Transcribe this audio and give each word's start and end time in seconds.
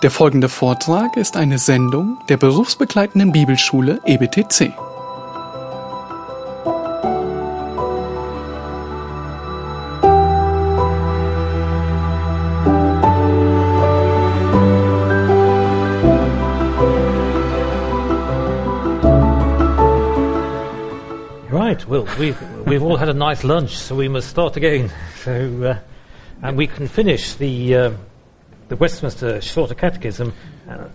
Der 0.00 0.12
folgende 0.12 0.48
Vortrag 0.48 1.16
ist 1.16 1.36
eine 1.36 1.58
Sendung 1.58 2.18
der 2.28 2.36
berufsbegleitenden 2.36 3.32
Bibelschule 3.32 3.98
EBTC. 4.04 4.72
Right. 21.50 21.84
Well, 21.88 22.06
we've 22.20 22.36
we've 22.64 22.84
all 22.84 22.96
had 22.96 23.08
a 23.08 23.12
nice 23.12 23.42
lunch, 23.42 23.76
so 23.76 23.96
we 23.96 24.08
must 24.08 24.28
start 24.28 24.56
again. 24.56 24.92
So, 25.24 25.32
uh, 25.32 25.74
and 26.42 26.56
we 26.56 26.68
can 26.68 26.86
finish 26.86 27.34
the 27.34 27.74
uh, 27.74 27.90
the 28.68 28.78
Westminster 28.78 29.40
Shorter 29.40 29.74
Catechism 29.74 30.32
uh, 30.68 30.88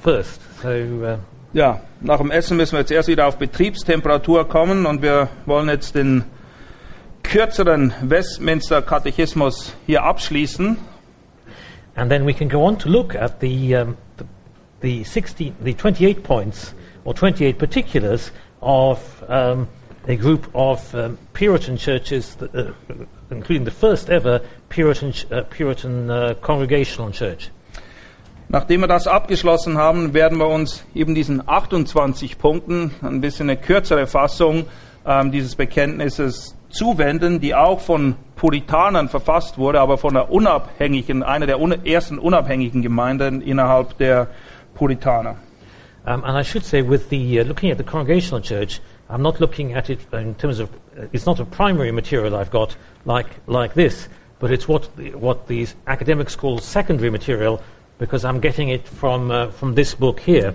first. 0.00 0.40
So, 0.62 0.68
uh, 0.68 1.18
Ja, 1.54 1.82
nach 2.00 2.18
dem 2.18 2.30
Essen 2.30 2.56
müssen 2.56 2.72
wir 2.72 2.80
jetzt 2.80 2.90
erst 2.90 3.08
wieder 3.08 3.26
auf 3.26 3.36
Betriebstemperatur 3.36 4.48
kommen 4.48 4.86
und 4.86 5.02
wir 5.02 5.28
wollen 5.44 5.68
jetzt 5.68 5.94
den 5.94 6.24
kürzeren 7.22 7.92
Westminster 8.00 8.80
Katechismus 8.80 9.74
hier 9.86 10.02
abschließen. 10.02 10.78
and 11.94 12.10
then 12.10 12.24
we 12.24 12.32
can 12.32 12.48
go 12.48 12.64
on 12.64 12.76
to 12.78 12.88
look 12.88 13.14
at 13.14 13.40
the 13.40 13.74
um, 13.76 13.96
the, 14.16 14.26
the 14.80 15.04
16, 15.04 15.54
the 15.60 15.74
28 15.74 16.24
points 16.24 16.72
or 17.04 17.12
28 17.12 17.58
particulars 17.58 18.30
of 18.60 19.22
um, 19.28 19.68
a 20.08 20.16
group 20.16 20.50
of 20.54 20.94
um, 20.94 21.18
Puritan 21.32 21.76
churches, 21.76 22.34
that, 22.36 22.54
uh, 22.54 22.72
including 23.32 23.64
the 23.64 23.70
first 23.70 24.08
ever 24.08 24.40
Puritan 24.68 25.12
uh, 25.30 25.42
Puritan 25.42 26.10
uh, 26.10 26.34
Congregational 26.40 27.12
Church. 27.12 27.50
Nachdem 28.48 28.82
wir 28.82 28.86
das 28.86 29.06
abgeschlossen 29.06 29.78
haben, 29.78 30.12
werden 30.12 30.38
wir 30.38 30.48
uns 30.48 30.84
eben 30.94 31.14
diesen 31.14 31.42
28 31.48 32.38
Punkten, 32.38 32.90
ein 33.00 33.22
bisschen 33.22 33.48
eine 33.48 33.58
kürzere 33.58 34.06
Fassung 34.06 34.66
ähm, 35.06 35.32
dieses 35.32 35.56
Bekenntnisses 35.56 36.54
zuwenden, 36.68 37.40
die 37.40 37.54
auch 37.54 37.80
von 37.80 38.14
Puritanern 38.36 39.08
verfasst 39.08 39.56
wurde, 39.56 39.80
aber 39.80 39.96
von 39.96 40.14
der 40.14 40.30
unabhängigen, 40.30 41.22
einer 41.22 41.46
der 41.46 41.60
un 41.60 41.72
ersten 41.86 42.18
unabhängigen 42.18 42.82
Gemeinden 42.82 43.40
innerhalb 43.40 43.96
der 43.98 44.28
Puritaner. 44.74 45.36
Um, 46.04 46.24
and 46.24 46.36
I 46.36 46.42
should 46.42 46.64
say, 46.64 46.82
with 46.82 47.10
the 47.10 47.40
uh, 47.40 47.44
looking 47.44 47.70
at 47.70 47.78
the 47.78 47.84
Congregational 47.84 48.42
Church, 48.42 48.80
I'm 49.12 49.22
not 49.22 49.40
looking 49.40 49.74
at 49.74 49.90
it 49.90 50.00
in 50.12 50.34
terms 50.36 50.58
of 50.58 50.70
uh, 50.96 51.06
it's 51.12 51.26
not 51.26 51.38
a 51.38 51.44
primary 51.44 51.92
material 51.92 52.34
I've 52.34 52.50
got 52.50 52.76
like 53.04 53.28
like 53.46 53.74
this, 53.74 54.08
but 54.38 54.50
it's 54.50 54.66
what 54.66 54.88
the, 54.96 55.10
what 55.14 55.46
these 55.46 55.76
academics 55.86 56.34
call 56.34 56.58
secondary 56.58 57.10
material 57.10 57.60
because 57.98 58.24
I'm 58.24 58.40
getting 58.40 58.70
it 58.70 58.88
from 58.88 59.30
uh, 59.30 59.50
from 59.50 59.74
this 59.74 59.94
book 59.94 60.18
here. 60.20 60.54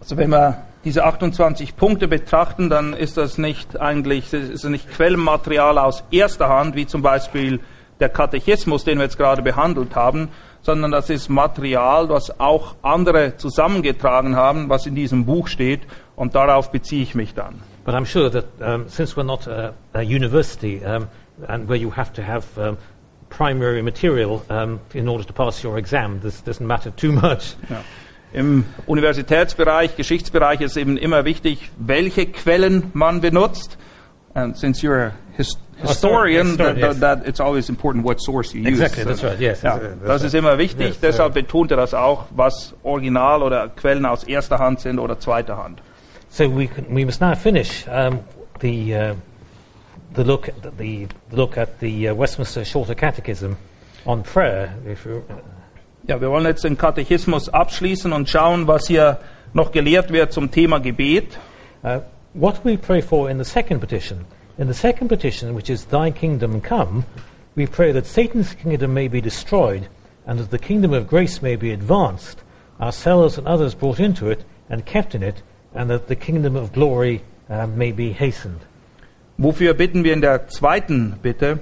Also 0.00 0.16
wenn 0.16 0.30
wir 0.30 0.62
diese 0.84 1.04
28 1.04 1.76
Punkte 1.76 2.08
betrachten, 2.08 2.70
dann 2.70 2.94
ist 2.94 3.16
das 3.16 3.38
nicht 3.38 3.78
eigentlich, 3.78 4.32
ist 4.32 4.64
nicht 4.64 4.88
Quellenmaterial 4.88 5.78
aus 5.78 6.04
erster 6.10 6.48
Hand, 6.48 6.76
wie 6.76 6.86
zum 6.86 7.02
Beispiel 7.02 7.60
der 7.98 8.08
Katechismus, 8.08 8.84
den 8.84 8.98
wir 8.98 9.04
jetzt 9.04 9.18
gerade 9.18 9.42
behandelt 9.42 9.96
haben, 9.96 10.28
sondern 10.62 10.92
das 10.92 11.10
ist 11.10 11.28
Material, 11.28 12.08
was 12.08 12.38
auch 12.40 12.76
andere 12.82 13.36
zusammengetragen 13.36 14.36
haben, 14.36 14.68
was 14.68 14.86
in 14.86 14.94
diesem 14.94 15.24
Buch 15.26 15.48
steht, 15.48 15.80
und 16.16 16.34
darauf 16.34 16.70
beziehe 16.70 17.02
ich 17.02 17.14
mich 17.14 17.34
dann. 17.34 17.62
But 17.84 17.94
I'm 17.94 18.06
sure 18.06 18.30
that 18.30 18.46
um, 18.60 18.88
since 18.88 19.16
we're 19.16 19.24
not 19.24 19.46
a, 19.46 19.74
a 19.94 20.02
university 20.02 20.82
um, 20.84 21.08
and 21.46 21.68
where 21.68 21.78
you 21.78 21.92
have 21.94 22.12
to 22.14 22.22
have 22.22 22.44
um, 22.58 22.78
primary 23.28 23.82
material 23.82 24.42
um, 24.48 24.80
in 24.92 25.08
order 25.08 25.24
to 25.24 25.32
pass 25.32 25.62
your 25.62 25.78
exam, 25.78 26.20
this 26.20 26.42
doesn't 26.42 26.66
matter 26.66 26.90
too 26.90 27.12
much. 27.12 27.54
Ja. 27.70 27.82
Im 28.32 28.64
Universitätsbereich, 28.86 29.96
Geschichtsbereich 29.96 30.60
ist 30.60 30.76
eben 30.76 30.96
immer 30.98 31.24
wichtig, 31.24 31.70
welche 31.78 32.26
Quellen 32.26 32.90
man 32.92 33.20
benutzt. 33.20 33.78
And 34.34 34.56
since 34.58 34.82
you're 34.82 35.06
a 35.06 35.12
his 35.36 35.56
Oh, 35.82 35.88
historian, 35.88 36.56
sorry, 36.56 36.80
that, 36.80 36.92
yes. 36.92 37.00
that, 37.00 37.26
it's 37.26 37.40
always 37.40 37.68
important 37.68 38.02
what 38.04 38.18
source 38.22 38.54
you 38.54 38.62
use. 38.62 38.80
Exactly, 38.80 39.04
that's 39.04 39.22
right, 39.22 39.38
yes. 39.38 39.62
Ja, 39.62 39.76
That's 39.78 40.00
das 40.06 40.22
ist 40.22 40.34
right. 40.34 40.38
immer 40.42 40.56
wichtig, 40.58 40.86
Yes, 40.86 41.00
deshalb 41.00 41.34
betont 41.34 41.70
er 41.70 41.76
das 41.76 41.92
auch, 41.92 42.24
was 42.30 42.74
Original 42.82 43.42
oder 43.42 43.68
Quellen 43.68 44.06
aus 44.06 44.24
erster 44.24 44.58
Hand 44.58 44.80
sind 44.80 44.98
oder 44.98 45.18
zweiter 45.20 45.58
Hand. 45.58 45.82
So 46.30 46.48
we, 46.48 46.66
can, 46.66 46.92
we 46.92 47.04
must 47.04 47.20
now 47.20 47.34
finish 47.34 47.86
um, 47.88 48.24
the, 48.60 48.94
uh, 48.94 49.14
the, 50.12 50.24
look, 50.24 50.48
at 50.48 50.62
the, 50.76 51.06
the 51.30 51.36
look 51.36 51.56
at 51.56 51.80
the 51.80 52.08
uh, 52.08 52.14
Westminster 52.14 52.64
Shorter 52.64 52.94
Catechism 52.94 53.56
on 54.04 54.22
prayer. 54.22 54.74
If 54.86 55.04
you, 55.06 55.24
Ja, 56.08 56.20
wir 56.20 56.30
wollen 56.30 56.44
jetzt 56.44 56.62
den 56.62 56.78
Katechismus 56.78 57.48
abschließen 57.48 58.12
und 58.12 58.28
schauen, 58.28 58.68
was 58.68 58.86
hier 58.86 59.18
noch 59.54 59.72
gelehrt 59.72 60.12
wird 60.12 60.32
zum 60.32 60.52
Thema 60.52 60.78
Gebet. 60.78 61.36
uh, 61.82 62.00
what 62.34 62.64
we 62.64 62.76
pray 62.76 63.00
for 63.00 63.30
in 63.30 63.38
the 63.38 63.44
second 63.44 63.80
petition. 63.80 64.26
In 64.58 64.68
the 64.68 64.74
second 64.74 65.08
petition, 65.08 65.54
which 65.54 65.70
is 65.70 65.86
Thy 65.86 66.10
kingdom 66.10 66.60
come, 66.60 67.04
we 67.54 67.66
pray 67.66 67.92
that 67.92 68.06
Satan's 68.06 68.54
kingdom 68.54 68.94
may 68.94 69.08
be 69.08 69.20
destroyed 69.20 69.88
and 70.26 70.38
that 70.38 70.50
the 70.50 70.58
kingdom 70.58 70.92
of 70.92 71.08
grace 71.08 71.40
may 71.42 71.56
be 71.56 71.72
advanced, 71.72 72.42
ourselves 72.80 73.38
and 73.38 73.46
others 73.46 73.74
brought 73.74 74.00
into 74.00 74.28
it 74.28 74.44
and 74.68 74.84
kept 74.84 75.14
in 75.14 75.22
it, 75.22 75.42
and 75.76 75.90
that 75.90 76.08
the 76.08 76.16
kingdom 76.16 76.56
of 76.56 76.72
glory 76.72 77.22
uh, 77.48 77.66
may 77.66 77.92
be 77.92 78.12
hastened. 78.12 78.60
Wofür 79.38 79.74
bitten 79.74 80.02
wir 80.02 80.14
in 80.14 80.22
der 80.22 80.48
zweiten 80.48 81.18
Bitte? 81.22 81.60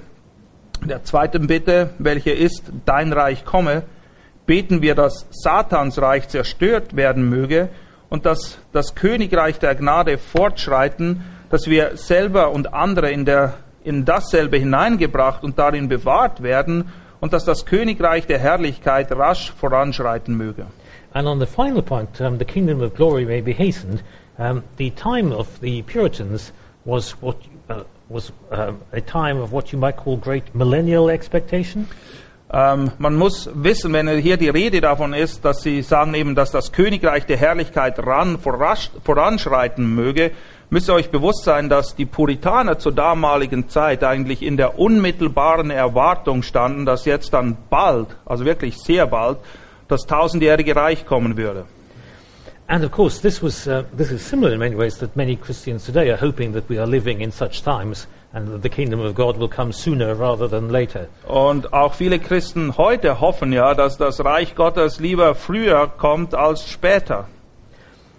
In 0.81 0.87
der 0.87 1.03
zweiten 1.03 1.47
Bitte, 1.47 1.89
welche 1.99 2.31
ist, 2.31 2.71
dein 2.85 3.11
Reich 3.11 3.43
komme, 3.43 3.83
beten 4.45 4.81
wir, 4.81 4.95
dass 4.95 5.25
Satans 5.31 6.01
Reich 6.01 6.29
zerstört 6.29 6.95
werden 6.95 7.29
möge 7.29 7.69
und 8.09 8.25
dass 8.25 8.59
das 8.71 8.95
Königreich 8.95 9.59
der 9.59 9.75
Gnade 9.75 10.17
fortschreiten, 10.17 11.23
dass 11.49 11.67
wir 11.67 11.97
selber 11.97 12.51
und 12.51 12.73
andere 12.73 13.11
in, 13.11 13.25
der, 13.25 13.55
in 13.83 14.05
dasselbe 14.05 14.57
hineingebracht 14.57 15.43
und 15.43 15.59
darin 15.59 15.89
bewahrt 15.89 16.43
werden 16.43 16.89
und 17.19 17.33
dass 17.33 17.45
das 17.45 17.65
Königreich 17.65 18.27
der 18.27 18.39
Herrlichkeit 18.39 19.11
rasch 19.11 19.51
voranschreiten 19.51 20.35
möge. 20.35 20.65
And 21.15 21.29
on 21.29 21.39
the 21.39 21.47
final 21.47 21.81
point, 21.81 22.19
um, 22.19 22.37
the 22.37 22.45
kingdom 22.45 22.81
of 22.81 22.93
glory 22.93 23.23
may 23.23 23.39
be 23.39 23.53
hastened. 23.53 24.03
Um, 24.37 24.65
the 24.75 24.89
time 24.91 25.31
of 25.31 25.61
the 25.61 25.81
Puritans 25.83 26.51
was 26.83 27.11
what 27.21 27.37
uh, 27.69 27.83
was 28.09 28.33
um, 28.51 28.81
a 28.91 28.99
time 28.99 29.37
of 29.37 29.53
what 29.53 29.71
you 29.71 29.79
might 29.79 29.95
call 29.95 30.17
great 30.17 30.53
millennial 30.53 31.09
expectation. 31.09 31.87
Ähm, 32.51 32.91
man 32.99 33.15
muss 33.15 33.49
wissen, 33.53 33.93
wenn 33.93 34.07
hier 34.19 34.35
die 34.35 34.49
Rede 34.49 34.81
davon 34.81 35.13
ist, 35.13 35.45
dass 35.45 35.61
sie 35.61 35.81
sagen 35.81 36.13
eben, 36.13 36.35
dass 36.35 36.51
das 36.51 36.73
Königreich 36.73 37.25
der 37.25 37.37
Herrlichkeit 37.37 37.97
ran, 38.05 38.37
vorasch, 38.37 38.91
voranschreiten 39.03 39.95
möge, 39.95 40.31
müsst 40.69 40.89
ihr 40.89 40.93
euch 40.93 41.09
bewusst 41.09 41.45
sein, 41.45 41.69
dass 41.69 41.95
die 41.95 42.05
Puritaner 42.05 42.77
zur 42.77 42.91
damaligen 42.91 43.69
Zeit 43.69 44.03
eigentlich 44.03 44.43
in 44.43 44.57
der 44.57 44.77
unmittelbaren 44.77 45.71
Erwartung 45.71 46.43
standen, 46.43 46.85
dass 46.85 47.05
jetzt 47.05 47.33
dann 47.33 47.57
bald, 47.69 48.09
also 48.25 48.45
wirklich 48.45 48.77
sehr 48.77 49.07
bald, 49.07 49.37
das 49.87 50.05
tausendjährige 50.05 50.75
Reich 50.75 51.05
kommen 51.05 51.37
würde. 51.37 51.65
And 52.67 52.83
of 52.83 52.91
course, 52.91 53.19
this 53.19 53.43
was 53.43 53.67
uh, 53.67 53.83
this 53.95 54.11
is 54.11 54.23
similar 54.23 54.51
in 54.51 54.59
many 54.59 54.75
ways 54.75 54.97
that 54.97 55.15
many 55.15 55.35
Christians 55.35 55.85
today 55.85 56.09
are 56.09 56.17
hoping 56.17 56.53
that 56.53 56.67
we 56.67 56.79
are 56.79 56.87
living 56.87 57.21
in 57.21 57.31
such 57.31 57.61
times, 57.61 58.07
and 58.33 58.47
that 58.47 58.63
the 58.63 58.69
kingdom 58.69 58.99
of 58.99 59.13
God 59.13 59.37
will 59.37 59.47
come 59.47 59.71
sooner 59.71 60.15
rather 60.15 60.47
than 60.47 60.69
later. 60.69 61.07
Und 61.27 61.71
auch 61.73 61.93
viele 61.93 62.17
Christen 62.17 62.75
heute 62.75 63.21
hoffen 63.21 63.53
ja, 63.53 63.75
dass 63.75 63.97
das 63.97 64.19
Reich 64.25 64.55
Gottes 64.55 64.99
lieber 64.99 65.35
früher 65.35 65.87
kommt 65.87 66.33
als 66.33 66.67
später. 66.67 67.27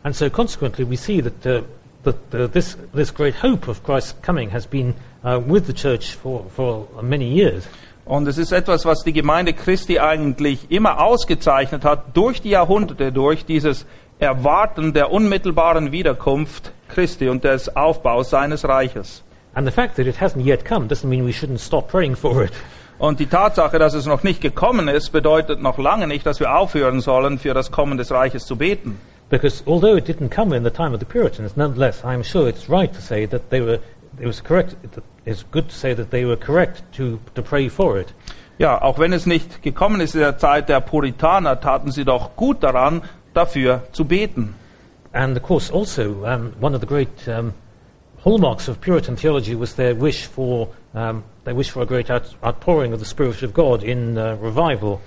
And 0.05 0.15
so, 0.15 0.31
consequently, 0.31 0.89
we 0.89 0.97
see 0.97 1.21
that 1.21 1.45
uh, 1.45 1.63
that 2.05 2.33
uh, 2.33 2.47
this 2.47 2.77
this 2.95 3.13
great 3.13 3.35
hope 3.43 3.67
of 3.69 3.83
Christ's 3.83 4.15
coming 4.23 4.51
has 4.51 4.65
been 4.65 4.95
uh, 5.25 5.41
with 5.45 5.67
the 5.67 5.73
church 5.73 6.15
for 6.15 6.45
for 6.55 6.87
many 7.03 7.29
years. 7.29 7.67
Und 8.07 8.29
es 8.29 8.39
ist 8.39 8.53
etwas, 8.53 8.85
was 8.85 9.03
die 9.03 9.13
Gemeinde 9.13 9.53
Christi 9.53 9.99
eigentlich 9.99 10.71
immer 10.71 11.03
ausgezeichnet 11.03 11.85
hat, 11.85 12.17
durch 12.17 12.41
die 12.41 12.51
Jahrhunderte, 12.51 13.11
durch 13.11 13.45
dieses 13.45 13.85
Erwarten 14.21 14.93
der 14.93 15.11
unmittelbaren 15.11 15.91
Wiederkunft 15.91 16.73
Christi 16.89 17.29
und 17.29 17.43
des 17.43 17.75
Aufbaus 17.77 18.31
seines 18.31 18.67
Reiches. 18.67 19.25
And 19.55 19.67
the 19.67 19.73
fact 19.73 19.97
that 19.97 20.07
it 20.07 20.21
hasn't 20.21 20.45
yet 20.45 20.65
come 20.65 20.87
doesn't 20.87 21.09
mean 21.09 21.27
we 21.27 21.33
shouldn't 21.33 21.59
stop 21.59 21.89
praying 21.89 22.15
for 22.15 22.45
it. 22.45 22.53
Und 22.99 23.19
die 23.19 23.27
Tatsache, 23.27 23.79
dass 23.79 23.93
es 23.93 24.07
noch 24.07 24.23
nicht 24.23 24.41
gekommen 24.41 24.87
ist, 24.89 25.11
bedeutet 25.11 25.61
noch 25.61 25.77
lange 25.77 26.07
nicht, 26.07 26.25
dass 26.25 26.39
wir 26.41 26.57
aufhören 26.57 27.01
sollen, 27.01 27.39
für 27.39 27.55
das 27.55 27.73
Kommen 27.73 27.99
des 27.99 28.11
Reiches 28.13 28.47
zu 28.47 28.57
beten. 28.57 28.99
Because 29.29 29.65
although 29.67 29.97
it 29.97 30.07
didn't 30.09 30.31
come 30.31 30.57
in 30.57 30.63
the 30.63 30.71
time 30.71 30.95
of 30.95 31.01
the 31.01 31.05
Puritans, 31.05 31.57
nonetheless, 31.57 32.05
I'm 32.05 32.23
sure 32.23 32.49
it's 32.49 32.71
right 32.71 32.93
to 32.93 33.01
say 33.01 33.27
that 33.27 33.51
they 33.51 33.61
were. 33.61 33.81
It 34.19 34.27
was 34.27 34.43
correct. 34.43 34.77
It's 35.25 35.45
good 35.51 35.69
to 35.69 35.75
say 35.75 35.95
that 35.95 36.11
they 36.11 36.25
were 36.25 36.37
correct 36.37 36.83
to, 36.95 37.21
to 37.35 37.43
pray 37.43 37.69
for 37.69 37.99
it. 37.99 38.13
Ja, 38.59 38.81
auch 38.81 38.99
wenn 38.99 39.13
es 39.13 39.27
nicht 39.27 39.63
gekommen 39.63 40.01
ist 40.01 40.15
in 40.15 40.21
der 40.21 40.39
Zeit 40.39 40.69
der 40.69 40.81
Puritaner, 40.81 41.61
taten 41.61 41.91
sie 41.93 42.05
doch 42.05 42.37
gut 42.37 42.63
daran, 42.63 43.03
dafür 43.35 43.83
zu 43.93 44.07
beten. 44.07 44.55
And 45.13 45.37
of 45.37 45.43
course, 45.43 45.71
also 45.71 46.25
um, 46.25 46.55
one 46.61 46.75
of 46.75 46.81
the 46.81 46.87
great 46.87 47.29
um, 47.29 47.53
hallmarks 48.25 48.69
of 48.69 48.81
Puritan 48.81 49.17
theology 49.17 49.55
was 49.55 49.75
their 49.75 49.95
wish 49.95 50.27
for 50.27 50.69
um, 50.95 51.23
their 51.45 51.55
wish 51.55 51.71
for 51.71 51.83
a 51.83 51.87
great 51.87 52.11
out- 52.11 52.35
outpouring 52.43 52.93
of 52.93 52.99
the 52.99 53.05
Spirit 53.05 53.43
of 53.43 53.53
God 53.53 53.83
in 53.83 54.17
uh, 54.17 54.37
revival. 54.41 55.01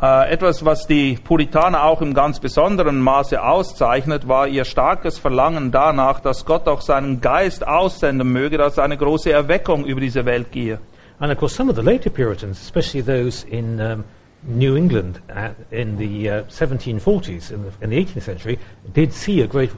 Äh, 0.00 0.30
etwas, 0.30 0.62
was 0.62 0.86
die 0.86 1.16
Puritaner 1.16 1.84
auch 1.84 2.02
im 2.02 2.12
ganz 2.12 2.38
besonderen 2.38 3.00
Maße 3.00 3.42
auszeichnet, 3.42 4.28
war 4.28 4.46
ihr 4.46 4.66
starkes 4.66 5.18
Verlangen 5.18 5.70
danach, 5.70 6.20
dass 6.20 6.44
Gott 6.44 6.68
auch 6.68 6.82
seinen 6.82 7.22
Geist 7.22 7.66
aussenden 7.66 8.30
möge, 8.30 8.58
dass 8.58 8.78
eine 8.78 8.98
große 8.98 9.32
Erweckung 9.32 9.86
über 9.86 10.00
diese 10.00 10.26
Welt 10.26 10.52
gehe. 10.52 10.78
And 11.18 11.32
of 11.32 11.38
course, 11.38 11.54
some 11.54 11.70
of 11.70 11.76
the 11.76 11.82
later 11.82 12.10
Puritans, 12.10 12.60
especially 12.60 13.02
those 13.02 13.46
in 13.48 13.80
um, 13.80 14.04
New 14.42 14.76
England 14.76 15.18
uh, 15.30 15.48
in 15.70 15.96
the 15.96 16.28
uh, 16.28 16.42
1740s, 16.50 17.50
in 17.50 17.62
the, 17.62 17.70
in 17.80 17.88
the 17.88 17.96
18th 17.96 18.22
century, 18.22 18.58
did 18.92 19.14
see 19.14 19.40
a 19.40 19.46
great, 19.46 19.70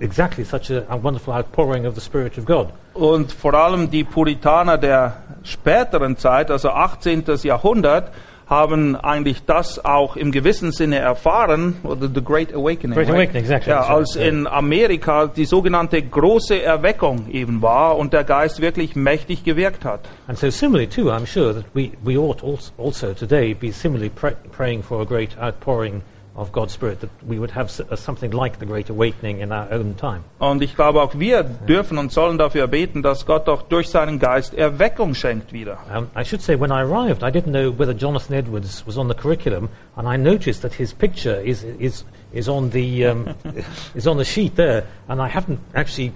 exactly 0.00 0.42
such 0.42 0.70
a, 0.70 0.86
a 0.88 0.96
wonderful 0.96 1.34
outpouring 1.34 1.84
of 1.84 1.94
the 1.94 2.00
Spirit 2.00 2.38
of 2.38 2.46
God. 2.46 2.72
Und 2.94 3.30
vor 3.30 3.52
allem 3.52 3.90
die 3.90 4.04
Puritaner 4.04 4.78
der 4.78 5.18
späteren 5.42 6.16
Zeit, 6.16 6.50
also 6.50 6.70
18. 6.70 7.24
Jahrhundert, 7.42 8.10
haben 8.46 8.94
eigentlich 8.94 9.44
das 9.44 9.84
auch 9.84 10.16
im 10.16 10.30
gewissen 10.30 10.70
Sinne 10.70 10.98
erfahren, 10.98 11.76
oder 11.82 12.08
the 12.12 12.22
Great 12.22 12.54
Awakening. 12.54 12.94
Great 12.94 13.08
right? 13.08 13.16
Awakening, 13.16 13.42
exactly. 13.42 13.72
Ja, 13.72 13.82
als 13.82 14.14
in 14.14 14.46
Amerika 14.46 15.26
die 15.26 15.44
sogenannte 15.44 16.00
große 16.00 16.62
Erweckung 16.62 17.28
eben 17.30 17.60
war 17.60 17.98
und 17.98 18.12
der 18.12 18.24
Geist 18.24 18.60
wirklich 18.60 18.94
mächtig 18.94 19.42
gewirkt 19.42 19.84
hat. 19.84 20.00
And 20.28 20.38
so, 20.38 20.50
similarly, 20.50 20.86
too, 20.86 21.10
I'm 21.10 21.26
sure 21.26 21.54
that 21.54 21.64
we, 21.74 21.92
we 22.04 22.16
ought 22.16 22.42
also, 22.44 22.72
also 22.78 23.12
today 23.14 23.52
be 23.52 23.72
similarly 23.72 24.10
pray, 24.10 24.34
praying 24.52 24.82
for 24.82 25.02
a 25.02 25.04
great 25.04 25.36
outpouring 25.38 26.02
of 26.36 26.52
God's 26.52 26.74
Spirit, 26.74 27.00
that 27.00 27.10
we 27.26 27.38
would 27.38 27.50
have 27.50 27.70
uh, 27.80 27.96
something 27.96 28.30
like 28.30 28.58
the 28.58 28.66
Great 28.66 28.90
Awakening 28.90 29.40
in 29.40 29.52
our 29.52 29.72
own 29.72 29.96
time. 29.96 30.24
Und 30.38 30.62
ich 30.62 30.76
glaube, 30.76 31.00
auch 31.00 31.18
wir 31.18 31.42
dürfen 31.42 31.98
und 31.98 32.12
sollen 32.12 32.38
dafür 32.38 32.66
beten, 32.66 33.02
dass 33.02 33.26
Gott 33.26 33.48
auch 33.48 33.62
durch 33.62 33.88
seinen 33.88 34.18
Geist 34.18 34.54
Erweckung 34.54 35.14
schenkt 35.14 35.52
wieder. 35.52 35.78
Um, 35.94 36.08
I 36.14 36.24
should 36.24 36.42
say, 36.42 36.58
when 36.58 36.70
I 36.70 36.82
arrived, 36.82 37.22
I 37.22 37.30
didn't 37.30 37.52
know 37.52 37.72
whether 37.72 37.94
Jonathan 37.94 38.34
Edwards 38.34 38.86
was 38.86 38.98
on 38.98 39.08
the 39.08 39.14
curriculum, 39.14 39.68
and 39.96 40.06
I 40.06 40.16
noticed 40.16 40.62
that 40.62 40.74
his 40.74 40.92
picture 40.92 41.40
is, 41.40 41.64
is, 41.64 42.04
is, 42.32 42.48
on, 42.48 42.70
the, 42.70 43.06
um, 43.06 43.34
is 43.94 44.06
on 44.06 44.18
the 44.18 44.24
sheet 44.24 44.56
there, 44.56 44.86
and 45.08 45.20
I 45.20 45.28
haven't 45.28 45.60
actually, 45.74 46.12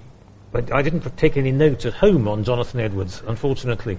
I 0.54 0.82
didn't 0.82 1.04
take 1.16 1.36
any 1.36 1.52
notes 1.52 1.86
at 1.86 1.94
home 1.94 2.28
on 2.28 2.44
Jonathan 2.44 2.80
Edwards, 2.80 3.22
unfortunately. 3.26 3.98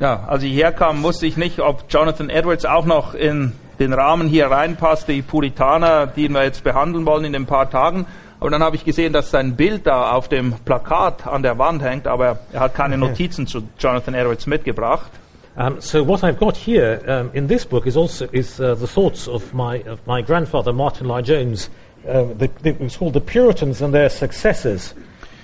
Ja, 0.00 0.24
als 0.26 0.42
ich 0.42 0.52
herkam, 0.54 1.02
wusste 1.04 1.26
ich 1.26 1.36
nicht, 1.36 1.60
ob 1.60 1.84
Jonathan 1.88 2.28
Edwards 2.28 2.64
auch 2.64 2.84
noch 2.84 3.14
in 3.14 3.52
den 3.78 3.92
Rahmen 3.92 4.28
hier 4.28 4.46
reinpasst, 4.46 5.06
die 5.08 5.22
Puritaner, 5.22 6.06
die 6.08 6.28
wir 6.28 6.42
jetzt 6.42 6.64
behandeln 6.64 7.06
wollen 7.06 7.24
in 7.24 7.32
den 7.32 7.46
paar 7.46 7.70
Tagen. 7.70 8.06
Aber 8.40 8.50
dann 8.50 8.62
habe 8.62 8.76
ich 8.76 8.84
gesehen, 8.84 9.12
dass 9.12 9.30
sein 9.30 9.54
Bild 9.54 9.86
da 9.86 10.10
auf 10.10 10.28
dem 10.28 10.52
Plakat 10.64 11.26
an 11.26 11.42
der 11.42 11.58
Wand 11.58 11.82
hängt, 11.82 12.06
aber 12.06 12.38
er 12.52 12.60
hat 12.60 12.74
keine 12.74 12.98
Notizen 12.98 13.46
zu 13.46 13.62
Jonathan 13.78 14.14
Edwards 14.14 14.46
mitgebracht. 14.46 15.10
Um, 15.56 15.80
so 15.80 16.04
what 16.04 16.24
I've 16.24 16.36
got 16.36 16.56
here 16.56 17.00
um, 17.06 17.30
in 17.32 17.46
this 17.46 17.64
book 17.64 17.86
is 17.86 17.96
also 17.96 18.26
is 18.32 18.58
uh, 18.58 18.74
the 18.74 18.88
thoughts 18.88 19.28
of 19.28 19.54
my 19.54 19.84
of 19.88 20.00
my 20.04 20.20
grandfather 20.20 20.72
Martin 20.72 21.06
Lloyd 21.06 21.26
Jones. 21.26 21.70
Um, 22.08 22.36
the, 22.36 22.50
the, 22.62 22.70
it 22.70 22.80
was 22.80 22.96
called 22.96 23.12
the 23.12 23.20
Puritans 23.20 23.80
and 23.80 23.94
their 23.94 24.10
successors, 24.10 24.94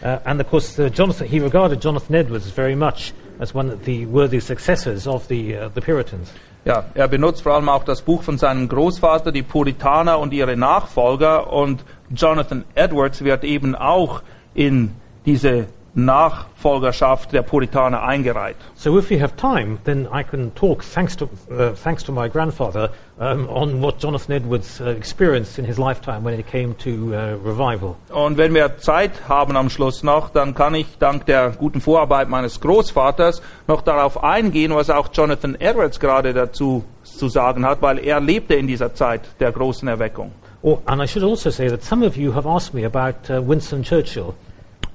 uh, 0.03 0.19
and 0.27 0.41
of 0.41 0.49
course 0.49 0.77
uh, 0.81 0.89
Jonathan 0.89 1.29
he 1.29 1.39
regarded 1.39 1.81
Jonathan 1.81 2.17
Edwards 2.17 2.51
very 2.51 2.75
much 2.75 3.13
as 3.41 3.55
one 3.55 3.73
of 3.73 3.85
the 3.85 4.07
worthy 4.07 4.41
successors 4.41 5.07
of 5.07 5.27
the 5.29 5.57
uh, 5.57 5.71
the 5.75 5.81
Puritans. 5.81 6.31
Ja, 6.65 6.85
er 6.95 7.09
benutzt 7.09 7.43
vor 7.43 7.55
allem 7.55 7.71
auch 7.71 7.85
das 7.85 8.03
Buch 8.03 8.23
von 8.23 8.37
seinem 8.37 8.69
Großvater, 8.69 9.33
die 9.33 9.43
Puritaner 9.43 10.19
und 10.19 10.35
ihre 10.35 10.57
Nachfolger. 10.57 11.51
Und 11.51 11.85
Jonathan 12.15 12.65
Edwards 12.75 13.25
wird 13.25 13.45
eben 13.45 13.75
auch 13.75 14.23
in 14.53 14.93
diese 15.25 15.67
Nachfolgerschaft 15.95 17.33
der 17.33 17.43
Puritaner 17.43 18.03
eingereiht. 18.03 18.57
So 18.75 18.99
if 18.99 19.11
we 19.11 19.21
have 19.21 19.35
time, 19.37 19.79
then 19.85 20.07
I 20.13 20.23
can 20.23 20.55
talk 20.55 20.85
thanks 20.85 21.17
to 21.17 21.25
uh, 21.51 21.71
thanks 21.83 22.05
to 22.05 22.13
my 22.13 22.29
grandfather 22.29 22.91
um, 23.19 23.49
on 23.49 23.83
what 23.83 23.99
Jonathan 23.99 24.37
Edwards 24.37 24.81
uh, 24.81 24.87
experienced 24.91 25.59
in 25.59 25.65
his 25.65 25.79
lifetime 25.79 26.25
when 26.25 26.39
it 26.39 26.47
came 26.47 26.75
to 26.79 27.15
uh, 27.15 27.37
revival. 27.45 27.97
Und 28.11 28.39
wenn 28.39 28.55
wir 28.55 28.79
Zeit 28.79 29.29
haben 29.29 29.57
am 29.57 29.69
Schluss 29.69 30.03
noch, 30.03 30.31
dann 30.31 30.55
kann 30.55 30.75
ich 30.75 30.99
dank 30.99 31.27
der 31.27 31.51
guten 31.51 31.81
Vorarbeit 31.81 32.29
meines 32.29 32.61
Großvaters 32.61 33.43
noch 33.67 33.83
darauf 33.83 34.23
eingehen, 34.23 34.75
was 34.75 34.91
auch 34.91 35.09
Jonathan 35.13 35.57
Edwards 35.61 35.99
gerade 35.99 36.33
dazu 36.33 36.85
zu 37.03 37.29
sagen 37.29 37.67
hat, 37.67 37.83
weil 37.83 37.99
er 37.99 38.21
lebte 38.21 38.55
in 38.55 38.67
dieser 38.67 38.95
Zeit 38.95 39.23
der 39.41 39.53
großen 39.53 39.89
Erweckung. 39.89 40.33
Oh, 40.63 40.79
and 40.85 41.03
I 41.03 41.07
should 41.07 41.25
also 41.25 41.51
say 41.51 41.69
that 41.69 41.83
some 41.83 42.07
of 42.07 42.17
you 42.17 42.35
have 42.35 42.47
asked 42.47 42.75
me 42.75 42.85
about 42.85 43.31
uh, 43.31 43.41
Winston 43.41 43.83
Churchill. 43.83 44.35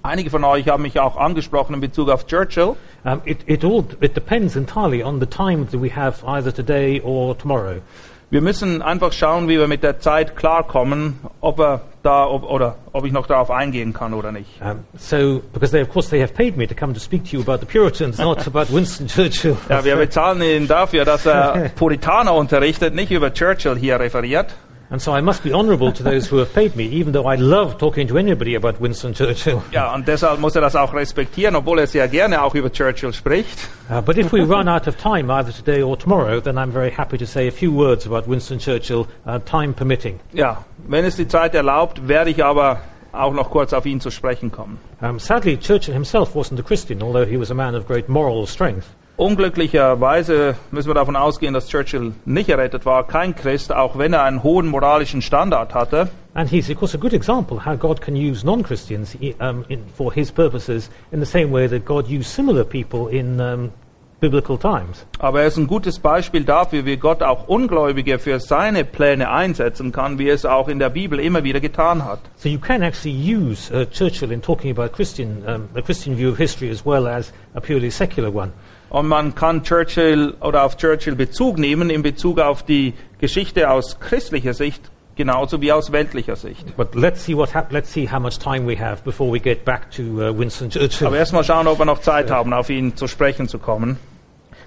Einige 0.05 0.29
von 0.29 0.43
euch 0.43 0.67
haben 0.67 0.83
mich 0.83 0.99
auch 0.99 1.17
angesprochen 1.17 1.73
in 1.73 1.81
Bezug 1.81 2.09
auf 2.09 2.27
Churchill. 2.27 2.75
Um, 3.03 3.21
it, 3.25 3.39
it 3.47 3.65
all 3.65 3.83
it 4.01 4.15
depends 4.15 4.55
entirely 4.55 5.03
on 5.03 5.19
the 5.19 5.25
time 5.25 5.65
that 5.65 5.81
we 5.81 5.89
have 5.95 6.23
either 6.27 6.53
today 6.53 7.01
or 7.03 7.35
tomorrow. 7.35 7.81
Wir 8.29 8.41
müssen 8.41 8.81
einfach 8.81 9.13
schauen, 9.13 9.47
wie 9.47 9.57
wir 9.57 9.67
mit 9.67 9.81
der 9.81 9.99
Zeit 9.99 10.35
klarkommen, 10.35 11.19
ob 11.41 11.59
er 11.59 11.81
da 12.03 12.27
ob, 12.27 12.43
oder 12.43 12.75
ob 12.93 13.05
ich 13.05 13.13
noch 13.13 13.25
darauf 13.25 13.49
eingehen 13.49 13.93
kann 13.93 14.13
oder 14.13 14.31
nicht. 14.31 14.61
Um, 14.61 14.83
so, 14.97 15.41
because 15.53 15.71
they, 15.71 15.81
of 15.81 15.89
course, 15.89 16.09
they 16.09 16.21
have 16.21 16.33
paid 16.33 16.55
me 16.55 16.67
to 16.67 16.75
come 16.75 16.93
to 16.93 16.99
speak 16.99 17.23
to 17.25 17.37
you 17.37 17.41
about 17.41 17.59
the 17.59 17.65
Puritans, 17.65 18.19
not 18.19 18.45
about 18.53 18.71
Winston 18.71 19.07
Churchill. 19.07 19.57
Ja, 19.69 19.83
wir 19.83 19.95
bezahlen 19.95 20.41
ihn 20.41 20.67
dafür, 20.67 21.05
dass 21.05 21.25
er 21.25 21.69
Puritaner 21.75 22.33
unterrichtet, 22.35 22.93
nicht 22.93 23.11
über 23.11 23.33
Churchill 23.33 23.75
hier 23.75 23.99
referiert. 23.99 24.55
And 24.89 25.01
so 25.01 25.13
I 25.13 25.21
must 25.21 25.43
be 25.43 25.51
honourable 25.51 25.91
to 25.91 26.03
those 26.03 26.27
who 26.27 26.37
have 26.37 26.53
paid 26.53 26.75
me, 26.75 26.85
even 26.85 27.11
though 27.13 27.25
I 27.25 27.35
love 27.35 27.77
talking 27.79 28.07
to 28.07 28.17
anybody 28.17 28.55
about 28.55 28.79
Winston 28.79 29.13
Churchill. 29.13 29.63
Ja, 29.71 29.93
und 29.93 30.07
deshalb 30.07 30.39
muss 30.39 30.55
er 30.55 30.61
das 30.61 30.75
auch 30.75 30.93
respektieren, 30.93 31.55
obwohl 31.55 31.79
er 31.79 31.87
sehr 31.87 32.07
gerne 32.07 32.43
auch 32.43 32.53
über 32.53 32.71
Churchill 32.71 33.11
spricht. 33.11 33.67
Uh, 33.89 34.01
but 34.01 34.17
if 34.17 34.31
we 34.31 34.41
run 34.41 34.67
out 34.67 34.87
of 34.87 34.95
time, 34.97 35.31
either 35.31 35.51
today 35.51 35.81
or 35.81 35.97
tomorrow, 35.97 36.39
then 36.39 36.57
I'm 36.57 36.71
very 36.71 36.91
happy 36.91 37.17
to 37.17 37.25
say 37.25 37.47
a 37.47 37.51
few 37.51 37.71
words 37.71 38.05
about 38.05 38.27
Winston 38.27 38.59
Churchill, 38.59 39.07
uh, 39.25 39.39
time 39.39 39.73
permitting. 39.73 40.19
Ja, 40.33 40.63
wenn 40.87 41.03
es 41.03 41.15
die 41.15 41.27
Zeit 41.27 41.55
erlaubt, 41.55 42.07
werde 42.07 42.29
ich 42.29 42.43
aber 42.43 42.81
auch 43.11 43.33
noch 43.33 43.49
kurz 43.49 43.73
auf 43.73 43.85
ihn 43.85 43.99
zu 43.99 44.11
sprechen 44.11 44.51
kommen. 44.51 44.77
Um, 45.01 45.19
sadly, 45.19 45.57
Churchill 45.57 45.93
himself 45.93 46.35
wasn't 46.35 46.59
a 46.59 46.63
Christian, 46.63 47.01
although 47.01 47.25
he 47.25 47.39
was 47.39 47.49
a 47.49 47.55
man 47.55 47.73
of 47.75 47.87
great 47.87 48.07
moral 48.07 48.45
strength. 48.45 48.85
Unglücklicherweise 49.17 50.55
müssen 50.71 50.89
wir 50.89 50.93
davon 50.93 51.15
ausgehen, 51.15 51.53
dass 51.53 51.69
Churchill 51.69 52.13
nicht 52.25 52.49
errettet 52.49 52.85
war, 52.85 53.07
kein 53.07 53.33
Christ, 53.33 53.73
auch 53.73 53.97
wenn 53.97 54.11
er 54.11 54.23
einen 54.23 54.43
hohen 54.43 54.67
moralischen 54.67 55.21
Standard 55.21 55.73
hatte. 55.73 56.09
And 56.33 56.49
he's, 56.49 56.69
of 56.69 56.75
course, 56.75 56.97
a 56.97 56.99
good 56.99 57.13
example 57.13 57.65
how 57.65 57.77
God 57.77 58.01
can 58.01 58.15
use 58.15 58.45
non 58.45 58.61
Christians 58.61 59.17
um, 59.39 59.63
in, 59.69 59.85
for 59.95 60.11
his 60.11 60.33
purposes 60.33 60.89
in 61.13 61.21
the 61.21 61.25
same 61.25 61.49
way 61.53 61.65
that 61.69 61.85
God 61.85 62.09
used 62.09 62.25
similar 62.25 62.65
people 62.65 63.07
in 63.07 63.39
um, 63.39 63.71
biblical 64.19 64.57
times. 64.57 65.05
Aber 65.19 65.41
er 65.41 65.47
ist 65.47 65.57
ein 65.57 65.67
gutes 65.67 65.99
Beispiel 65.99 66.43
dafür, 66.43 66.85
wie 66.85 66.97
Gott 66.97 67.23
auch 67.23 67.47
Ungläubige 67.47 68.19
für 68.19 68.41
seine 68.41 68.83
Pläne 68.83 69.29
einsetzen 69.29 69.93
kann, 69.93 70.19
wie 70.19 70.27
er 70.27 70.35
es 70.35 70.45
auch 70.45 70.67
in 70.67 70.79
der 70.79 70.89
Bibel 70.89 71.19
immer 71.21 71.45
wieder 71.45 71.61
getan 71.61 72.03
hat. 72.03 72.19
So 72.35 72.49
you 72.49 72.59
can 72.59 72.81
actually 72.81 73.15
use 73.15 73.71
uh, 73.73 73.85
Churchill 73.85 74.31
in 74.31 74.41
talking 74.41 74.71
about 74.71 74.93
Christian, 74.93 75.43
um, 75.47 75.69
a 75.73 75.81
Christian 75.81 76.17
view 76.17 76.31
of 76.31 76.37
history 76.37 76.69
as 76.69 76.85
well 76.85 77.07
as 77.07 77.31
a 77.53 77.61
purely 77.61 77.89
secular 77.89 78.29
one. 78.29 78.51
Und 78.95 79.09
man 79.09 79.35
kann 79.35 79.61
Churchill 79.61 80.35
oder 80.39 80.63
auf 80.63 80.77
Churchill 80.77 81.15
Bezug 81.17 81.59
nehmen 81.59 81.89
in 81.89 82.01
Bezug 82.01 82.39
auf 82.39 82.63
die 82.63 82.93
Geschichte 83.19 83.69
aus 83.69 83.99
christlicher 83.99 84.53
Sicht 84.53 84.89
genauso 85.17 85.59
wie 85.59 85.73
aus 85.73 85.91
weltlicher 85.91 86.37
Sicht. 86.37 86.77
But 86.77 86.95
let's 86.95 87.25
see 87.25 87.35
what 87.35 87.53
hap- 87.53 87.73
let's 87.73 87.91
see 87.91 88.09
how 88.09 88.21
much 88.21 88.39
time 88.39 88.65
we 88.65 88.79
have 88.79 89.03
before 89.03 89.29
we 89.29 89.41
get 89.41 89.65
back 89.65 89.91
to 89.91 90.01
uh, 90.01 90.31
Winston 90.31 90.69
Churchill. 90.69 91.07
Aber 91.07 91.17
erstmal 91.17 91.43
schauen, 91.43 91.67
ob 91.67 91.77
wir 91.77 91.83
noch 91.83 91.99
Zeit 91.99 92.31
haben, 92.31 92.53
auf 92.53 92.69
ihn 92.69 92.95
zu 92.95 93.09
sprechen 93.09 93.49
zu 93.49 93.59
kommen. 93.59 93.97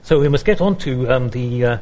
So 0.02 0.20
we 0.20 0.28
must 0.28 0.44
get 0.44 0.60
on 0.60 0.76
to 0.80 1.06
um, 1.10 1.30
the 1.32 1.64
uh, 1.64 1.78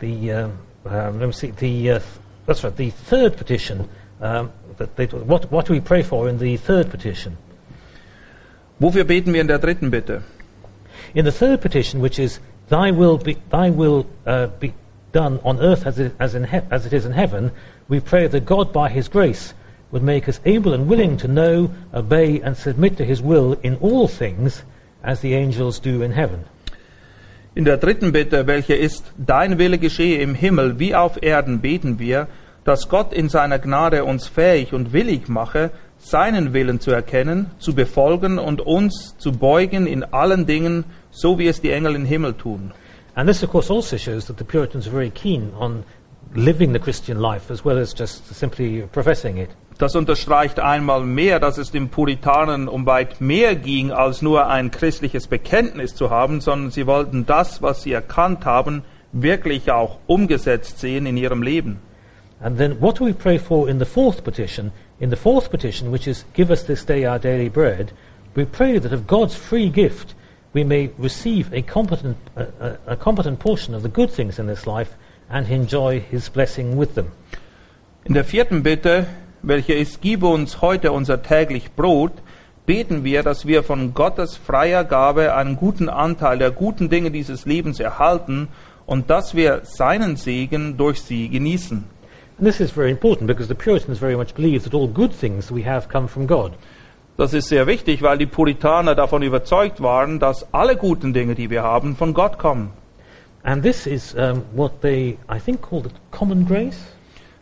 the 0.00 0.32
um, 0.32 0.52
um, 0.86 1.18
let 1.18 1.26
me 1.26 1.32
see 1.32 1.52
the 1.60 1.92
uh, 1.92 2.00
that's 2.46 2.64
right 2.64 2.74
the 2.74 2.90
third 3.10 3.36
petition. 3.36 3.84
Um, 4.22 4.48
that 4.78 4.96
they, 4.96 5.08
what 5.08 5.52
what 5.52 5.66
do 5.68 5.74
we 5.74 5.80
pray 5.82 6.02
for 6.02 6.26
in 6.26 6.38
the 6.38 6.56
third 6.56 6.88
petition? 6.88 7.36
Wofür 8.78 9.04
beten 9.04 9.34
wir 9.34 9.42
in 9.42 9.48
der 9.48 9.58
dritten 9.58 9.90
Bitte? 9.90 10.22
In 11.14 11.24
the 11.24 11.32
third 11.32 11.60
petition, 11.60 12.00
which 12.00 12.18
is 12.18 12.40
Thy 12.68 12.90
will 12.90 13.18
be 13.18 13.36
Thy 13.50 13.70
will 13.70 14.06
uh, 14.26 14.48
be 14.60 14.74
done 15.12 15.40
on 15.44 15.60
earth 15.60 15.86
as 15.86 15.98
it, 15.98 16.14
as, 16.18 16.32
he- 16.34 16.60
as 16.70 16.84
it 16.86 16.92
is 16.92 17.06
in 17.06 17.12
heaven, 17.12 17.50
we 17.88 18.00
pray 18.00 18.26
that 18.26 18.44
God 18.44 18.72
by 18.72 18.88
His 18.88 19.08
grace 19.08 19.54
would 19.92 20.02
make 20.02 20.28
us 20.28 20.40
able 20.44 20.74
and 20.74 20.88
willing 20.88 21.16
to 21.18 21.28
know, 21.28 21.70
obey, 21.94 22.40
and 22.40 22.56
submit 22.56 22.96
to 22.98 23.04
His 23.04 23.22
will 23.22 23.56
in 23.62 23.76
all 23.76 24.08
things, 24.08 24.62
as 25.02 25.20
the 25.20 25.34
angels 25.34 25.78
do 25.78 26.02
in 26.02 26.12
heaven. 26.12 26.44
In 27.54 27.64
der 27.64 27.78
dritten 27.78 28.12
Bitte, 28.12 28.46
welche 28.46 28.74
ist, 28.74 29.04
dein 29.16 29.58
Wille 29.58 29.78
geschehe 29.78 30.18
im 30.20 30.34
Himmel 30.34 30.78
wie 30.78 30.94
auf 30.94 31.22
Erden, 31.22 31.60
beten 31.60 31.98
wir, 31.98 32.26
dass 32.64 32.88
Gott 32.88 33.12
in 33.14 33.28
seiner 33.28 33.58
Gnade 33.58 34.04
uns 34.04 34.26
fähig 34.26 34.74
und 34.74 34.92
willig 34.92 35.28
mache, 35.28 35.70
seinen 35.98 36.52
Willen 36.52 36.80
zu 36.80 36.90
erkennen, 36.90 37.50
zu 37.58 37.74
befolgen 37.74 38.38
und 38.38 38.60
uns 38.60 39.16
zu 39.18 39.32
beugen 39.32 39.86
in 39.86 40.04
allen 40.04 40.46
Dingen, 40.46 40.84
so 41.10 41.38
wie 41.38 41.48
es 41.48 41.60
die 41.60 41.70
Engel 41.70 41.94
im 41.94 42.04
Himmel 42.04 42.34
tun. 42.34 42.72
And 43.14 43.28
this, 43.28 43.42
of 43.42 43.50
course, 43.50 43.72
also 43.72 43.96
shows 43.96 44.26
that 44.26 44.38
the 44.38 44.44
Puritans 44.44 44.86
are 44.86 44.92
very 44.92 45.10
keen 45.10 45.52
on 45.58 45.84
living 46.34 46.72
the 46.72 46.78
Christian 46.78 47.18
life 47.18 47.50
as 47.50 47.64
well 47.64 47.78
as 47.78 47.94
just 47.98 48.34
simply 48.34 48.82
professing 48.92 49.38
it. 49.38 49.50
Das 49.78 49.94
unterstreicht 49.94 50.58
einmal 50.58 51.02
mehr, 51.04 51.38
dass 51.38 51.58
es 51.58 51.70
den 51.70 51.90
Puritanen 51.90 52.66
um 52.66 52.86
weit 52.86 53.20
mehr 53.20 53.56
ging, 53.56 53.92
als 53.92 54.22
nur 54.22 54.48
ein 54.48 54.70
christliches 54.70 55.26
Bekenntnis 55.26 55.94
zu 55.94 56.08
haben, 56.08 56.40
sondern 56.40 56.70
sie 56.70 56.86
wollten 56.86 57.26
das, 57.26 57.60
was 57.60 57.82
sie 57.82 57.92
erkannt 57.92 58.46
haben, 58.46 58.84
wirklich 59.12 59.70
auch 59.70 59.98
umgesetzt 60.06 60.78
sehen 60.78 61.04
in 61.04 61.16
ihrem 61.16 61.42
Leben. 61.42 61.80
And 62.40 62.58
then 62.58 62.80
what 62.80 63.00
do 63.00 63.06
we 63.06 63.12
pray 63.12 63.38
for 63.38 63.68
in 63.68 63.78
the 63.78 63.84
fourth 63.84 64.24
petition? 64.24 64.72
In 64.98 65.10
the 65.10 65.16
fourth 65.16 65.50
petition, 65.50 65.90
which 65.90 66.08
is, 66.08 66.24
Give 66.32 66.50
us 66.50 66.62
this 66.62 66.84
day 66.84 67.04
our 67.04 67.18
daily 67.18 67.50
bread, 67.50 67.92
we 68.34 68.44
pray 68.44 68.78
that 68.78 68.92
of 68.92 69.06
God's 69.06 69.34
free 69.34 69.68
gift 69.68 70.14
we 70.52 70.64
may 70.64 70.90
receive 70.96 71.52
a 71.52 71.60
competent, 71.60 72.16
a, 72.34 72.78
a, 72.86 72.96
competent 72.96 73.38
portion 73.38 73.74
of 73.74 73.82
the 73.82 73.90
good 73.90 74.10
things 74.10 74.38
in 74.38 74.46
this 74.46 74.66
life 74.66 74.94
and 75.28 75.46
enjoy 75.50 76.00
His 76.00 76.30
blessing 76.30 76.78
with 76.78 76.94
them. 76.94 77.12
In 78.04 78.14
der 78.14 78.24
vierten 78.24 78.62
Bitte, 78.62 79.06
welche 79.42 79.74
ist, 79.74 80.00
gib 80.00 80.22
uns 80.22 80.62
heute 80.62 80.92
unser 80.92 81.22
täglich 81.22 81.72
Brot, 81.72 82.12
beten 82.64 83.04
wir, 83.04 83.22
dass 83.22 83.46
wir 83.46 83.62
von 83.64 83.92
Gottes 83.92 84.38
freier 84.38 84.84
Gabe 84.84 85.34
einen 85.34 85.56
guten 85.56 85.90
Anteil 85.90 86.38
der 86.38 86.52
guten 86.52 86.88
Dinge 86.88 87.10
dieses 87.10 87.44
Lebens 87.44 87.78
erhalten 87.78 88.48
und 88.86 89.10
dass 89.10 89.34
wir 89.34 89.60
seinen 89.64 90.16
Segen 90.16 90.78
durch 90.78 91.02
sie 91.02 91.28
genießen. 91.28 91.84
And 92.38 92.46
this 92.46 92.60
is 92.60 92.70
very 92.70 92.90
important 92.90 93.26
because 93.28 93.48
the 93.48 93.54
Puritans 93.54 93.98
very 93.98 94.16
much 94.16 94.34
believed 94.34 94.64
that 94.66 94.74
all 94.74 94.88
good 94.88 95.12
things 95.12 95.50
we 95.50 95.62
have 95.64 95.88
come 95.88 96.06
from 96.08 96.26
God. 96.26 96.52
Das 97.16 97.32
ist 97.32 97.48
sehr 97.48 97.66
wichtig, 97.66 98.02
weil 98.02 98.18
die 98.18 98.26
Puritaner 98.26 98.94
davon 98.94 99.22
überzeugt 99.22 99.80
waren, 99.82 100.18
dass 100.18 100.46
alle 100.52 100.76
guten 100.76 101.14
Dinge, 101.14 101.34
die 101.34 101.48
wir 101.48 101.62
haben, 101.62 101.96
von 101.96 102.12
Gott 102.12 102.38
kommen. 102.38 102.70
And 103.42 103.62
this 103.62 103.86
is 103.86 104.14
um, 104.14 104.42
what 104.54 104.82
they, 104.82 105.16
I 105.30 105.38
think, 105.38 105.62
called 105.62 105.90
common 106.10 106.44
grace. 106.46 106.76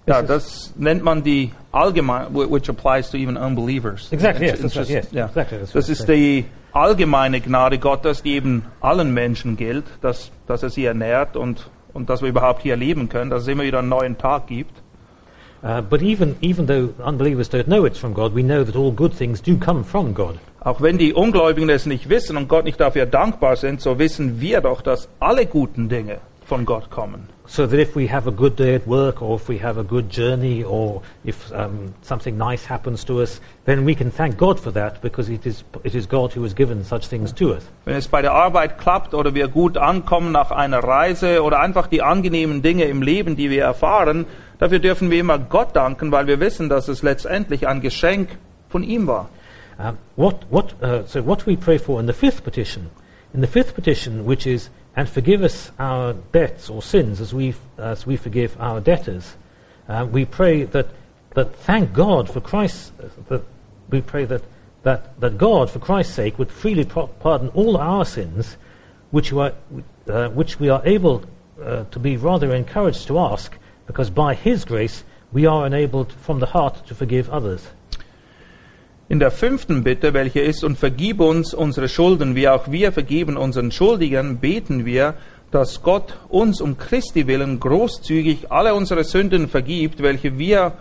Ja, 0.07 0.21
This 0.23 0.23
is- 0.23 0.29
das 0.29 0.73
nennt 0.77 1.03
man 1.03 1.25
die 1.25 1.51
allgemein, 1.73 2.27
wh- 2.35 2.49
which 2.53 2.69
applies 2.69 3.11
to 3.11 3.17
even 3.17 3.37
unbelievers. 3.37 4.13
Exactly, 4.13 4.47
yes, 4.47 4.61
It's 4.61 4.75
that's 4.75 4.77
right, 4.77 4.89
just- 4.91 5.05
yes, 5.07 5.13
ja. 5.13 5.27
exactly, 5.27 5.59
that's 5.59 5.73
Das 5.73 5.89
right, 5.89 5.99
ist 5.99 6.09
die 6.09 6.45
allgemeine 6.73 7.41
Gnade 7.41 7.79
Gottes, 7.79 8.23
die 8.23 8.35
eben 8.35 8.65
allen 8.81 9.13
Menschen 9.13 9.57
gilt, 9.57 9.87
dass, 10.03 10.31
dass 10.47 10.63
er 10.63 10.71
sie 10.71 10.85
ernährt 10.85 11.37
und, 11.37 11.69
und 11.95 12.11
dass 12.11 12.21
wir 12.23 12.29
überhaupt 12.29 12.63
hier 12.63 12.77
leben 12.77 13.09
können, 13.09 13.31
dass 13.31 13.43
es 13.43 13.49
immer 13.49 13.63
wieder 13.65 13.79
einen 13.81 13.89
neuen 13.89 14.19
Tag 14.19 14.47
gibt. 14.47 14.83
Uh, 15.65 15.81
but 15.81 16.03
even, 16.03 16.37
even 16.43 16.67
though 16.67 16.93
unbelievers 17.03 17.49
don't 17.49 17.67
know 17.67 17.87
it's 17.87 17.99
from 17.99 18.13
God, 18.13 18.35
we 18.35 18.43
know 18.43 18.65
that 18.65 18.77
all 18.77 18.93
good 18.93 19.15
things 19.15 19.41
do 19.41 19.57
come 19.57 19.83
from 19.83 20.13
God. 20.13 20.39
Auch 20.61 20.83
wenn 20.83 20.99
die 20.99 21.15
Ungläubigen 21.15 21.71
es 21.71 21.87
nicht 21.87 22.11
wissen 22.11 22.37
und 22.37 22.49
Gott 22.49 22.65
nicht 22.65 22.79
dafür 22.79 23.07
dankbar 23.07 23.57
sind, 23.57 23.81
so 23.81 23.99
wissen 23.99 24.43
wir 24.43 24.61
doch, 24.61 24.83
dass 24.83 25.09
alle 25.21 25.47
guten 25.47 25.89
Dinge 25.89 26.19
von 26.45 26.67
Gott 26.67 26.91
kommen. 26.91 27.29
So 27.47 27.67
that 27.67 27.79
if 27.79 27.95
we 27.95 28.07
have 28.11 28.27
a 28.27 28.31
good 28.31 28.59
day 28.59 28.75
at 28.75 28.87
work, 28.87 29.23
or 29.23 29.37
if 29.37 29.49
we 29.49 29.59
have 29.59 29.79
a 29.79 29.83
good 29.83 30.11
journey, 30.11 30.65
or 30.65 31.03
if 31.25 31.51
um, 31.53 31.95
something 32.03 32.37
nice 32.37 32.67
happens 32.67 33.05
to 33.05 33.21
us, 33.21 33.41
then 33.65 33.87
we 33.87 33.95
can 33.95 34.11
thank 34.11 34.37
God 34.39 34.59
for 34.59 34.73
that 34.73 35.01
because 35.03 35.31
it 35.31 35.47
is, 35.47 35.65
it 35.83 35.95
is 35.95 36.07
God 36.07 36.33
who 36.35 36.43
has 36.43 36.55
given 36.55 36.85
such 36.85 37.09
things 37.09 37.33
to 37.35 37.55
us. 37.55 37.63
Wenn 37.85 37.97
es 37.97 38.09
bei 38.09 38.23
der 38.23 38.33
Arbeit 38.33 38.79
klappt 38.79 39.15
oder 39.15 39.35
wir 39.35 39.49
gut 39.49 39.77
ankommen 39.77 40.33
nach 40.33 40.51
einer 40.51 40.85
Reise 40.85 41.43
oder 41.43 41.61
einfach 41.61 41.87
die 41.87 42.03
angenehmen 42.03 42.63
Dinge 42.63 42.85
im 42.85 43.03
Leben, 43.03 43.37
die 43.37 43.51
wir 43.51 43.65
erfahren, 43.65 44.27
dafür 44.59 44.79
dürfen 44.79 45.11
wir 45.11 45.21
immer 45.21 45.39
Gott 45.39 45.75
danken, 45.75 46.13
weil 46.13 46.27
wir 46.27 46.41
wissen, 46.41 46.69
dass 46.69 46.89
es 46.89 47.03
letztendlich 47.03 47.67
ein 47.67 47.81
Geschenk 47.81 48.37
von 48.69 48.83
ihm 48.83 49.07
war. 49.07 49.29
Um, 49.77 49.99
what, 50.17 50.47
what, 50.51 50.75
uh, 50.83 51.05
so 51.07 51.21
what 51.27 51.47
we 51.47 51.57
pray 51.57 51.79
for 51.79 51.99
in 51.99 52.07
the 52.07 52.13
fifth 52.13 52.45
petition? 52.45 52.91
In 53.33 53.41
the 53.41 53.47
fifth 53.49 53.75
petition, 53.75 54.25
which 54.25 54.47
is, 54.47 54.71
and 54.95 55.09
forgive 55.09 55.43
us 55.43 55.73
our 55.81 56.15
debts 56.33 56.71
or 56.71 56.81
sins 56.81 57.21
as 57.21 57.35
we, 57.35 57.55
as 57.77 58.07
we 58.07 58.17
forgive 58.17 58.57
our 58.61 58.81
debtors, 58.81 59.35
uh, 59.89 60.07
we 60.09 60.25
pray 60.25 60.63
that, 60.65 60.87
that 61.35 61.55
thank 61.57 61.93
God 61.93 62.31
for 62.31 62.41
Christ's, 62.41 62.93
that 63.29 63.43
we 63.91 64.01
pray 64.01 64.25
that, 64.27 64.43
that, 64.85 65.19
that 65.21 65.39
God, 65.39 65.71
for 65.71 65.81
Christ's 65.81 66.15
sake, 66.15 66.39
would 66.39 66.53
freely 66.53 66.85
pa- 66.85 67.07
pardon 67.07 67.49
all 67.49 67.77
our 67.77 68.05
sins, 68.05 68.57
which, 69.11 69.33
are, 69.33 69.53
uh, 70.09 70.29
which 70.29 70.61
we 70.61 70.69
are 70.69 70.83
able 70.85 71.25
uh, 71.61 71.85
to 71.91 71.99
be 71.99 72.17
rather 72.17 72.55
encouraged 72.55 73.09
to 73.09 73.19
ask, 73.19 73.57
because 73.87 74.11
by 74.11 74.35
His 74.35 74.65
grace 74.65 75.05
we 75.33 75.49
are 75.49 75.67
enabled 75.67 76.13
from 76.13 76.41
the 76.41 76.47
heart 76.47 76.87
to 76.87 76.95
forgive 76.95 77.29
others. 77.31 77.63
In 79.09 79.19
der 79.19 79.31
fünften 79.31 79.85
Bitte, 79.85 80.15
welche 80.15 80.41
ist, 80.41 80.65
und 80.65 80.79
vergib 80.79 81.21
uns 81.21 81.53
unsere 81.53 81.89
Schulden, 81.89 82.35
wie 82.35 82.49
auch 82.49 82.71
wir 82.71 82.91
vergeben 82.91 83.37
unseren 83.37 83.71
Schuldigern, 83.71 84.39
beten 84.39 84.87
wir, 84.87 85.15
dass 85.51 85.83
Gott 85.83 86.17
uns 86.29 86.61
um 86.61 86.79
Christi 86.79 87.27
willen 87.27 87.61
großzügig 87.61 88.51
alle 88.51 88.75
unsere 88.75 89.05
Sünden 89.05 89.49
vergibt, 89.49 90.03
welche 90.03 90.39
wir 90.39 90.73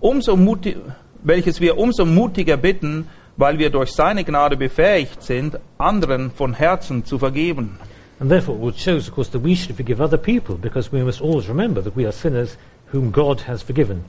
umso 0.00 0.36
muti 0.36 0.76
welches 1.22 1.60
wir 1.60 1.78
umso 1.78 2.04
mutiger 2.04 2.56
bitten, 2.56 3.08
weil 3.36 3.58
wir 3.58 3.70
durch 3.70 3.92
seine 3.92 4.24
Gnade 4.24 4.56
befähigt 4.56 5.22
sind, 5.22 5.58
anderen 5.76 6.30
von 6.30 6.54
Herzen 6.54 7.04
zu 7.04 7.18
vergeben. 7.18 7.78
And 8.20 8.30
therefore, 8.30 8.68
it 8.68 8.76
shows, 8.76 9.06
of 9.06 9.14
course, 9.14 9.28
that 9.28 9.40
we 9.40 9.54
should 9.54 9.76
forgive 9.76 10.00
other 10.00 10.18
people 10.18 10.56
because 10.56 10.90
we 10.90 11.02
must 11.02 11.20
always 11.20 11.48
remember 11.48 11.80
that 11.80 11.94
we 11.94 12.04
are 12.04 12.12
sinners 12.12 12.56
whom 12.86 13.10
God 13.10 13.42
has 13.42 13.62
forgiven. 13.62 14.04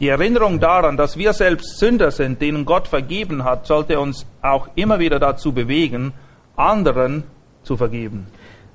Die 0.00 0.08
Erinnerung 0.08 0.60
daran, 0.60 0.96
dass 0.96 1.18
wir 1.18 1.34
selbst 1.34 1.78
Sünder 1.78 2.10
sind, 2.10 2.40
denen 2.40 2.64
Gott 2.64 2.88
vergeben 2.88 3.44
hat, 3.44 3.66
sollte 3.66 4.00
uns 4.00 4.24
auch 4.40 4.68
immer 4.76 4.98
wieder 4.98 5.18
dazu 5.18 5.52
bewegen, 5.52 6.14
anderen 6.56 7.24
zu 7.64 7.76
vergeben. 7.76 8.26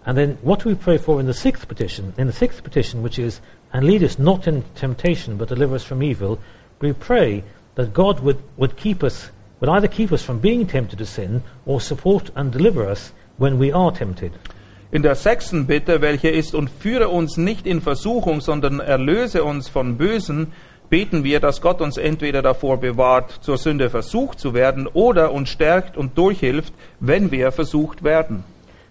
And 0.05 0.15
then, 0.15 0.37
what 0.43 0.59
do 0.59 0.69
we 0.69 0.75
pray 0.75 0.99
for 0.99 1.19
in 1.19 1.25
the 1.25 1.33
sixth 1.33 1.67
petition? 1.67 2.13
In 2.17 2.27
the 2.27 2.33
sixth 2.33 2.63
petition, 2.63 3.01
which 3.01 3.17
is, 3.17 3.41
and 3.73 3.87
lead 3.87 4.03
us 4.03 4.19
not 4.19 4.45
into 4.45 4.67
temptation, 4.75 5.37
but 5.37 5.49
deliver 5.49 5.73
us 5.73 5.83
from 5.83 6.03
evil, 6.03 6.39
we 6.79 6.93
pray 6.93 7.43
that 7.73 7.91
God 7.91 8.19
would, 8.19 8.37
would 8.57 8.77
keep 8.77 9.03
us, 9.03 9.31
would 9.59 9.69
either 9.69 9.87
keep 9.87 10.11
us 10.11 10.21
from 10.21 10.37
being 10.37 10.67
tempted 10.67 10.99
to 10.99 11.07
sin 11.07 11.41
or 11.65 11.81
support 11.81 12.29
and 12.35 12.51
deliver 12.51 12.87
us 12.87 13.13
when 13.37 13.57
we 13.57 13.71
are 13.71 13.91
tempted. 13.91 14.33
In 14.95 15.01
der 15.01 15.15
sechsten 15.15 15.67
Bitte, 15.67 15.99
welche 15.99 16.29
ist, 16.29 16.55
und 16.55 16.69
führe 16.69 17.09
uns 17.09 17.35
nicht 17.35 17.67
in 17.67 17.81
Versuchung, 17.81 18.39
sondern 18.39 18.79
erlöse 18.79 19.43
uns 19.43 19.67
von 19.67 19.97
Bösen, 19.97 20.53
beten 20.89 21.25
wir, 21.25 21.41
dass 21.41 21.59
Gott 21.59 21.81
uns 21.81 21.97
entweder 21.97 22.41
davor 22.41 22.77
bewahrt, 22.77 23.39
zur 23.41 23.57
Sünde 23.57 23.89
versucht 23.89 24.39
zu 24.39 24.53
werden, 24.53 24.87
oder 24.87 25.33
uns 25.33 25.49
stärkt 25.49 25.97
und 25.97 26.17
durchhilft, 26.17 26.73
wenn 27.01 27.29
wir 27.29 27.51
versucht 27.51 28.05
werden. 28.05 28.45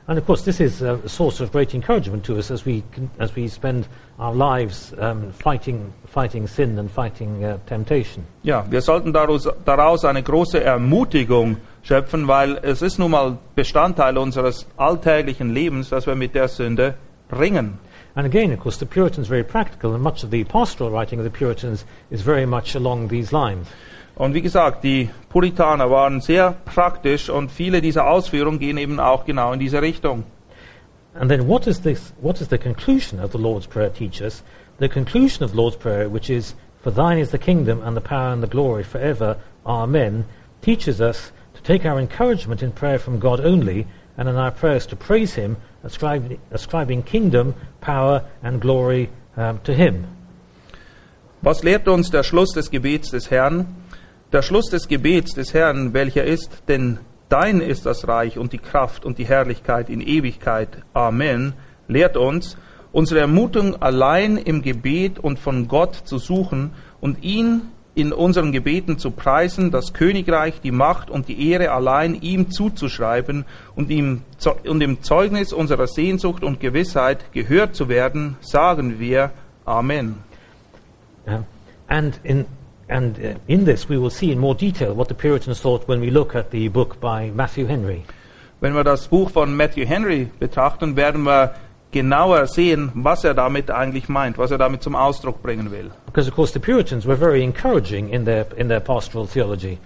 And 0.06 0.18
of 0.18 0.26
course, 0.26 0.44
this 0.44 0.60
is 0.60 0.82
a 0.82 0.98
source 1.06 1.40
of 1.40 1.50
great 1.50 1.72
encouragement 1.72 2.26
to 2.26 2.34
us 2.34 2.50
as 2.50 2.66
we, 2.66 2.82
as 3.18 3.34
we 3.34 3.48
spend 3.48 3.86
our 4.18 4.34
lives 4.34 4.92
um, 5.00 5.32
fighting, 5.32 5.90
fighting 6.04 6.46
sin 6.46 6.78
and 6.78 6.90
fighting 6.90 7.42
uh, 7.42 7.56
temptation. 7.66 8.24
Ja, 8.42 8.66
wir 8.68 8.82
sollten 8.82 9.14
daraus, 9.14 9.48
daraus 9.64 10.04
eine 10.04 10.22
große 10.22 10.62
Ermutigung 10.62 11.56
schöpfen, 11.84 12.26
weil 12.26 12.58
es 12.62 12.82
ist 12.82 12.98
nun 12.98 13.12
mal 13.12 13.38
Bestandteil 13.54 14.18
unseres 14.18 14.66
alltäglichen 14.76 15.50
Lebens, 15.50 15.90
dass 15.90 16.06
wir 16.06 16.14
mit 16.14 16.34
der 16.34 16.48
Sünde 16.48 16.94
ringen. 17.30 17.78
And 18.16 18.26
again, 18.26 18.52
of 18.52 18.60
course, 18.60 18.78
the 18.78 18.86
Puritans 18.86 19.28
very 19.28 19.42
practical, 19.42 19.92
and 19.92 20.02
much 20.02 20.24
of 20.24 20.30
the 20.30 20.44
pastoral 20.44 20.92
writing 20.92 21.18
of 21.18 21.24
the 21.24 21.30
Puritans 21.30 21.84
is 22.10 22.22
very 22.22 22.46
much 22.46 22.74
along 22.74 23.08
these 23.08 23.32
lines. 23.32 23.68
Und 24.16 24.34
wie 24.34 24.42
gesagt, 24.42 24.84
die 24.84 25.10
Puritaner 25.28 25.90
waren 25.90 26.20
sehr 26.20 26.54
praktisch 26.64 27.28
und 27.28 27.50
viele 27.50 27.80
dieser 27.80 28.06
Ausführungen 28.06 28.60
gehen 28.60 28.76
eben 28.78 29.00
auch 29.00 29.24
genau 29.24 29.52
in 29.52 29.58
diese 29.58 29.82
Richtung. 29.82 30.22
And 31.14 31.28
then, 31.28 31.48
what 31.48 31.66
is 31.66 31.82
this? 31.82 32.14
What 32.20 32.40
does 32.40 32.48
the 32.48 32.58
conclusion 32.58 33.20
of 33.20 33.32
the 33.32 33.38
Lord's 33.38 33.66
Prayer 33.66 33.92
teach 33.92 34.22
us? 34.22 34.44
The 34.78 34.88
conclusion 34.88 35.44
of 35.44 35.50
the 35.50 35.56
Lord's 35.56 35.76
Prayer, 35.76 36.08
which 36.08 36.30
is, 36.30 36.54
"For 36.82 36.92
Thine 36.92 37.18
is 37.18 37.30
the 37.30 37.38
kingdom 37.38 37.82
and 37.84 37.96
the 37.96 38.00
power 38.00 38.32
and 38.32 38.42
the 38.42 38.48
glory 38.48 38.84
forever, 38.84 39.36
Amen," 39.66 40.24
teaches 40.60 41.00
us 41.00 41.32
take 41.64 41.84
our 41.84 41.98
encouragement 41.98 42.62
in 42.62 42.72
prayer 42.72 42.98
from 42.98 43.18
God 43.18 43.40
only, 43.40 43.86
and 44.16 44.28
in 44.28 44.36
our 44.36 44.52
prayers 44.52 44.86
to 44.86 44.96
praise 44.96 45.34
Him, 45.34 45.56
ascribing, 45.82 46.38
ascribing 46.50 47.02
kingdom, 47.02 47.54
power, 47.80 48.22
and 48.42 48.60
glory 48.60 49.10
um, 49.36 49.58
to 49.64 49.74
Him. 49.74 50.06
Was 51.42 51.62
lehrt 51.62 51.88
uns 51.88 52.10
der 52.10 52.22
Schluss 52.22 52.52
des 52.52 52.70
Gebets 52.70 53.10
des 53.10 53.30
Herrn? 53.30 53.66
Der 54.32 54.42
Schluss 54.42 54.70
des 54.70 54.88
Gebets 54.88 55.34
des 55.34 55.52
Herrn, 55.52 55.92
welcher 55.92 56.24
ist, 56.24 56.62
denn 56.68 56.98
dein 57.28 57.60
ist 57.60 57.86
das 57.86 58.08
Reich 58.08 58.38
und 58.38 58.52
die 58.52 58.58
Kraft 58.58 59.04
und 59.04 59.18
die 59.18 59.26
Herrlichkeit 59.26 59.90
in 59.90 60.00
Ewigkeit. 60.00 60.68
Amen. 60.92 61.54
Lehrt 61.88 62.16
uns, 62.16 62.56
unsere 62.92 63.20
Ermutung 63.20 63.82
allein 63.82 64.36
im 64.36 64.62
Gebet 64.62 65.18
und 65.18 65.38
von 65.38 65.68
Gott 65.68 65.94
zu 65.94 66.18
suchen 66.18 66.72
und 67.00 67.22
ihn 67.22 67.62
in 67.94 68.12
unseren 68.12 68.50
Gebeten 68.52 68.98
zu 68.98 69.10
preisen, 69.12 69.70
das 69.70 69.92
Königreich, 69.92 70.60
die 70.60 70.72
Macht 70.72 71.10
und 71.10 71.28
die 71.28 71.50
Ehre 71.50 71.70
allein 71.70 72.20
ihm 72.20 72.50
zuzuschreiben 72.50 73.44
und 73.76 73.90
ihm 73.90 74.22
und 74.64 74.82
im 74.82 75.02
Zeugnis 75.02 75.52
unserer 75.52 75.86
Sehnsucht 75.86 76.42
und 76.42 76.60
Gewissheit 76.60 77.32
gehört 77.32 77.74
zu 77.76 77.88
werden, 77.88 78.36
sagen 78.40 78.98
wir 78.98 79.30
Amen. 79.64 80.16
And 81.86 82.18
in 82.22 82.46
and 82.88 83.18
uh, 83.18 83.38
in 83.46 83.64
this, 83.64 83.88
we 83.88 83.98
will 83.98 84.10
see 84.10 84.30
in 84.30 84.38
more 84.38 84.54
detail 84.54 84.94
what 84.94 85.08
the 85.08 85.14
Puritans 85.14 85.60
thought 85.60 85.88
when 85.88 86.00
we 86.00 86.10
look 86.10 86.34
at 86.34 86.50
the 86.50 86.68
book 86.68 87.00
by 87.00 87.30
Matthew 87.34 87.66
Henry. 87.66 88.02
Wenn 88.60 88.74
wir 88.74 88.84
das 88.84 89.08
Buch 89.08 89.30
von 89.30 89.56
Matthew 89.56 89.86
Henry 89.86 90.28
betrachten, 90.38 90.96
werden 90.96 91.24
wir 91.24 91.54
genauer 91.94 92.48
sehen, 92.48 92.90
was 92.94 93.22
er 93.24 93.34
damit 93.34 93.70
eigentlich 93.70 94.08
meint, 94.08 94.36
was 94.36 94.50
er 94.50 94.58
damit 94.58 94.82
zum 94.82 94.96
Ausdruck 94.96 95.42
bringen 95.42 95.70
will. 95.70 95.90
Because, 96.06 96.28
of 96.28 96.34
course, 96.34 96.52
the 96.52 96.58
Puritans 96.58 97.06
were 97.06 97.16
very 97.16 97.42
encouraging 97.42 98.10
in 98.10 98.24
their, 98.24 98.46
in 98.56 98.68
their 98.68 98.80
pastoral 98.80 99.28
theology. 99.28 99.78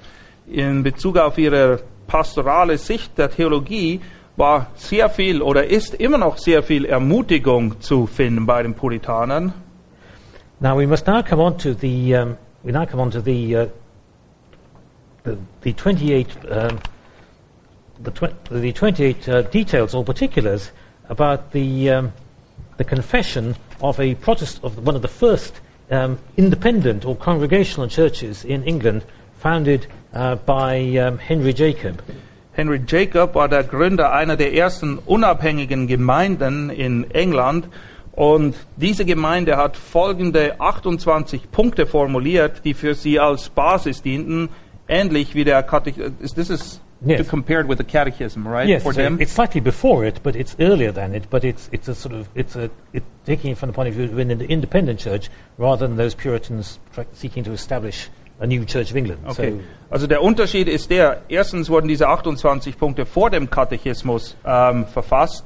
In 0.46 0.82
Bezug 0.82 1.18
auf 1.18 1.36
ihre 1.36 1.80
pastorale 2.06 2.78
Sicht 2.78 3.18
der 3.18 3.30
Theologie 3.30 4.00
war 4.36 4.68
sehr 4.76 5.10
viel 5.10 5.42
oder 5.42 5.66
ist 5.66 5.94
immer 5.94 6.16
noch 6.16 6.38
sehr 6.38 6.62
viel 6.62 6.86
Ermutigung 6.86 7.80
zu 7.80 8.06
finden 8.06 8.46
bei 8.46 8.62
den 8.62 8.74
Puritanern. 8.74 9.52
Now 10.60 10.78
we 10.78 10.86
must 10.86 11.06
now 11.06 11.22
come 11.22 11.42
on 11.42 11.58
to 11.58 11.74
the 11.74 12.14
um, 12.16 12.36
we 12.62 12.72
now 12.72 12.86
come 12.86 13.02
on 13.02 13.10
to 13.10 13.20
the 13.20 13.54
uh, 13.54 13.66
the, 15.24 15.36
the 15.60 15.72
28 15.74 16.26
um, 16.50 16.78
the, 18.02 18.10
tw- 18.10 18.34
the 18.50 18.72
28 18.72 19.28
uh, 19.28 19.42
details 19.42 19.94
or 19.94 20.04
particulars 20.04 20.72
about 21.08 21.52
the 21.52 21.90
um, 21.90 22.12
the 22.76 22.84
confession 22.84 23.56
of 23.80 23.98
a 24.00 24.14
Protest 24.14 24.62
of 24.62 24.86
one 24.86 24.96
of 24.96 25.02
the 25.02 25.08
first 25.08 25.60
um, 25.90 26.18
independent 26.36 27.04
or 27.04 27.16
congregational 27.16 27.88
churches 27.88 28.44
in 28.44 28.64
England, 28.64 29.04
founded 29.38 29.86
uh, 30.12 30.36
by 30.36 30.78
um, 30.98 31.18
Henry 31.18 31.52
Jacob. 31.52 32.02
Henry 32.52 32.80
Jacob 32.86 33.34
war 33.34 33.48
der 33.48 33.62
Gründer 33.62 34.12
einer 34.12 34.36
der 34.36 34.52
ersten 34.52 34.98
unabhängigen 34.98 35.86
Gemeinden 35.86 36.70
in 36.70 37.10
England 37.12 37.68
und 38.12 38.56
diese 38.76 39.04
Gemeinde 39.04 39.56
hat 39.56 39.76
folgende 39.76 40.60
28 40.60 41.52
Punkte 41.52 41.86
formuliert, 41.86 42.64
die 42.64 42.74
für 42.74 42.94
sie 42.94 43.20
als 43.20 43.48
Basis 43.48 44.02
dienten, 44.02 44.48
ähnlich 44.88 45.36
wie 45.36 45.44
der 45.44 45.62
Katechismus. 45.62 46.80
Yes. 47.04 47.18
to 47.20 47.24
compared 47.24 47.68
with 47.68 47.78
the 47.78 47.84
catechism, 47.84 48.46
right? 48.46 48.66
Yes, 48.66 48.82
For 48.82 48.92
so 48.92 49.00
them. 49.02 49.20
it's 49.20 49.32
slightly 49.32 49.60
before 49.60 50.04
it, 50.04 50.20
but 50.22 50.34
it's 50.34 50.56
earlier 50.58 50.90
than 50.90 51.14
it. 51.14 51.30
But 51.30 51.44
it's 51.44 51.68
it's 51.72 51.86
a 51.88 51.94
sort 51.94 52.14
of 52.14 52.28
it's 52.34 52.56
a 52.56 52.70
it, 52.92 53.04
taking 53.24 53.52
it 53.52 53.58
from 53.58 53.68
the 53.68 53.72
point 53.72 53.88
of 53.88 53.94
view 53.94 54.04
of 54.04 54.18
an 54.18 54.30
independent 54.40 54.98
church 54.98 55.30
rather 55.58 55.86
than 55.86 55.96
those 55.96 56.14
Puritans 56.16 56.80
seeking 57.12 57.44
to 57.44 57.52
establish 57.52 58.08
a 58.40 58.46
new 58.46 58.64
Church 58.64 58.90
of 58.90 58.96
England. 58.96 59.20
Okay. 59.28 59.50
So 59.50 59.60
Also 59.90 60.06
der 60.06 60.22
Unterschied 60.22 60.68
ist 60.68 60.90
der, 60.90 61.22
erstens 61.28 61.70
wurden 61.70 61.88
diese 61.88 62.08
28 62.08 62.76
Punkte 62.78 63.06
vor 63.06 63.30
dem 63.30 63.48
Katechismus 63.48 64.36
ähm, 64.44 64.86
verfasst 64.86 65.44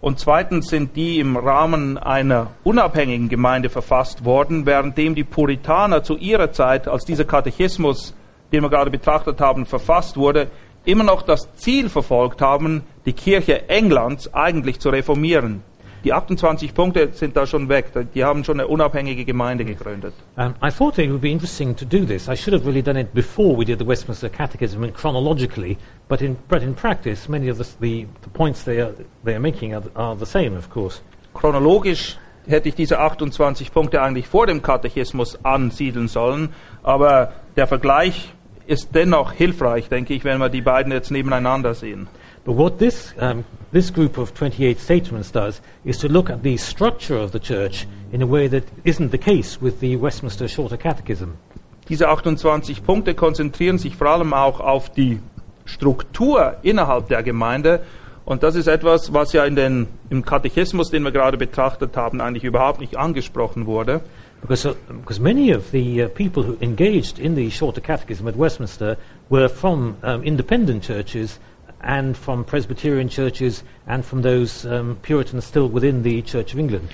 und 0.00 0.18
zweitens 0.18 0.68
sind 0.68 0.96
die 0.96 1.20
im 1.20 1.36
Rahmen 1.36 1.96
einer 1.96 2.50
unabhängigen 2.64 3.28
Gemeinde 3.28 3.70
verfasst 3.70 4.24
worden, 4.24 4.66
währenddem 4.66 5.14
die 5.14 5.24
Puritaner 5.24 6.02
zu 6.02 6.16
ihrer 6.18 6.52
Zeit, 6.52 6.88
als 6.88 7.04
dieser 7.04 7.24
Katechismus, 7.24 8.14
den 8.52 8.62
wir 8.62 8.68
gerade 8.68 8.90
betrachtet 8.90 9.40
haben, 9.40 9.64
verfasst 9.64 10.16
wurde, 10.18 10.48
immer 10.84 11.04
noch 11.04 11.22
das 11.22 11.54
Ziel 11.56 11.88
verfolgt 11.88 12.40
haben, 12.40 12.82
die 13.06 13.12
Kirche 13.12 13.68
Englands 13.68 14.32
eigentlich 14.34 14.80
zu 14.80 14.90
reformieren. 14.90 15.62
Die 16.04 16.12
28 16.12 16.74
Punkte 16.74 17.08
sind 17.12 17.34
da 17.34 17.46
schon 17.46 17.70
weg. 17.70 17.86
Die 18.14 18.24
haben 18.24 18.44
schon 18.44 18.60
eine 18.60 18.68
unabhängige 18.68 19.24
Gemeinde 19.24 19.64
gegründet. 19.64 20.12
um, 20.36 20.54
I 20.62 20.70
thought 20.70 20.98
it 20.98 21.08
would 21.08 21.22
be 21.22 21.30
interesting 21.30 21.74
to 21.74 21.86
do 21.86 22.04
this. 22.04 22.28
I 22.28 22.36
should 22.36 22.52
have 22.52 22.66
really 22.66 22.82
done 22.82 23.00
it 23.00 23.14
before 23.14 23.56
we 23.56 23.64
did 23.64 23.78
the 23.78 23.86
Westminster 23.86 24.28
Catechism 24.28 24.82
and 24.84 24.94
chronologically, 24.94 25.78
but 26.08 26.20
in 26.20 26.36
but 26.48 26.62
in 26.62 26.74
practice, 26.74 27.26
many 27.26 27.48
of 27.48 27.56
the 27.56 27.64
the, 27.80 28.06
the 28.22 28.28
points 28.34 28.64
they 28.64 28.82
are 28.82 28.92
they 29.24 29.34
are 29.34 29.40
making 29.40 29.74
are, 29.74 29.82
are 29.94 30.14
the 30.14 30.26
same, 30.26 30.54
of 30.58 30.68
course. 30.68 31.00
chronologisch 31.32 32.18
hätte 32.46 32.68
ich 32.68 32.74
diese 32.74 32.98
28 32.98 33.72
Punkte 33.72 34.02
eigentlich 34.02 34.28
vor 34.28 34.46
dem 34.46 34.60
Katechismus 34.60 35.42
ansiedeln 35.42 36.08
sollen, 36.08 36.50
aber 36.82 37.32
der 37.56 37.66
Vergleich 37.66 38.34
ist 38.66 38.90
dennoch 38.94 39.32
hilfreich, 39.32 39.88
denke 39.88 40.14
ich, 40.14 40.24
wenn 40.24 40.38
wir 40.38 40.48
die 40.48 40.62
beiden 40.62 40.92
jetzt 40.92 41.10
nebeneinander 41.10 41.74
sehen. 41.74 42.08
But 42.44 42.56
what 42.56 42.78
this, 42.78 43.14
um, 43.20 43.44
this 43.72 43.92
group 43.92 44.18
of 44.18 44.34
28 44.34 44.78
statements 44.78 45.32
does 45.32 45.62
is 45.84 45.98
to 45.98 46.08
look 46.08 46.30
at 46.30 46.42
the 46.42 46.56
structure 46.58 47.22
of 47.22 47.32
the 47.32 47.40
church 47.40 47.86
in 48.12 48.22
a 48.22 48.26
way 48.26 48.48
that 48.48 48.64
isn't 48.84 49.10
the 49.10 49.18
case 49.18 49.60
with 49.60 49.80
the 49.80 50.00
Westminster 50.00 50.46
Shorter 50.48 50.76
Catechism. 50.76 51.34
Diese 51.88 52.08
28 52.08 52.84
Punkte 52.84 53.14
konzentrieren 53.14 53.78
sich 53.78 53.96
vor 53.96 54.08
allem 54.08 54.32
auch 54.32 54.60
auf 54.60 54.90
die 54.90 55.20
Struktur 55.64 56.56
innerhalb 56.62 57.08
der 57.08 57.22
Gemeinde 57.22 57.80
und 58.24 58.42
das 58.42 58.54
ist 58.54 58.68
etwas, 58.68 59.12
was 59.12 59.32
ja 59.34 59.44
in 59.44 59.54
den, 59.54 59.86
im 60.08 60.24
Katechismus, 60.24 60.90
den 60.90 61.02
wir 61.02 61.12
gerade 61.12 61.36
betrachtet 61.36 61.96
haben, 61.96 62.20
eigentlich 62.20 62.44
überhaupt 62.44 62.80
nicht 62.80 62.96
angesprochen 62.96 63.66
wurde. 63.66 64.00
Because, 64.44 64.66
uh, 64.66 64.74
because 65.00 65.18
many 65.18 65.52
of 65.52 65.70
the 65.70 66.02
uh, 66.02 66.08
people 66.08 66.42
who 66.42 66.58
engaged 66.60 67.18
in 67.18 67.34
the 67.34 67.48
Shorter 67.48 67.80
Catechism 67.80 68.28
at 68.28 68.36
Westminster 68.36 68.98
were 69.30 69.48
from 69.48 69.96
um, 70.02 70.22
independent 70.22 70.82
churches 70.82 71.40
and 71.80 72.14
from 72.14 72.44
Presbyterian 72.44 73.08
churches 73.08 73.64
and 73.86 74.04
from 74.04 74.20
those 74.20 74.66
um, 74.66 74.98
Puritans 75.00 75.46
still 75.46 75.70
within 75.70 76.02
the 76.02 76.20
Church 76.20 76.52
of 76.52 76.58
England. 76.58 76.90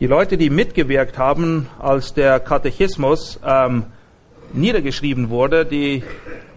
Die 0.00 0.06
Leute, 0.06 0.38
die 0.38 0.48
mitgewirkt 0.48 1.18
haben, 1.18 1.68
als 1.78 2.14
der 2.14 2.40
Katechismus 2.40 3.40
ähm, 3.44 3.84
niedergeschrieben 4.54 5.28
wurde, 5.28 5.66
die 5.66 6.02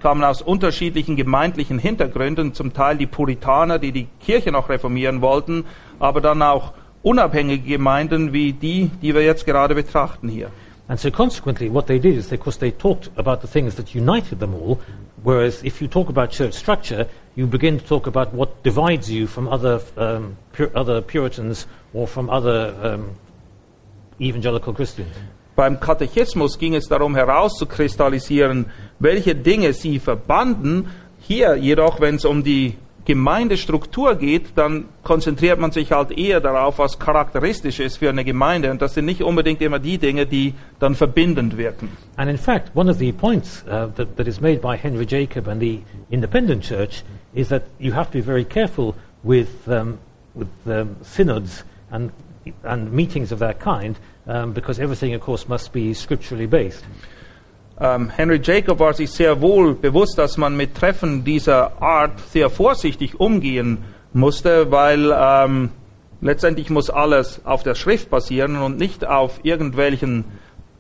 kamen 0.02 0.24
aus 0.24 0.42
unterschiedlichen 0.42 1.18
gemeindlichen 1.18 1.80
Hintergründen, 1.80 2.54
zum 2.54 2.72
Teil 2.72 2.96
die 2.96 3.08
Puritaner, 3.08 3.78
die 3.78 3.92
die 3.92 4.08
Kirche 4.22 4.54
noch 4.54 4.70
reformieren 4.70 5.22
wollten, 5.22 5.66
aber 6.00 6.22
dann 6.22 6.42
auch 6.42 6.72
unabhängige 7.04 7.78
Gemeinden 7.78 8.34
wie 8.34 8.54
die, 8.54 8.92
die 9.02 9.14
wir 9.14 9.24
jetzt 9.24 9.46
gerade 9.46 9.76
betrachten 9.76 10.30
hier. 10.30 10.52
And 10.88 11.00
so 11.00 11.12
consequently, 11.12 11.70
what 11.72 11.86
they 11.86 12.00
did 12.00 12.16
is, 12.16 12.32
of 12.32 12.40
course, 12.40 12.58
they 12.58 12.72
talked 12.72 13.12
about 13.16 13.42
the 13.42 13.48
things 13.48 13.76
that 13.76 13.94
united 13.94 14.40
them 14.40 14.56
all, 14.56 14.80
whereas 15.24 15.64
if 15.64 15.82
you 15.82 15.88
talk 15.88 16.10
about 16.10 16.32
church 16.32 16.54
structure, 16.54 17.06
you 17.36 17.46
begin 17.46 17.78
to 17.78 17.86
talk 17.86 18.08
about 18.08 18.34
what 18.34 18.64
divides 18.64 19.08
you 19.08 19.28
from 19.28 19.48
other, 19.48 19.82
um, 19.98 20.36
pur- 20.52 20.72
other 20.76 21.02
Puritans 21.02 21.68
or 21.94 22.08
from 22.08 22.30
other 22.30 22.74
um, 22.82 23.12
evangelical 24.20 24.74
Christians. 24.74 25.14
Beim 25.56 25.80
Katechismus 25.80 26.58
ging 26.58 26.74
es 26.74 26.88
darum 26.88 27.16
herauszukristallisieren, 27.16 28.66
welche 28.98 29.36
Dinge 29.36 29.74
sie 29.74 30.00
verbanden. 30.00 30.88
Hier 31.20 31.56
jedoch, 31.56 32.00
wenn 32.00 32.16
es 32.16 32.26
um 32.26 32.44
die 32.44 32.78
Gemeindestruktur 33.10 34.14
geht, 34.14 34.52
dann 34.56 34.86
konzentriert 35.02 35.60
man 35.60 35.72
sich 35.72 35.92
halt 35.92 36.12
eher 36.12 36.40
darauf, 36.42 36.78
was 36.78 37.00
charakteristisch 37.00 37.80
ist 37.80 37.98
für 37.98 38.10
eine 38.10 38.24
Gemeinde. 38.24 38.70
Und 38.70 38.84
das 38.84 38.94
sind 38.94 39.06
nicht 39.06 39.24
unbedingt 39.24 39.64
immer 39.64 39.80
die 39.80 39.98
Dinge, 39.98 40.28
die 40.28 40.54
dann 40.78 40.94
verbindend 40.94 41.58
wirken. 41.58 41.90
And 42.18 42.30
in 42.30 42.38
fact, 42.38 42.70
one 42.76 42.88
of 42.88 43.00
the 43.00 43.12
points 43.12 43.66
uh, 43.66 43.88
that, 43.96 44.16
that 44.18 44.28
is 44.28 44.40
made 44.40 44.62
by 44.62 44.78
Henry 44.78 45.08
Jacob 45.08 45.48
and 45.48 45.60
the 45.60 45.80
independent 46.12 46.64
church 46.64 47.04
is 47.34 47.50
that 47.50 47.64
you 47.80 47.96
have 47.96 48.12
to 48.12 48.20
be 48.20 48.22
very 48.22 48.46
careful 48.46 48.94
with, 49.24 49.68
um, 49.68 49.98
with 50.36 50.50
um, 50.68 50.96
synods 51.02 51.64
and, 51.90 52.12
and 52.64 52.94
meetings 52.94 53.32
of 53.32 53.40
that 53.40 53.60
kind 53.60 53.98
um, 54.28 54.54
because 54.54 54.80
everything, 54.80 55.16
of 55.16 55.22
course, 55.22 55.50
must 55.50 55.74
be 55.74 55.96
scripturally 55.96 56.46
based. 56.46 56.86
Ähm, 57.82 58.10
Henry 58.10 58.42
Jacob 58.44 58.80
war 58.80 58.94
sich 58.94 59.10
sehr 59.12 59.40
wohl 59.42 59.74
bewusst, 59.74 60.18
dass 60.18 60.38
man 60.38 60.58
mit 60.58 60.76
Treffen 60.76 61.24
dieser 61.24 61.82
Art 61.82 62.20
sehr 62.32 62.50
vorsichtig 62.50 63.20
umgehen 63.20 63.80
musste, 64.12 64.70
weil 64.72 65.14
ähm, 65.16 65.70
letztendlich 66.20 66.70
muss 66.70 66.90
alles 66.90 67.46
auf 67.46 67.64
der 67.64 67.76
Schrift 67.76 68.10
basieren 68.10 68.58
und 68.58 68.78
nicht 68.78 69.08
auf 69.08 69.40
irgendwelchen 69.44 70.26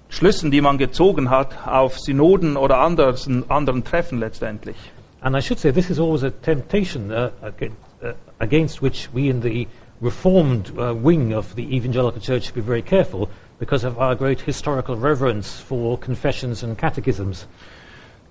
Schlüssen, 0.09 0.51
die 0.51 0.59
man 0.59 0.77
gezogen 0.77 1.29
hat, 1.29 1.67
auf 1.67 1.99
Synoden 1.99 2.57
oder 2.57 2.79
anders, 2.79 3.29
anderen 3.47 3.83
Treffen 3.83 4.19
letztendlich. 4.19 4.75
And 5.21 5.35
I 5.35 5.41
should 5.41 5.59
say, 5.59 5.71
this 5.71 5.89
is 5.89 5.99
always 5.99 6.23
a 6.23 6.31
temptation 6.31 7.11
uh, 7.11 7.29
uh, 7.43 8.13
against 8.39 8.81
which 8.81 9.09
we 9.13 9.29
in 9.29 9.41
the 9.41 9.67
Reformed 10.01 10.71
uh, 10.77 10.93
wing 10.93 11.33
of 11.33 11.55
the 11.55 11.63
evangelical 11.75 12.21
church 12.21 12.45
should 12.45 12.55
be 12.55 12.61
very 12.61 12.81
careful 12.81 13.27
because 13.59 13.85
of 13.85 13.97
our 13.97 14.15
great 14.15 14.41
historical 14.41 14.95
reverence 14.95 15.59
for 15.59 15.99
confessions 15.99 16.63
and 16.63 16.77
catechisms. 16.77 17.47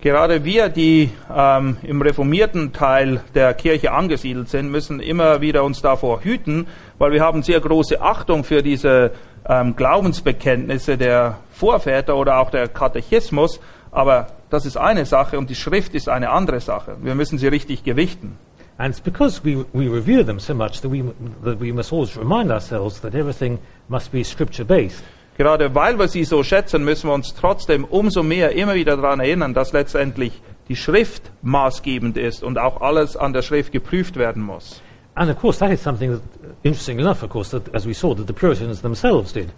Gerade 0.00 0.44
wir, 0.44 0.68
die 0.68 1.10
ähm, 1.34 1.76
im 1.82 2.00
reformierten 2.00 2.72
Teil 2.72 3.20
der 3.34 3.52
Kirche 3.54 3.90
angesiedelt 3.92 4.48
sind, 4.48 4.70
müssen 4.70 5.00
immer 5.00 5.40
wieder 5.40 5.64
uns 5.64 5.82
davor 5.82 6.22
hüten, 6.22 6.68
weil 6.98 7.10
wir 7.10 7.20
haben 7.20 7.42
sehr 7.42 7.60
große 7.60 8.00
Achtung 8.00 8.44
für 8.44 8.62
diese 8.62 9.10
ähm, 9.48 9.74
Glaubensbekenntnisse 9.74 10.96
der 10.96 11.38
Vorväter 11.50 12.16
oder 12.16 12.38
auch 12.38 12.50
der 12.50 12.68
Katechismus, 12.68 13.58
aber 13.90 14.28
das 14.50 14.66
ist 14.66 14.76
eine 14.76 15.04
Sache 15.04 15.36
und 15.36 15.50
die 15.50 15.56
Schrift 15.56 15.94
ist 15.94 16.08
eine 16.08 16.30
andere 16.30 16.60
Sache. 16.60 16.96
Wir 17.02 17.16
müssen 17.16 17.38
sie 17.38 17.48
richtig 17.48 17.82
gewichten. 17.82 18.38
And 18.78 18.94
it's 18.94 19.00
because 19.00 19.42
we, 19.42 19.64
we 19.72 19.88
revere 19.88 20.24
them 20.24 20.38
so 20.38 20.54
much 20.54 20.80
that 20.82 20.92
we, 20.92 21.02
that 21.42 21.60
we 21.60 21.72
must 21.72 21.92
always 21.92 22.16
remind 22.16 22.52
ourselves 22.52 23.00
that 23.00 23.16
everything 23.16 23.58
must 23.88 24.12
be 24.12 24.22
scripture 24.22 24.64
based. 24.64 25.02
Gerade 25.38 25.72
weil 25.72 25.96
wir 26.01 26.09
sie 26.09 26.24
so 26.24 26.42
schätzen, 26.42 26.85
müssen 26.85 27.09
wir 27.09 27.14
uns 27.14 27.33
trotzdem 27.33 27.85
umso 27.85 28.24
mehr 28.24 28.57
immer 28.57 28.74
wieder 28.74 28.96
daran 28.96 29.20
erinnern, 29.20 29.55
dass 29.55 29.72
letztendlich 29.72 30.42
die 30.68 30.74
Schrift 30.74 31.31
maßgebend 31.42 32.16
ist 32.16 32.42
und 32.42 32.59
auch 32.59 32.81
alles 32.81 33.16
an 33.16 33.33
der 33.33 33.42
Schrift 33.42 33.70
geprüft 33.70 34.16
werden 34.16 34.42
muss. 34.42 34.83
And 35.14 35.31
of 35.31 35.38
course, 35.40 35.61
that 35.61 35.70
is 35.70 35.81
something 35.81 36.11
that, 36.11 36.22
interesting 36.64 36.98
enough, 36.98 37.22
of 37.22 37.31
course, 37.31 37.51
that, 37.51 37.72
as 37.72 37.87
we 37.87 37.94
saw, 37.94 38.14
that 38.14 38.27
the 38.27 38.33
Puritans 38.33 38.83
themselves 38.83 39.33
did. 39.33 39.48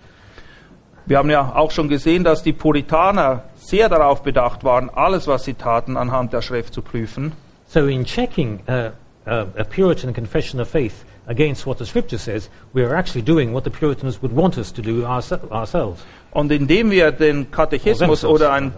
Wir 1.06 1.16
haben 1.16 1.30
ja 1.30 1.54
auch 1.54 1.70
schon 1.70 1.88
gesehen, 1.88 2.24
dass 2.24 2.42
die 2.42 2.52
Puritaner 2.52 3.44
sehr 3.54 3.88
darauf 3.88 4.22
bedacht 4.22 4.64
waren, 4.64 4.90
alles, 4.90 5.26
was 5.26 5.44
sie 5.44 5.54
taten, 5.54 5.96
anhand 5.96 6.32
der 6.34 6.42
Schrift 6.42 6.74
zu 6.74 6.82
prüfen. 6.82 7.32
So, 7.66 7.86
in 7.86 8.04
checking 8.04 8.60
uh, 8.68 8.90
uh, 9.26 9.46
a 9.56 9.64
Puritan 9.64 10.12
confession 10.12 10.60
of 10.60 10.68
faith 10.68 11.04
against 11.30 11.64
what 11.64 11.78
the 11.78 11.86
Scripture 11.86 12.18
says, 12.18 12.50
we 12.74 12.82
are 12.82 12.94
actually 12.94 13.22
doing 13.22 13.52
what 13.52 13.62
the 13.64 13.70
Puritans 13.70 14.20
would 14.20 14.32
want 14.32 14.58
us 14.58 14.72
to 14.72 14.82
do 14.82 15.06
ourse- 15.06 15.32
ourselves. 15.50 16.04
Und 16.32 16.50
indem 16.50 16.90
wir 16.90 17.12
den 17.12 17.50
Katechismus 17.50 18.24
oder 18.24 18.52
ein 18.52 18.72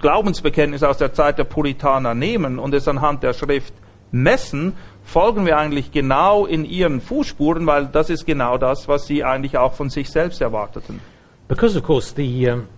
Glaubensbekenntnis 0.00 0.82
aus 0.82 0.96
der 0.96 1.12
Zeit 1.12 1.38
der 1.38 1.44
Puritaner 1.44 2.14
nehmen 2.14 2.58
und 2.58 2.74
es 2.74 2.88
anhand 2.88 3.22
der 3.22 3.34
Schrift 3.34 3.74
messen, 4.10 4.72
folgen 5.04 5.44
wir 5.44 5.58
eigentlich 5.58 5.92
genau 5.92 6.46
in 6.46 6.64
ihren 6.64 7.00
Fußspuren, 7.00 7.66
weil 7.66 7.86
das 7.86 8.08
ist 8.08 8.24
genau 8.26 8.56
das, 8.56 8.88
was 8.88 9.06
sie 9.06 9.22
eigentlich 9.22 9.58
auch 9.58 9.74
von 9.74 9.90
sich 9.90 10.08
selbst 10.10 10.40
erwarteten. 10.40 11.00
Because, 11.46 11.76
of 11.76 11.84
course, 11.84 12.14
the, 12.14 12.50
um, 12.50 12.68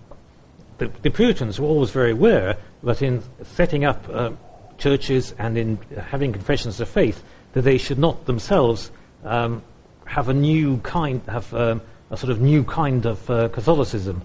the, 0.78 0.88
the 1.02 1.10
Puritans 1.10 1.58
were 1.60 1.68
always 1.68 1.90
very 1.90 2.12
aware 2.12 2.56
that 2.84 3.02
in 3.02 3.20
setting 3.42 3.84
up 3.84 4.08
uh, 4.08 4.30
churches 4.78 5.34
and 5.38 5.56
in 5.56 5.78
having 6.10 6.32
confessions 6.32 6.80
of 6.80 6.88
faith, 6.88 7.22
that 7.52 7.64
they 7.64 7.78
should 7.78 7.98
not 7.98 8.26
themselves 8.26 8.90
um, 9.24 9.62
have 10.06 10.30
a 10.30 10.34
new 10.34 10.78
kind, 10.78 11.20
have 11.26 11.52
um, 11.52 11.80
a 12.10 12.16
sort 12.16 12.32
of 12.32 12.40
new 12.40 12.64
kind 12.64 13.06
of 13.06 13.28
uh, 13.28 13.48
Catholicism. 13.48 14.22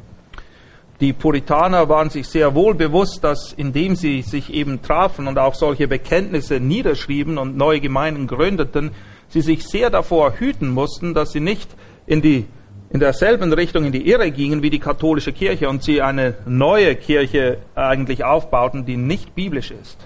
Die 1.02 1.12
Puritaner 1.12 1.90
waren 1.90 2.10
sich 2.10 2.28
sehr 2.28 2.56
wohl 2.56 2.74
bewusst, 2.74 3.24
dass 3.24 3.52
indem 3.52 3.96
sie 3.96 4.22
sich 4.22 4.54
eben 4.54 4.82
trafen 4.82 5.28
und 5.28 5.38
auch 5.38 5.54
solche 5.54 5.90
Bekenntnisse 5.90 6.62
niederschrieben 6.62 7.38
und 7.38 7.58
neue 7.58 7.82
Gemeinden 7.82 8.28
gründeten, 8.28 8.92
sie 9.28 9.42
sich 9.42 9.68
sehr 9.68 9.90
davor 9.90 10.40
hüten 10.40 10.70
mussten, 10.70 11.14
dass 11.14 11.32
sie 11.34 11.42
nicht 11.42 11.70
in 12.08 12.22
die 12.22 12.46
in 12.92 13.02
derselben 13.02 13.52
Richtung 13.52 13.84
in 13.84 13.92
die 13.92 14.10
Irre 14.10 14.32
gingen 14.32 14.62
wie 14.62 14.70
die 14.70 14.80
katholische 14.80 15.34
Kirche 15.34 15.68
und 15.68 15.84
sie 15.84 16.02
eine 16.02 16.36
neue 16.46 16.96
Kirche 16.96 17.58
eigentlich 17.76 18.24
aufbauten, 18.24 18.86
die 18.86 18.96
nicht 18.96 19.36
biblisch 19.36 19.72
ist. 19.72 19.98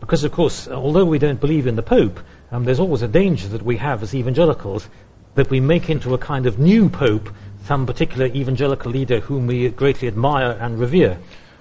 Because, 0.00 0.26
of 0.26 0.32
course, 0.32 0.68
although 0.68 1.08
we 1.08 1.18
don't 1.18 1.38
believe 1.38 1.68
in 1.68 1.76
the 1.76 1.82
Pope, 1.82 2.20
um, 2.52 2.64
there's 2.64 2.80
always 2.80 3.02
a 3.02 3.08
danger 3.08 3.48
that 3.48 3.64
we 3.64 3.78
have 3.78 4.02
as 4.02 4.14
evangelicals 4.14 4.88
that 5.34 5.50
we 5.50 5.60
make 5.60 5.88
into 5.88 6.14
a 6.14 6.18
kind 6.18 6.46
of 6.46 6.58
new 6.58 6.88
Pope 6.88 7.30
some 7.64 7.86
particular 7.86 8.26
evangelical 8.26 8.90
leader 8.90 9.20
whom 9.20 9.46
we 9.46 9.68
greatly 9.70 10.08
admire 10.08 10.58
and 10.60 10.78
revere. 10.78 11.16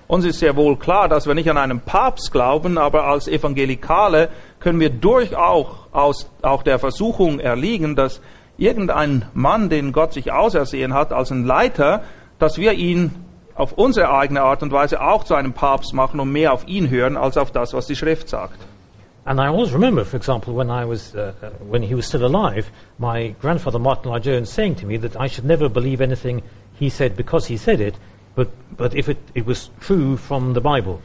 Uns 0.07 0.25
ist 0.25 0.39
sehr 0.39 0.57
wohl 0.57 0.75
klar, 0.75 1.07
dass 1.07 1.25
wir 1.25 1.35
nicht 1.35 1.49
an 1.49 1.57
einen 1.57 1.79
Papst 1.79 2.33
glauben, 2.33 2.77
aber 2.77 3.05
als 3.05 3.29
Evangelikale 3.29 4.27
können 4.59 4.79
wir 4.81 4.89
durchaus 4.89 6.29
auch 6.41 6.63
der 6.63 6.79
Versuchung 6.79 7.39
erliegen, 7.39 7.95
dass 7.95 8.19
irgendein 8.57 9.25
Mann, 9.33 9.69
den 9.69 9.93
Gott 9.93 10.11
sich 10.11 10.33
ausersehen 10.33 10.93
hat 10.93 11.13
als 11.13 11.31
ein 11.31 11.45
Leiter, 11.45 12.03
dass 12.39 12.57
wir 12.57 12.73
ihn 12.73 13.11
auf 13.55 13.73
unsere 13.73 14.11
eigene 14.11 14.41
Art 14.41 14.63
und 14.63 14.73
Weise 14.73 15.01
auch 15.01 15.23
zu 15.23 15.35
einem 15.35 15.53
Papst 15.53 15.93
machen 15.93 16.19
und 16.19 16.31
mehr 16.31 16.51
auf 16.51 16.67
ihn 16.67 16.89
hören 16.89 17.15
als 17.15 17.37
auf 17.37 17.51
das, 17.51 17.73
was 17.73 17.87
die 17.87 17.95
Schrift 17.95 18.27
sagt. 18.27 18.59
And 19.25 19.39
I 19.39 19.47
always 19.47 19.71
remember, 19.71 20.03
for 20.03 20.17
example, 20.17 20.55
when 20.55 20.71
I 20.71 20.85
was 20.85 21.15
uh, 21.15 21.33
uh, 21.41 21.49
when 21.63 21.83
he 21.83 21.93
was 21.93 22.07
still 22.07 22.25
alive, 22.25 22.71
my 22.97 23.35
grandfather 23.39 23.77
Martin 23.77 24.09
Lloyd 24.09 24.23
Jones 24.23 24.51
saying 24.51 24.75
to 24.77 24.85
me 24.87 24.97
that 24.97 25.15
I 25.15 25.27
should 25.27 25.45
never 25.45 25.69
believe 25.69 26.01
anything 26.01 26.41
he 26.79 26.89
said 26.89 27.15
because 27.15 27.45
he 27.45 27.57
said 27.57 27.81
it, 27.81 27.95
but 28.33 28.49
but 28.75 28.95
if 28.95 29.09
it, 29.09 29.17
it 29.35 29.45
was 29.45 29.69
true 29.79 30.17
from 30.17 30.53
the 30.53 30.61
Bible. 30.61 31.01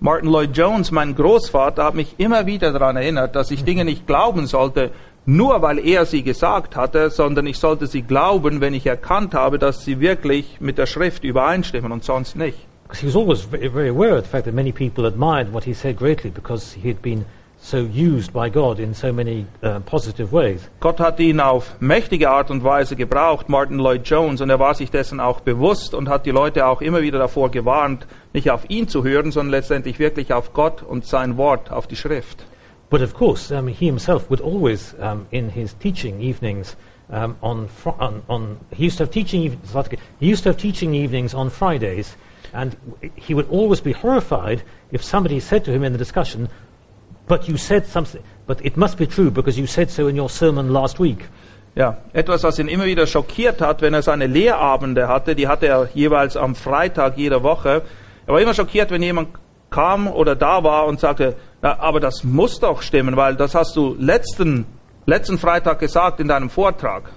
Martin 0.00 0.30
Lloyd 0.32 0.52
Jones, 0.52 0.90
mein 0.90 1.14
Großvater, 1.14 1.84
hat 1.84 1.94
mich 1.94 2.16
immer 2.18 2.44
wieder 2.46 2.72
daran 2.72 2.96
erinnert, 2.96 3.36
dass 3.36 3.52
ich 3.52 3.64
Dinge 3.64 3.84
nicht 3.84 4.06
glauben 4.06 4.46
sollte, 4.46 4.90
nur 5.24 5.62
weil 5.62 5.78
er 5.78 6.04
sie 6.04 6.22
gesagt 6.24 6.74
hatte, 6.74 7.08
sondern 7.10 7.46
ich 7.46 7.58
sollte 7.58 7.86
sie 7.86 8.02
glauben, 8.02 8.60
wenn 8.60 8.74
ich 8.74 8.84
erkannt 8.84 9.32
habe, 9.32 9.58
dass 9.58 9.84
sie 9.84 10.00
wirklich 10.00 10.60
mit 10.60 10.76
der 10.76 10.86
Schrift 10.86 11.22
übereinstimmen 11.22 11.92
und 11.92 12.04
sonst 12.04 12.36
nicht. 12.36 12.58
Because 12.82 13.00
he 13.00 13.06
was 13.06 13.16
always 13.16 13.42
very, 13.42 13.70
very 13.70 13.88
aware 13.88 14.18
of 14.18 14.24
the 14.24 14.30
fact 14.30 14.44
that 14.44 14.54
many 14.54 14.72
people 14.72 15.06
admired 15.06 15.52
what 15.54 15.64
he 15.64 15.72
said 15.72 15.96
greatly 15.96 16.30
because 16.30 16.74
he 16.74 16.90
had 16.90 17.00
been 17.00 17.24
so 17.64 17.78
used 17.78 18.30
by 18.34 18.50
God 18.50 18.78
in 18.78 18.92
so 18.92 19.10
many 19.10 19.46
uh, 19.62 19.80
positive 19.80 20.32
ways. 20.32 20.68
Gott 20.80 21.00
hat 21.00 21.18
ihn 21.18 21.40
auf 21.40 21.80
mächtige 21.80 22.28
Art 22.28 22.50
und 22.50 22.62
Weise 22.62 22.94
gebraucht, 22.94 23.48
Martin 23.48 23.78
Lloyd 23.78 24.02
Jones, 24.04 24.42
und 24.42 24.50
er 24.50 24.58
war 24.58 24.74
sich 24.74 24.90
dessen 24.90 25.18
auch 25.18 25.40
bewusst 25.40 25.94
und 25.94 26.10
hat 26.10 26.26
die 26.26 26.30
Leute 26.30 26.66
auch 26.66 26.82
immer 26.82 27.00
wieder 27.00 27.18
davor 27.18 27.50
gewarnt, 27.50 28.06
nicht 28.34 28.50
auf 28.50 28.68
ihn 28.68 28.86
zu 28.86 29.02
hören, 29.02 29.32
sondern 29.32 29.50
letztendlich 29.52 29.98
wirklich 29.98 30.34
auf 30.34 30.52
Gott 30.52 30.82
und 30.82 31.06
sein 31.06 31.38
Wort, 31.38 31.72
auf 31.72 31.86
die 31.86 31.96
Schrift. 31.96 32.44
But 32.90 33.00
of 33.00 33.14
course, 33.14 33.50
um, 33.50 33.66
he 33.66 33.86
himself 33.86 34.28
would 34.28 34.42
always, 34.42 34.94
um, 35.00 35.26
in 35.30 35.48
his 35.48 35.74
teaching 35.78 36.20
evenings, 36.20 36.76
um, 37.08 37.34
on, 37.40 37.68
fr- 37.68 37.98
on, 37.98 38.22
on 38.28 38.58
he 38.76 38.84
used 38.84 38.98
to 38.98 39.04
have 39.04 39.10
teaching. 39.10 39.40
He 40.20 40.30
used 40.30 40.44
to 40.44 40.50
have 40.50 40.58
teaching 40.58 40.94
evenings 40.94 41.32
on 41.32 41.48
Fridays, 41.48 42.14
and 42.52 42.76
he 43.16 43.32
would 43.32 43.48
always 43.48 43.80
be 43.80 43.92
horrified 43.92 44.62
if 44.92 45.02
somebody 45.02 45.40
said 45.40 45.64
to 45.64 45.72
him 45.72 45.82
in 45.82 45.92
the 45.92 45.98
discussion, 45.98 46.48
"But 47.26 47.48
you 47.48 47.56
said 47.56 47.86
something. 47.86 48.22
But 48.46 48.60
it 48.64 48.76
must 48.76 48.98
be 48.98 49.06
true 49.06 49.30
because 49.30 49.58
you 49.58 49.66
said 49.66 49.90
so 49.90 50.08
in 50.08 50.18
your 50.18 50.28
sermon 50.28 50.72
last 50.72 50.98
week." 51.00 51.28
Ja, 51.76 51.96
etwas, 52.12 52.44
was 52.44 52.58
ihn 52.58 52.68
immer 52.68 52.84
wieder 52.84 53.06
schockiert 53.06 53.60
hat, 53.60 53.82
wenn 53.82 53.94
er 53.94 54.02
seine 54.02 54.28
Lehrabende 54.28 55.08
hatte, 55.08 55.34
die 55.34 55.48
hatte 55.48 55.66
er 55.66 55.88
jeweils 55.92 56.36
am 56.36 56.54
Freitag 56.54 57.16
jeder 57.16 57.42
Woche. 57.42 57.82
Er 58.26 58.32
war 58.32 58.40
immer 58.40 58.54
schockiert, 58.54 58.90
wenn 58.90 59.02
jemand 59.02 59.30
kam 59.70 60.06
oder 60.06 60.36
da 60.36 60.62
war 60.62 60.86
und 60.86 61.00
sagte, 61.00 61.34
na, 61.62 61.80
aber 61.80 61.98
das 61.98 62.22
muss 62.22 62.60
doch 62.60 62.80
stimmen, 62.80 63.16
weil 63.16 63.34
das 63.34 63.56
hast 63.56 63.74
du 63.74 63.96
letzten, 63.98 64.66
letzten 65.06 65.36
Freitag 65.36 65.80
gesagt 65.80 66.20
in 66.20 66.28
deinem 66.28 66.48
Vortrag. 66.48 67.10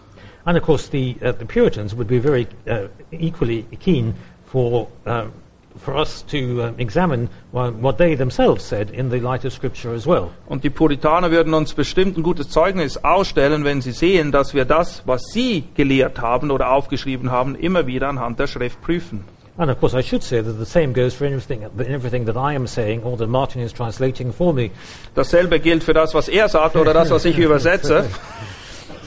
And 0.44 0.58
of 0.58 0.64
course, 0.64 0.90
the, 0.90 1.18
uh, 1.22 1.34
the 1.38 1.46
Puritans 1.46 1.96
would 1.96 2.08
be 2.08 2.20
very 2.20 2.48
uh, 2.68 2.88
equally 3.12 3.64
keen 3.80 4.16
for, 4.46 4.88
um, 5.06 5.32
for 5.78 5.96
us 5.96 6.26
to 6.28 6.74
examine 6.78 7.30
wha- 7.52 7.72
what 7.72 7.98
they 7.98 8.16
themselves 8.16 8.64
said 8.64 8.90
in 8.90 9.10
the 9.10 9.20
light 9.20 9.46
of 9.46 9.54
Scripture 9.54 9.94
as 9.94 10.06
well. 10.06 10.30
Und 10.48 10.64
die 10.64 10.70
Puritaner 10.70 11.32
würden 11.32 11.54
uns 11.54 11.74
bestimmt 11.74 12.18
ein 12.18 12.24
gutes 12.24 12.50
Zeugnis 12.50 13.04
ausstellen, 13.04 13.64
wenn 13.64 13.82
sie 13.82 13.92
sehen, 13.92 14.32
dass 14.32 14.54
wir 14.54 14.66
das, 14.66 15.04
was 15.06 15.22
sie 15.32 15.64
gelehrt 15.76 16.20
haben 16.22 16.52
oder 16.52 16.72
aufgeschrieben 16.72 17.32
haben, 17.32 17.56
immer 17.56 17.88
wieder 17.88 18.08
anhand 18.10 18.40
der 18.40 18.48
Schrift 18.48 18.82
prüfen. 18.82 19.24
And 19.60 19.72
of 19.72 19.80
course, 19.80 19.98
I 19.98 20.04
should 20.04 20.22
say 20.22 20.42
that 20.44 20.60
the 20.60 20.66
same 20.66 20.94
goes 20.94 21.16
for 21.16 21.26
everything, 21.26 21.64
everything 21.64 22.26
that 22.28 22.36
I 22.36 22.56
am 22.56 22.68
saying 22.68 23.02
or 23.04 23.18
that 23.18 23.28
Martin 23.28 23.62
is 23.64 23.74
translating 23.74 24.32
for 24.32 24.54
me. 24.54 24.70
Dasselbe 25.16 25.60
gilt 25.60 25.84
für 25.84 25.94
das, 25.94 26.14
was 26.14 26.28
er 26.28 26.48
sagt 26.48 26.76
oder 26.76 26.94
das, 26.94 27.10
was 27.10 27.26
ich 27.26 27.38
übersetze. 27.40 28.06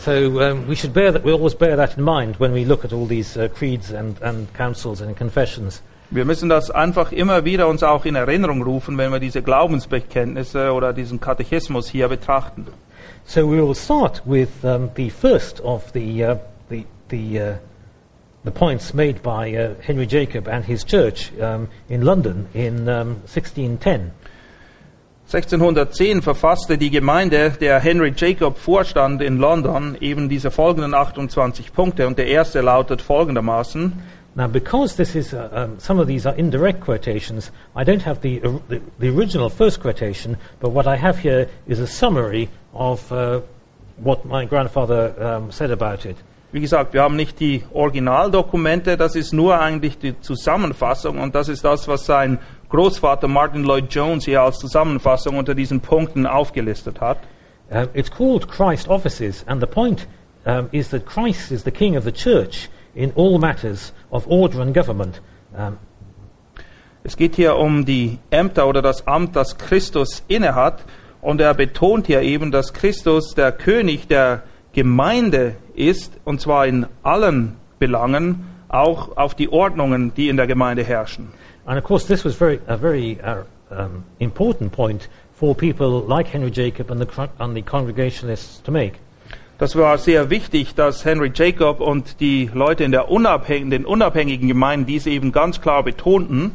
So 0.02 0.40
um, 0.40 0.66
we 0.66 0.74
should 0.76 0.94
bear 0.94 1.12
that, 1.12 1.24
we 1.26 1.30
always 1.32 1.54
bear 1.54 1.76
that 1.76 1.98
in 1.98 2.02
mind 2.04 2.36
when 2.40 2.54
we 2.54 2.64
look 2.64 2.86
at 2.86 2.92
all 2.94 3.04
these 3.06 3.36
uh, 3.36 3.48
creeds 3.48 3.92
and, 3.92 4.18
and 4.22 4.48
councils 4.54 5.02
and 5.02 5.14
confessions. 5.14 5.82
Wir 6.12 6.24
müssen 6.24 6.48
das 6.48 6.72
einfach 6.72 7.12
immer 7.12 7.44
wieder 7.44 7.68
uns 7.68 7.84
auch 7.84 8.04
in 8.04 8.16
Erinnerung 8.16 8.62
rufen, 8.62 8.98
wenn 8.98 9.12
wir 9.12 9.20
diese 9.20 9.42
Glaubensbekenntnisse 9.42 10.72
oder 10.72 10.92
diesen 10.92 11.20
Katechismus 11.20 11.88
hier 11.88 12.08
betrachten. 12.08 12.66
So 13.24 13.48
we 13.48 13.64
will 13.64 13.76
start 13.76 14.20
with 14.26 14.48
um, 14.64 14.90
the 14.96 15.08
first 15.08 15.60
of 15.60 15.84
the, 15.94 16.24
uh, 16.24 16.36
the, 16.68 16.84
the, 17.10 17.40
uh, 17.40 17.54
the 18.42 18.50
points 18.50 18.92
made 18.92 19.22
by 19.22 19.56
uh, 19.56 19.74
Henry 19.80 20.08
Jacob 20.08 20.48
and 20.48 20.64
his 20.64 20.84
church 20.84 21.30
um, 21.40 21.68
in 21.88 22.02
London 22.02 22.48
in 22.54 22.88
um, 22.88 23.22
1610. 23.26 24.10
1610 25.32 26.22
verfasste 26.22 26.76
die 26.76 26.90
Gemeinde, 26.90 27.52
der 27.60 27.78
Henry 27.78 28.12
Jacob 28.16 28.58
vorstand 28.58 29.22
in 29.22 29.36
London, 29.36 29.96
eben 30.00 30.28
diese 30.28 30.50
folgenden 30.50 30.92
28 30.92 31.72
Punkte 31.72 32.08
und 32.08 32.18
der 32.18 32.26
erste 32.26 32.62
lautet 32.62 33.00
folgendermaßen. 33.00 33.92
Now, 34.36 34.46
because 34.46 34.96
this 34.96 35.16
is 35.16 35.34
uh, 35.34 35.48
um, 35.52 35.80
some 35.80 35.98
of 35.98 36.06
these 36.06 36.24
are 36.24 36.34
indirect 36.36 36.80
quotations, 36.80 37.50
I 37.74 37.82
don't 37.82 38.02
have 38.02 38.20
the, 38.20 38.40
or- 38.42 38.62
the 38.68 38.80
the 38.98 39.08
original 39.08 39.50
first 39.50 39.80
quotation, 39.80 40.36
but 40.60 40.70
what 40.70 40.86
I 40.86 40.96
have 40.96 41.18
here 41.18 41.48
is 41.66 41.80
a 41.80 41.86
summary 41.86 42.48
of 42.72 43.10
uh, 43.10 43.40
what 43.96 44.24
my 44.24 44.44
grandfather 44.44 45.14
um, 45.20 45.50
said 45.50 45.70
about 45.70 46.06
it. 46.06 46.16
Wie 46.52 46.60
gesagt, 46.60 46.94
wir 46.94 47.02
haben 47.02 47.14
nicht 47.16 47.38
die 47.38 47.62
Originaldokumente, 47.72 48.96
das 48.96 49.14
ist 49.14 49.32
nur 49.32 49.60
eigentlich 49.60 49.98
die 49.98 50.20
Zusammenfassung 50.20 51.18
und 51.20 51.34
das 51.34 51.48
ist 51.48 51.64
das, 51.64 51.86
was 51.86 52.06
sein 52.06 52.38
Großvater 52.70 53.28
Martin 53.28 53.64
Lloyd 53.64 53.86
Jones 53.92 54.24
hier 54.24 54.42
als 54.42 54.58
Zusammenfassung 54.58 55.36
unter 55.38 55.54
diesen 55.54 55.80
Punkten 55.80 56.26
aufgelistet 56.26 57.00
hat. 57.00 57.18
Uh, 57.72 57.86
it's 57.94 58.10
called 58.10 58.48
Christ 58.48 58.88
offices, 58.88 59.44
and 59.46 59.60
the 59.60 59.66
point 59.66 60.08
um, 60.44 60.68
is 60.72 60.88
that 60.90 61.06
Christ 61.06 61.52
is 61.52 61.62
the 61.62 61.70
King 61.70 61.96
of 61.96 62.04
the 62.04 62.12
Church 62.12 62.68
in 62.94 63.12
all 63.16 63.38
matters 63.38 63.92
of 64.10 64.26
order 64.28 64.60
and 64.60 64.74
government. 64.74 65.20
Um, 65.56 65.78
Es 67.02 67.16
geht 67.16 67.36
hier 67.36 67.56
um 67.56 67.86
die 67.86 68.18
Ämter 68.30 68.68
oder 68.68 68.82
das 68.82 69.06
Amt, 69.06 69.34
das 69.34 69.56
Christus 69.56 70.22
innehat. 70.28 70.84
Und 71.22 71.40
er 71.40 71.54
betont 71.54 72.06
hier 72.06 72.20
eben, 72.20 72.50
dass 72.50 72.74
Christus 72.74 73.34
der 73.34 73.52
König 73.52 74.06
der 74.06 74.42
Gemeinde 74.72 75.56
ist, 75.74 76.12
und 76.24 76.42
zwar 76.42 76.66
in 76.66 76.86
allen 77.02 77.56
Belangen, 77.78 78.46
auch 78.68 79.16
auf 79.16 79.34
die 79.34 79.50
Ordnungen, 79.50 80.12
die 80.14 80.28
in 80.28 80.36
der 80.36 80.46
Gemeinde 80.46 80.84
herrschen. 80.84 81.32
and 81.66 81.78
of 81.78 81.84
course, 81.84 82.06
this 82.06 82.24
was 82.24 82.34
very, 82.34 82.60
a 82.66 82.76
very 82.76 83.20
uh, 83.20 83.44
um, 83.70 84.04
important 84.18 84.72
point 84.72 85.08
for 85.32 85.54
people 85.54 86.00
like 86.00 86.26
Henry 86.26 86.50
Jacob 86.50 86.90
and 86.90 87.00
the, 87.00 87.30
and 87.38 87.56
the 87.56 87.62
Congregationalists 87.62 88.60
to 88.64 88.70
make. 88.70 88.94
Das 89.60 89.76
war 89.76 89.98
sehr 89.98 90.30
wichtig, 90.30 90.74
dass 90.74 91.04
Henry 91.04 91.30
Jacob 91.34 91.80
und 91.80 92.18
die 92.20 92.50
Leute 92.54 92.82
in 92.82 92.92
der 92.92 93.10
unabhängigen, 93.10 93.70
den 93.70 93.84
unabhängigen 93.84 94.48
Gemeinden 94.48 94.86
dies 94.86 95.06
eben 95.06 95.32
ganz 95.32 95.60
klar 95.60 95.84
betonten. 95.84 96.52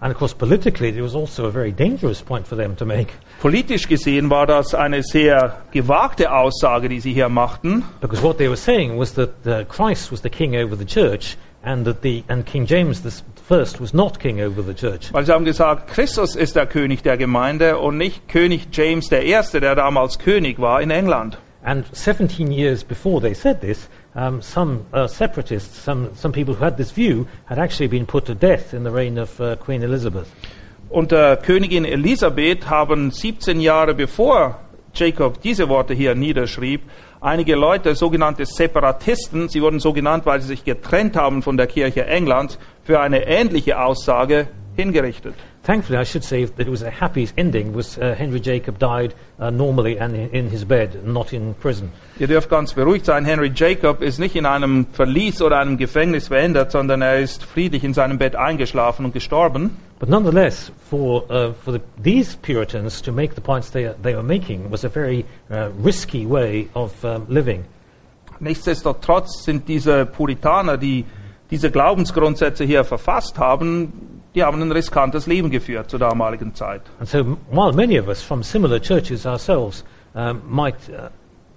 And 0.00 0.12
of 0.12 0.18
course, 0.18 0.34
politically, 0.34 0.88
it 0.88 1.00
was 1.00 1.14
also 1.14 1.46
a 1.46 1.52
very 1.52 1.70
dangerous 1.70 2.20
point 2.20 2.48
for 2.48 2.58
them 2.58 2.76
to 2.76 2.84
make 2.84 3.12
Politisch 3.40 3.86
gesehen 3.86 4.28
war 4.28 4.48
das 4.48 4.74
eine 4.74 5.04
sehr 5.04 5.58
gewagte 5.70 6.32
Aussage, 6.32 6.88
die 6.88 6.98
sie 6.98 7.12
hier 7.12 7.28
machten. 7.28 7.84
because 8.00 8.24
what 8.24 8.38
they 8.38 8.48
were 8.48 8.56
saying 8.56 8.98
was 8.98 9.14
that 9.14 9.30
uh, 9.46 9.64
Christ 9.64 10.10
was 10.10 10.22
the 10.22 10.30
king 10.30 10.56
over 10.56 10.76
the 10.76 10.84
church 10.84 11.36
and 11.62 11.86
that 11.86 12.02
the 12.02 12.24
and 12.26 12.44
King 12.44 12.66
James 12.66 13.02
the 13.04 13.12
first 13.46 13.80
was 13.80 13.94
not 13.94 14.18
king 14.18 14.40
over 14.40 14.64
the 14.64 14.74
church. 14.74 15.12
Weil 15.12 15.24
sie 15.24 15.32
haben 15.32 15.44
gesagt, 15.44 15.92
Christus 15.94 16.34
ist 16.34 16.56
der 16.56 16.66
König 16.66 17.04
der 17.04 17.16
Gemeinde 17.16 17.78
und 17.78 17.98
nicht 17.98 18.28
König 18.28 18.66
James 18.72 19.12
I., 19.12 19.60
der 19.60 19.76
damals 19.76 20.18
König 20.18 20.58
war 20.58 20.82
in 20.82 20.90
England. 20.90 21.38
And 21.68 21.84
17 21.94 22.50
years 22.50 22.82
before 22.82 23.20
they 23.20 23.34
said 23.34 23.60
this, 23.60 23.90
um, 24.14 24.40
some 24.40 24.86
uh, 24.90 25.06
separatists, 25.06 25.76
some, 25.76 26.14
some 26.14 26.32
people 26.32 26.54
who 26.54 26.64
had 26.64 26.78
this 26.78 26.92
view, 26.92 27.28
had 27.44 27.58
actually 27.58 27.88
been 27.88 28.06
put 28.06 28.24
to 28.24 28.34
death 28.34 28.72
in 28.72 28.84
the 28.84 28.90
reign 28.90 29.18
of 29.18 29.38
uh, 29.38 29.56
Queen 29.56 29.82
Elizabeth. 29.82 30.34
Unter 30.88 31.36
Königin 31.36 31.84
Elisabeth 31.84 32.70
haben 32.70 33.10
17 33.10 33.60
Jahre 33.60 33.92
bevor 33.92 34.58
Jacob 34.94 35.42
diese 35.42 35.68
Worte 35.68 35.92
hier 35.92 36.14
niederschrieb, 36.14 36.80
einige 37.20 37.54
Leute, 37.54 37.94
sogenannte 37.94 38.46
Separatisten, 38.46 39.50
sie 39.50 39.60
wurden 39.60 39.78
so 39.78 39.92
genannt, 39.92 40.24
weil 40.24 40.40
sie 40.40 40.48
sich 40.48 40.64
getrennt 40.64 41.16
haben 41.16 41.42
von 41.42 41.58
der 41.58 41.66
Kirche 41.66 42.06
Englands, 42.06 42.58
für 42.82 42.98
eine 43.00 43.26
ähnliche 43.26 43.78
Aussage 43.78 44.48
hingerichtet. 44.74 45.34
Thankfully, 45.68 45.98
I 45.98 46.04
should 46.04 46.24
say 46.24 46.46
that 46.46 46.66
it 46.66 46.70
was 46.70 46.80
a 46.80 46.90
happy 46.90 47.28
ending, 47.36 47.74
was 47.74 47.98
uh, 47.98 48.14
Henry 48.14 48.40
Jacob 48.40 48.78
died 48.78 49.12
uh, 49.38 49.50
normally 49.50 49.98
and 49.98 50.16
in, 50.16 50.48
his 50.48 50.64
bed, 50.64 51.04
not 51.04 51.34
in 51.34 51.52
prison. 51.52 51.92
Ihr 52.18 52.26
dürft 52.26 52.48
ganz 52.48 52.72
beruhigt 52.72 53.04
sein, 53.04 53.26
Henry 53.26 53.52
Jacob 53.54 54.00
ist 54.00 54.18
nicht 54.18 54.34
in 54.34 54.46
einem 54.46 54.86
Verlies 54.94 55.42
oder 55.42 55.58
einem 55.58 55.76
Gefängnis 55.76 56.28
verändert, 56.28 56.72
sondern 56.72 57.02
er 57.02 57.18
ist 57.18 57.44
friedlich 57.44 57.84
in 57.84 57.92
seinem 57.92 58.16
Bett 58.16 58.34
eingeschlafen 58.34 59.04
und 59.04 59.12
gestorben. 59.12 59.76
But 59.98 60.08
nonetheless, 60.08 60.72
for, 60.88 61.24
uh, 61.30 61.52
for 61.62 61.74
the, 61.74 61.80
these 62.02 62.34
Puritans 62.40 63.02
to 63.02 63.12
make 63.12 63.34
the 63.34 63.42
points 63.42 63.70
they, 63.70 63.92
they 64.02 64.14
were 64.14 64.22
making 64.22 64.70
was 64.70 64.86
a 64.86 64.88
very 64.88 65.26
uh, 65.50 65.68
risky 65.84 66.26
way 66.26 66.70
of 66.72 66.92
um, 67.04 67.26
living. 67.28 67.66
Nichtsdestotrotz 68.40 69.44
sind 69.44 69.68
diese 69.68 70.06
Puritaner, 70.06 70.78
die 70.78 71.04
diese 71.50 71.70
Glaubensgrundsätze 71.70 72.64
hier 72.64 72.84
verfasst 72.84 73.38
haben, 73.38 74.17
die 74.34 74.44
haben 74.44 74.60
ein 74.62 74.72
riskantes 74.72 75.26
Leben 75.26 75.50
geführt 75.50 75.90
zur 75.90 75.98
damaligen 75.98 76.54
Zeit. 76.54 76.82
And 76.98 77.08
so, 77.08 77.38
while 77.50 77.72
many 77.72 77.98
of 77.98 78.08
us 78.08 78.22
from 78.22 78.42
similar 78.42 78.80
churches 78.80 79.26
ourselves 79.26 79.84
um, 80.14 80.42
might 80.48 80.76
uh, 80.90 81.08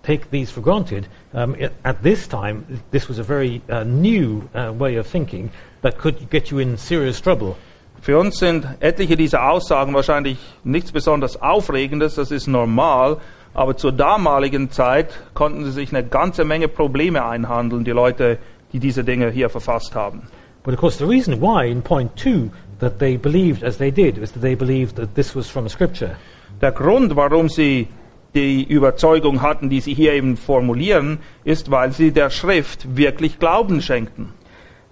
take 0.03 0.29
these 0.31 0.51
for 0.51 0.61
granted, 0.61 1.07
um, 1.33 1.55
at 1.83 2.01
this 2.03 2.27
time, 2.27 2.63
this 2.91 3.09
was 3.09 3.19
a 3.19 3.23
very 3.23 3.61
uh, 3.69 3.83
new 3.83 4.49
uh, 4.53 4.71
way 4.77 4.97
of 4.97 5.07
thinking 5.07 5.49
that 5.81 5.97
could 5.97 6.29
get 6.29 6.51
you 6.51 6.59
in 6.59 6.77
serious 6.77 7.21
trouble. 7.21 7.55
Für 8.01 8.17
uns 8.17 8.39
sind 8.39 8.65
etliche 8.79 9.15
dieser 9.15 9.47
Aussagen 9.47 9.93
wahrscheinlich 9.93 10.39
nichts 10.63 10.91
besonders 10.91 11.39
Aufregendes, 11.39 12.15
das 12.15 12.31
ist 12.31 12.47
normal, 12.47 13.17
aber 13.53 13.77
zur 13.77 13.91
damaligen 13.91 14.71
Zeit 14.71 15.13
konnten 15.35 15.65
sie 15.65 15.71
sich 15.71 15.93
eine 15.93 16.03
ganze 16.07 16.43
Menge 16.43 16.67
Probleme 16.67 17.23
einhandeln, 17.23 17.83
die 17.83 17.91
Leute, 17.91 18.39
die 18.73 18.79
diese 18.79 19.03
Dinge 19.03 19.29
hier 19.29 19.49
verfasst 19.49 19.93
haben. 19.93 20.23
But 20.63 20.73
of 20.73 20.79
course, 20.79 20.97
the 20.97 21.07
reason 21.07 21.39
why, 21.39 21.65
in 21.65 21.81
point 21.81 22.15
two, 22.15 22.51
that 22.79 22.99
they 22.99 23.17
believed 23.17 23.63
as 23.63 23.77
they 23.77 23.91
did 23.91 24.17
is 24.17 24.31
that 24.31 24.39
they 24.39 24.55
believed 24.55 24.95
that 24.95 25.15
this 25.15 25.35
was 25.35 25.49
from 25.49 25.69
Scripture. 25.69 26.17
Der 26.61 26.71
Grund, 26.71 27.15
warum 27.15 27.49
sie 27.49 27.87
die 28.33 28.63
Überzeugung 28.63 29.41
hatten, 29.41 29.69
die 29.69 29.81
sie 29.81 29.93
hier 29.93 30.13
eben 30.13 30.37
formulieren, 30.37 31.19
ist, 31.43 31.69
weil 31.69 31.91
sie 31.91 32.11
der 32.11 32.29
Schrift 32.29 32.95
wirklich 32.95 33.39
Glauben 33.39 33.81
schenkten. 33.81 34.33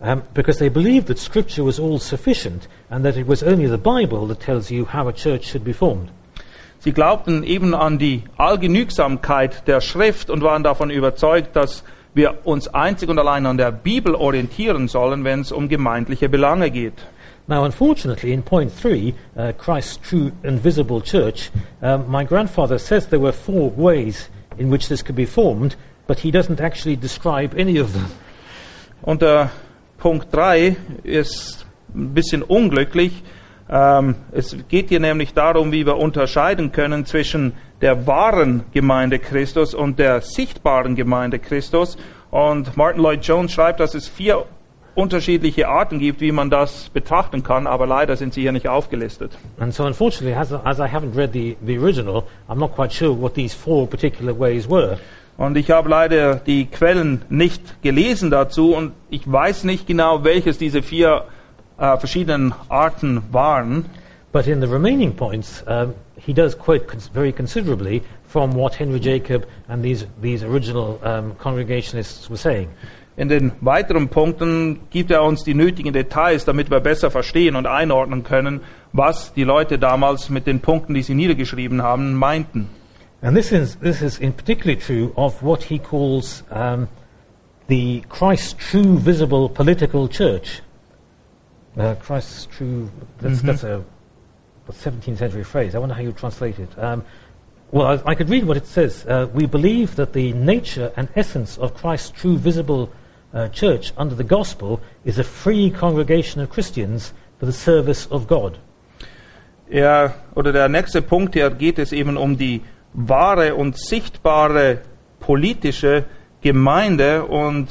Um, 0.02 0.22
because 0.34 0.60
they 0.60 0.70
believed 0.70 1.08
that 1.08 1.20
Scripture 1.20 1.66
was 1.66 1.78
all 1.78 2.00
sufficient 2.00 2.70
and 2.90 3.04
that 3.04 3.18
it 3.18 3.28
was 3.28 3.44
only 3.44 3.68
the 3.68 3.78
Bible 3.78 4.28
that 4.28 4.40
tells 4.40 4.72
you 4.72 4.86
how 4.86 5.10
a 5.10 5.12
church 5.12 5.46
should 5.46 5.66
be 5.66 5.74
formed. 5.74 6.10
Sie 6.80 6.94
glaubten 6.94 7.44
eben 7.44 7.74
an 7.74 7.98
die 7.98 8.24
Allgenügsamkeit 8.38 9.68
der 9.68 9.82
Schrift 9.82 10.30
und 10.30 10.42
waren 10.42 10.64
davon 10.64 10.90
überzeugt, 10.90 11.54
dass 11.58 11.84
wir 12.14 12.46
uns 12.46 12.68
einzig 12.68 13.10
und 13.10 13.20
allein 13.20 13.46
an 13.46 13.58
der 13.58 13.72
Bibel 13.72 14.16
orientieren 14.16 14.88
sollen, 14.88 15.24
wenn 15.24 15.42
es 15.42 15.52
um 15.52 15.70
gemeindliche 15.70 16.30
Belange 16.30 16.72
geht. 16.72 16.94
Now, 17.48 17.64
unfortunately, 17.64 18.32
in 18.32 18.44
point 18.44 18.72
three, 18.72 19.16
uh, 19.36 19.54
Christ's 19.54 19.98
true 19.98 20.32
and 20.44 20.64
visible 20.64 21.02
church, 21.02 21.50
um, 21.82 22.06
my 22.08 22.24
grandfather 22.24 22.78
says 22.78 23.08
there 23.08 23.20
were 23.20 23.34
four 23.34 23.72
ways 23.76 24.30
in 24.60 24.70
which 24.70 24.88
this 24.88 25.04
could 25.04 25.16
be 25.16 25.26
formed, 25.26 25.76
but 26.06 26.20
he 26.20 26.32
doesn't 26.32 26.62
actually 26.62 26.96
describe 26.96 27.56
any 27.58 27.80
of 27.80 27.94
them. 27.94 28.06
Unter 29.02 29.50
Punkt 29.98 30.32
3 30.32 30.76
ist 31.04 31.66
ein 31.96 32.14
bisschen 32.14 32.44
unglücklich. 32.44 33.24
Ähm, 33.68 34.16
es 34.32 34.56
geht 34.68 34.90
hier 34.90 35.00
nämlich 35.00 35.34
darum, 35.34 35.72
wie 35.72 35.86
wir 35.86 35.98
unterscheiden 35.98 36.72
können 36.72 37.06
zwischen 37.06 37.54
der 37.82 38.08
wahren 38.08 38.64
Gemeinde 38.74 39.20
Christus 39.20 39.74
und 39.74 40.00
der 40.00 40.22
sichtbaren 40.22 40.96
Gemeinde 40.96 41.40
Christus. 41.40 41.98
Und 42.32 42.76
Martin 42.78 43.02
Lloyd 43.02 43.26
Jones 43.26 43.52
schreibt, 43.52 43.80
dass 43.80 43.96
es 43.96 44.08
vier 44.08 44.46
unterschiedliche 44.96 45.68
Arten 45.68 46.00
gibt, 46.00 46.20
wie 46.20 46.32
man 46.32 46.50
das 46.50 46.90
betrachten 46.90 47.42
kann, 47.42 47.68
aber 47.68 47.88
leider 47.88 48.18
sind 48.18 48.34
sie 48.34 48.42
hier 48.42 48.52
nicht 48.52 48.68
aufgelistet. 48.68 49.32
And 49.60 49.74
so, 49.74 49.86
unfortunately, 49.86 50.36
as, 50.36 50.52
as 50.52 50.80
I 50.80 50.84
haven't 50.84 51.16
read 51.16 51.32
the, 51.32 51.56
the 51.66 51.78
original, 51.78 52.24
I'm 52.50 52.60
not 52.60 52.76
quite 52.76 52.94
sure 52.94 53.20
what 53.20 53.34
these 53.34 53.56
four 53.56 53.88
particular 53.88 54.38
ways 54.38 54.70
were. 54.70 54.98
Und 55.38 55.56
ich 55.56 55.72
habe 55.72 55.88
leider 55.88 56.36
die 56.36 56.66
Quellen 56.66 57.22
nicht 57.30 57.82
gelesen 57.82 58.30
dazu 58.30 58.76
und 58.76 58.92
ich 59.10 59.22
weiß 59.32 59.64
nicht 59.64 59.88
genau, 59.88 60.26
welches 60.26 60.58
diese 60.58 60.82
vier 60.82 61.24
äh, 61.78 61.98
verschiedenen 61.98 62.54
Arten 62.68 63.22
waren. 63.32 63.86
But 64.32 64.48
in 64.48 64.60
the 64.60 64.68
remaining 64.68 65.14
points, 65.14 65.64
um, 65.66 65.96
he 66.16 66.34
does 66.34 66.54
quote 66.54 66.88
cons- 66.88 67.08
very 67.08 67.32
considerably 67.32 68.04
from 68.28 68.52
what 68.52 68.76
Henry 68.76 69.00
Jacob 69.00 69.48
and 69.68 69.84
these, 69.84 70.06
these 70.22 70.44
original 70.44 71.00
um, 71.04 71.36
Congregationists 71.36 72.30
were 72.30 72.38
saying. 72.38 72.70
In 73.18 73.28
den 73.28 73.52
weiteren 73.60 74.08
Punkten 74.08 74.80
gibt 74.92 75.12
er 75.12 75.24
uns 75.24 75.44
die 75.44 75.54
nötigen 75.54 75.92
Details, 75.92 76.46
damit 76.46 76.70
wir 76.70 76.80
besser 76.80 77.12
verstehen 77.12 77.56
und 77.56 77.66
einordnen 77.66 78.24
können, 78.24 78.62
was 78.94 79.34
die 79.34 79.44
Leute 79.44 79.78
damals 79.78 80.30
mit 80.30 80.48
den 80.48 80.62
Punkten, 80.62 80.94
die 80.94 81.04
sie 81.04 81.16
niedergeschrieben 81.16 81.82
haben, 81.82 82.14
meinten. 82.14 82.70
And 83.22 83.36
this 83.36 83.52
is, 83.52 83.78
this 83.80 84.02
is 84.02 84.20
in 84.20 84.32
particularly 84.32 84.80
true 84.80 85.12
of 85.16 85.44
what 85.44 85.64
he 85.64 85.78
calls 85.80 86.44
um, 86.52 86.88
the 87.68 88.04
Christ's 88.08 88.56
true 88.72 88.98
visible 88.98 89.50
political 89.50 90.08
church. 90.08 90.62
Uh, 91.78 91.96
Christ's 91.96 92.46
true, 92.46 92.90
that's, 93.20 93.42
that's 93.42 93.64
a, 93.66 93.84
a 94.70 94.72
17th 94.72 95.18
century 95.18 95.44
phrase. 95.44 95.76
I 95.76 95.80
wonder 95.80 95.96
how 95.96 96.02
you 96.02 96.12
translate 96.12 96.60
it. 96.60 96.70
Um, 96.78 97.04
well, 97.72 97.88
I, 97.88 98.12
I 98.12 98.16
could 98.16 98.30
read 98.30 98.46
what 98.46 98.58
it 98.58 98.66
says. 98.66 99.06
Uh, 99.06 99.28
we 99.34 99.46
believe 99.46 99.96
that 99.96 100.14
the 100.14 100.34
nature 100.34 100.92
and 100.96 101.10
essence 101.16 101.58
of 101.58 101.74
Christ's 101.74 102.12
true 102.12 102.38
visible 102.38 102.92
uh, 103.34 103.48
church 103.50 103.94
under 103.98 104.16
the 104.16 104.24
gospel 104.24 104.80
is 105.06 105.20
a 105.20 105.24
free 105.24 105.70
congregation 105.70 106.42
of 106.42 106.50
Christians 106.50 107.14
for 107.40 107.46
the 107.46 107.54
service 107.54 108.08
of 108.08 108.28
God. 108.28 108.58
Er, 109.72 110.16
oder 110.36 110.52
der 110.52 110.68
nächste 110.68 111.02
Punkt, 111.02 111.36
hier 111.36 111.52
geht 111.52 111.78
es 111.78 111.92
eben 111.92 112.18
um 112.18 112.38
die 112.38 112.62
wahre 112.94 113.54
und 113.54 113.78
sichtbare 113.78 114.80
politische 115.20 116.06
Gemeinde 116.42 117.26
und 117.26 117.68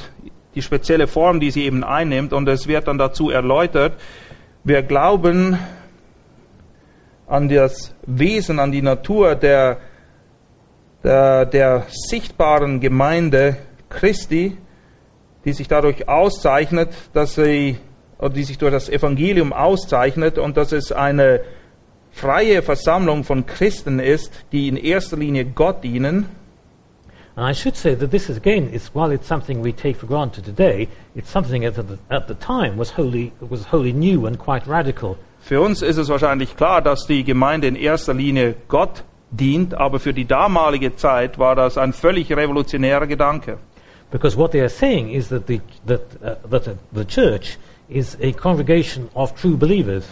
die 0.54 0.62
spezielle 0.62 1.08
Form, 1.08 1.40
die 1.40 1.50
sie 1.50 1.64
eben 1.64 1.82
einnimmt. 1.82 2.32
Und 2.32 2.48
es 2.48 2.68
wird 2.68 2.86
dann 2.86 2.98
dazu 2.98 3.30
erläutert, 3.30 3.94
wir 4.62 4.82
glauben 4.82 5.58
an 7.28 7.48
das 7.48 7.94
Wesen, 8.06 8.58
an 8.58 8.72
die 8.72 8.82
Natur 8.82 9.34
der, 9.34 9.78
der, 11.04 11.46
der 11.46 11.86
sichtbaren 11.88 12.80
Gemeinde 12.80 13.56
Christi, 13.88 14.56
die 15.44 15.52
sich 15.52 15.68
dadurch 15.68 16.08
auszeichnet, 16.08 16.90
dass 17.12 17.34
sie, 17.34 17.76
oder 18.18 18.30
die 18.30 18.44
sich 18.44 18.58
durch 18.58 18.72
das 18.72 18.88
Evangelium 18.88 19.52
auszeichnet 19.52 20.38
und 20.38 20.56
dass 20.56 20.72
es 20.72 20.90
eine 20.90 21.40
freie 22.10 22.62
Versammlung 22.62 23.24
von 23.24 23.46
Christen 23.46 24.00
ist, 24.00 24.32
die 24.52 24.68
in 24.68 24.76
erster 24.76 25.16
Linie 25.16 25.44
Gott 25.44 25.84
dienen. 25.84 26.26
And 27.36 27.48
I 27.48 27.54
should 27.54 27.76
say 27.76 27.94
that 27.94 28.10
this 28.10 28.28
is 28.28 28.36
again, 28.36 28.68
it's, 28.72 28.92
while 28.94 29.12
it's 29.12 29.28
something 29.28 29.62
we 29.62 29.72
take 29.72 29.96
for 29.96 30.08
granted 30.08 30.44
today, 30.44 30.88
it's 31.14 31.30
something 31.30 31.62
that 31.62 31.78
at 31.78 31.86
the, 31.86 31.98
at 32.10 32.26
the 32.26 32.34
time 32.34 32.76
was 32.76 32.90
wholly, 32.96 33.30
was 33.38 33.66
wholly 33.70 33.92
new 33.92 34.26
and 34.26 34.36
quite 34.40 34.66
radical. 34.66 35.16
Für 35.48 35.62
uns 35.62 35.80
ist 35.80 35.96
es 35.96 36.10
wahrscheinlich 36.10 36.58
klar, 36.58 36.82
dass 36.82 37.06
die 37.06 37.24
Gemeinde 37.24 37.68
in 37.68 37.74
erster 37.74 38.12
Linie 38.12 38.54
Gott 38.68 39.02
dient, 39.30 39.72
aber 39.72 39.98
für 39.98 40.12
die 40.12 40.26
damalige 40.26 40.94
Zeit 40.94 41.38
war 41.38 41.56
das 41.56 41.78
ein 41.78 41.94
völlig 41.94 42.30
revolutionärer 42.30 43.06
Gedanke. 43.06 43.56
Because 44.10 44.36
what 44.36 44.50
they 44.50 44.60
are 44.60 44.68
saying 44.68 45.08
is 45.08 45.30
that 45.30 45.46
the, 45.46 45.62
that, 45.86 46.02
uh, 46.22 46.48
that 46.50 46.76
the 46.92 47.06
church 47.06 47.56
is 47.88 48.18
a 48.20 48.30
congregation 48.32 49.08
of 49.14 49.34
true 49.40 49.56
believers. 49.56 50.04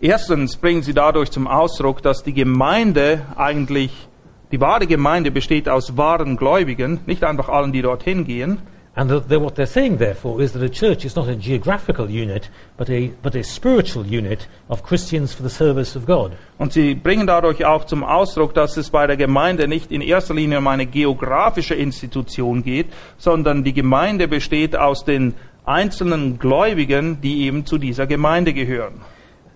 Erstens 0.00 0.56
bringen 0.56 0.82
sie 0.82 0.94
dadurch 0.94 1.30
zum 1.30 1.46
Ausdruck, 1.46 2.02
dass 2.02 2.24
die 2.24 2.34
Gemeinde 2.34 3.22
eigentlich, 3.36 4.08
die 4.50 4.60
wahre 4.60 4.88
Gemeinde 4.88 5.30
besteht 5.30 5.68
aus 5.68 5.96
wahren 5.96 6.36
Gläubigen, 6.36 6.98
nicht 7.06 7.22
einfach 7.22 7.48
allen, 7.48 7.70
die 7.70 7.82
dorthin 7.82 8.24
gehen. 8.24 8.58
And 8.94 9.08
that 9.08 9.30
they, 9.30 9.38
what 9.38 9.54
they're 9.54 9.64
saying, 9.64 9.96
therefore, 9.96 10.42
is 10.42 10.52
that 10.52 10.62
a 10.62 10.68
church 10.68 11.06
is 11.06 11.16
not 11.16 11.26
a 11.26 11.34
geographical 11.34 12.10
unit, 12.10 12.50
but 12.76 12.90
a, 12.90 13.10
but 13.22 13.34
a 13.34 13.42
spiritual 13.42 14.04
unit 14.04 14.46
of 14.68 14.82
Christians 14.82 15.32
for 15.32 15.42
the 15.42 15.48
service 15.48 15.96
of 15.96 16.04
God. 16.04 16.36
Und 16.58 16.74
sie 16.74 16.94
bringen 16.94 17.26
dadurch 17.26 17.64
auch 17.64 17.86
zum 17.86 18.04
Ausdruck, 18.04 18.52
dass 18.52 18.76
es 18.76 18.90
bei 18.90 19.06
der 19.06 19.16
Gemeinde 19.16 19.66
nicht 19.66 19.90
in 19.90 20.02
erster 20.02 20.34
Linie 20.34 20.58
um 20.58 20.66
eine 20.66 20.84
geografische 20.84 21.74
Institution 21.74 22.62
geht, 22.62 22.88
sondern 23.16 23.64
die 23.64 23.72
Gemeinde 23.72 24.28
besteht 24.28 24.76
aus 24.76 25.06
den 25.06 25.34
einzelnen 25.64 26.38
Gläubigen, 26.38 27.20
die 27.22 27.46
eben 27.46 27.64
zu 27.64 27.78
dieser 27.78 28.06
Gemeinde 28.06 28.52
gehören. 28.52 29.00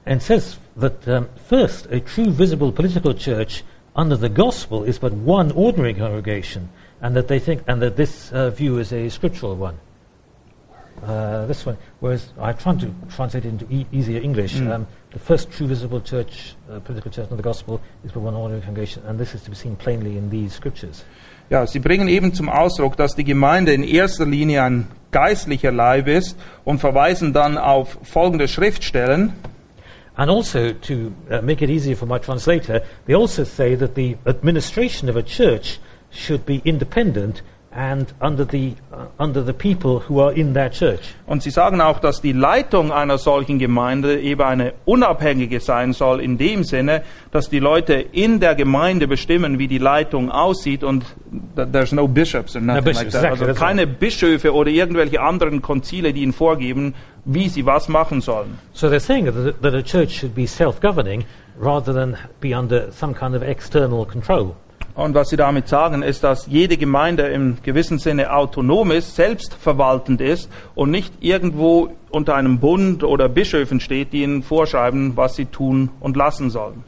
And 0.07 0.23
says 0.23 0.59
that 0.81 1.07
um, 1.07 1.27
first, 1.49 1.93
a 1.93 1.99
true 1.99 2.31
visible 2.31 2.73
political 2.73 3.13
church 3.13 3.65
under 3.95 4.17
the 4.17 4.31
gospel 4.31 4.85
is 4.85 4.99
but 4.99 5.13
one 5.13 5.53
ordinary 5.53 5.93
congregation, 5.93 6.71
and 7.01 7.15
that 7.17 7.29
they 7.29 7.39
think, 7.39 7.63
and 7.67 7.81
that 7.83 7.97
this 7.97 8.33
uh, 8.33 8.51
view 8.51 8.79
is 8.79 8.93
a 8.93 9.09
scriptural 9.09 9.57
one. 9.57 9.79
Uh, 11.03 11.45
this 11.47 11.67
one, 11.67 11.77
whereas 12.01 12.33
I 12.41 12.53
tried 12.53 12.81
to 12.81 12.95
translate 13.15 13.45
it 13.45 13.49
into 13.49 13.67
e- 13.71 13.87
easier 13.93 14.21
English. 14.21 14.59
Um, 14.61 14.87
the 15.13 15.19
first 15.19 15.51
true 15.51 15.67
visible 15.67 16.01
church, 16.01 16.57
uh, 16.71 16.81
political 16.81 17.11
church 17.11 17.25
under 17.25 17.37
the 17.37 17.43
gospel, 17.43 17.81
is 18.05 18.13
but 18.13 18.21
one 18.21 18.35
ordinary 18.35 18.63
congregation, 18.63 19.03
and 19.07 19.19
this 19.19 19.35
is 19.35 19.43
to 19.43 19.51
be 19.51 19.57
seen 19.57 19.77
plainly 19.77 20.17
in 20.17 20.31
these 20.31 20.55
scriptures. 20.55 21.05
Ja, 21.51 21.67
sie 21.67 21.79
bringen 21.79 22.09
eben 22.09 22.33
zum 22.33 22.49
Ausdruck, 22.49 22.97
dass 22.97 23.15
die 23.15 23.25
Gemeinde 23.25 23.73
in 23.73 23.85
erster 23.85 24.27
Linie 24.27 24.63
ein 24.63 24.89
geistlicher 25.13 25.71
Leib 25.71 26.09
ist 26.09 26.37
und 26.65 26.79
verweisen 26.79 27.33
dann 27.33 27.57
auf 27.57 27.99
folgende 28.03 28.49
Schriftstellen. 28.49 29.35
And 30.17 30.31
also, 30.31 30.73
to 30.73 31.13
uh, 31.31 31.43
make 31.43 31.63
it 31.63 31.69
easier 31.69 31.95
for 31.95 32.09
my 32.09 32.19
translator, 32.19 32.81
they 33.07 33.15
also 33.15 33.45
say 33.45 33.77
that 33.77 33.95
the 33.95 34.17
administration 34.27 35.11
of 35.11 35.17
a 35.17 35.23
church 35.23 35.79
should 36.19 36.45
be 36.47 36.61
independent 36.65 37.43
and 37.77 38.15
under 38.23 38.47
the, 38.47 38.75
uh, 38.91 39.05
under 39.19 39.43
the 39.43 39.53
people 39.53 40.01
who 40.09 40.19
are 40.19 40.33
in 40.33 40.55
that 40.55 40.73
church. 40.73 41.15
Und 41.27 41.43
sie 41.43 41.51
sagen 41.51 41.83
auch, 41.83 42.01
dass 42.01 42.23
die 42.23 42.33
Leitung 42.33 42.91
einer 42.91 43.19
solchen 43.19 43.59
Gemeinde 43.59 44.19
eben 44.19 44.41
eine 44.41 44.73
unabhängige 44.87 45.61
sein 45.61 45.93
soll, 45.93 46.21
in 46.21 46.39
dem 46.39 46.65
Sinne, 46.65 47.03
dass 47.33 47.51
die 47.51 47.59
Leute 47.59 47.95
in 47.95 48.41
der 48.41 48.55
Gemeinde 48.55 49.07
bestimmen, 49.07 49.59
wie 49.59 49.69
die 49.69 49.79
Leitung 49.79 50.31
aussieht 50.31 50.83
und 50.83 51.05
that 51.55 51.71
there's 51.73 51.93
no 51.93 52.09
bishops 52.09 52.57
or 52.57 52.63
nothing 52.63 52.85
bishops, 52.85 53.13
like 53.13 53.13
that. 53.13 53.33
exactly, 53.33 53.49
Also 53.49 53.61
keine 53.61 53.87
Bischöfe 53.87 54.55
oder 54.55 54.71
irgendwelche 54.71 55.21
anderen 55.21 55.61
Konzile, 55.61 56.15
die 56.15 56.23
ihnen 56.23 56.33
vorgeben, 56.33 56.95
wie 57.27 57.51
sie 57.51 57.67
was 57.67 57.89
machen 57.89 58.23
sollen. 58.23 58.59
So 58.73 58.87
they're 58.89 59.01
saying 59.01 59.27
that, 59.27 59.61
that 59.61 59.75
a 59.75 59.83
church 59.83 60.13
should 60.13 60.35
be 60.35 60.47
self-governing 60.47 61.25
rather 61.61 61.93
than 61.93 62.17
be 62.41 62.57
under 62.57 62.91
some 62.91 63.13
kind 63.13 63.35
of 63.35 63.43
external 63.43 64.07
control. 64.07 64.57
Und 64.97 65.15
was 65.15 65.29
sie 65.29 65.37
damit 65.37 65.69
sagen, 65.69 66.03
ist, 66.03 66.25
dass 66.25 66.47
jede 66.47 66.79
Gemeinde 66.79 67.25
im 67.25 67.59
gewissen 67.63 67.99
Sinne 67.99 68.33
autonom 68.33 68.91
ist, 68.91 69.15
selbstverwaltend 69.15 70.23
ist 70.23 70.51
und 70.75 70.91
nicht 70.91 71.13
irgendwo 71.21 71.91
unter 72.11 72.35
einem 72.35 72.59
Bund 72.59 73.05
oder 73.05 73.29
Bischöfen 73.29 73.79
steht, 73.79 74.15
die 74.15 74.23
ihnen 74.23 74.43
vorschreiben, 74.43 75.15
was 75.15 75.37
sie 75.37 75.45
tun 75.45 75.91
und 76.01 76.17
lassen 76.17 76.49
sollen. 76.49 76.83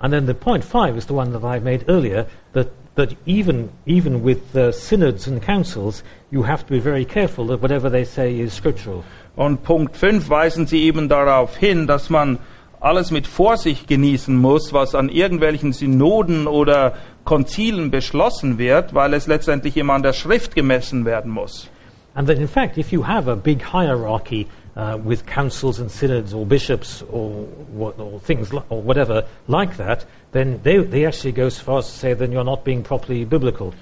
And 0.00 0.12
then 0.12 0.26
the 0.26 0.34
point 0.34 0.64
five 0.64 0.96
is 0.96 1.06
the 1.06 1.14
one 1.14 1.30
that 1.30 1.44
I 1.44 1.60
made 1.60 1.84
earlier, 1.86 2.26
that, 2.52 2.66
that 2.96 3.14
even, 3.26 3.68
even 3.86 4.24
with 4.24 4.40
uh, 4.56 4.72
synods 4.72 5.28
and 5.28 5.40
councils, 5.40 6.02
you 6.32 6.44
have 6.44 6.66
to 6.66 6.72
be 6.72 6.80
very 6.80 7.04
careful 7.04 7.46
that 7.46 7.62
whatever 7.62 7.88
they 7.88 8.04
say 8.04 8.40
is 8.40 8.52
scriptural. 8.52 9.04
Und 9.36 9.62
Punkt 9.62 9.96
5 9.96 10.28
weisen 10.28 10.66
sie 10.66 10.82
eben 10.82 11.08
darauf 11.08 11.56
hin, 11.56 11.86
dass 11.86 12.10
man 12.10 12.38
alles 12.82 13.12
mit 13.12 13.28
Vorsicht 13.28 13.86
genießen 13.86 14.36
muss, 14.36 14.72
was 14.72 14.96
an 14.96 15.08
irgendwelchen 15.08 15.72
Synoden 15.72 16.48
oder 16.48 16.94
Konzilen 17.24 17.90
beschlossen 17.90 18.58
wird, 18.58 18.94
weil 18.94 19.14
es 19.14 19.26
letztendlich 19.26 19.76
immer 19.76 19.94
an 19.94 20.02
der 20.02 20.12
Schrift 20.12 20.54
gemessen 20.54 21.04
werden 21.04 21.30
muss. 21.30 21.68
And 22.14 22.28
that 22.28 22.38
in 22.38 22.48
fact, 22.48 22.76
if 22.76 22.92
you 22.92 23.06
have 23.06 23.26
a 23.30 23.36
big 23.36 23.62
hierarchy 23.62 24.46
uh, 24.76 24.98
with 25.02 25.24
councils 25.24 25.80
and 25.80 25.90
synods 25.90 26.34
or 26.34 26.44
bishops 26.44 27.02
or, 27.10 27.46
or 27.78 28.20
things 28.20 28.52
or 28.68 28.82
whatever 28.82 29.24
like 29.48 29.76
that, 29.78 30.04
then 30.32 30.60
they, 30.62 30.78
they 30.78 31.06
actually 31.06 31.32
go 31.32 31.48
so 31.48 31.62
far 31.64 31.78
as 31.78 31.86
to 31.86 31.98
say 31.98 32.14
then 32.14 32.30
you're 32.32 32.44
not 32.44 32.64
being 32.64 32.82
properly 32.82 33.24
biblical. 33.24 33.72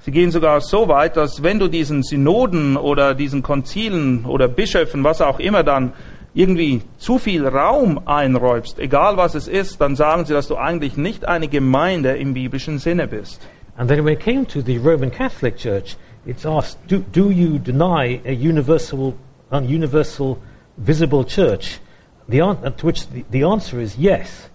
Sie 0.00 0.12
gehen 0.12 0.30
sogar 0.30 0.60
so 0.60 0.86
weit, 0.88 1.16
dass 1.16 1.42
wenn 1.42 1.58
du 1.58 1.66
diesen 1.68 2.04
Synoden 2.04 2.76
oder 2.76 3.14
diesen 3.14 3.42
Konzilen 3.42 4.24
oder 4.24 4.46
Bischöfen, 4.46 5.02
was 5.02 5.20
auch 5.20 5.40
immer 5.40 5.64
dann 5.64 5.92
irgendwie 6.36 6.82
zu 6.98 7.18
viel 7.18 7.46
Raum 7.46 7.98
einräubst, 8.04 8.78
egal 8.78 9.16
was 9.16 9.34
es 9.34 9.48
ist, 9.48 9.80
dann 9.80 9.96
sagen 9.96 10.26
sie, 10.26 10.34
dass 10.34 10.48
du 10.48 10.56
eigentlich 10.56 10.98
nicht 10.98 11.26
eine 11.26 11.48
Gemeinde 11.48 12.16
im 12.16 12.34
biblischen 12.34 12.78
Sinne 12.78 13.08
bist. 13.08 13.40
And 13.78 13.88
then 13.88 14.04
when 14.04 14.12
it 14.12 14.20
came 14.20 14.46
to 14.46 14.60
the 14.60 14.76
Roman 14.76 15.10
Catholic 15.10 15.56
Church, 15.56 15.96
it's 16.26 16.44
asked, 16.44 16.78
do, 16.88 16.98
do 17.12 17.30
you 17.30 17.58
deny 17.58 18.20
a 18.26 18.32
universal, 18.32 19.14
a 19.50 19.62
universal 19.62 20.38
visible 20.76 21.24
church? 21.24 21.80
The 22.28 22.38
to 22.38 22.86
which 22.86 23.08
the, 23.08 23.24
the 23.30 23.44
answer 23.44 23.80
is 23.80 23.96
yes. 23.96 24.50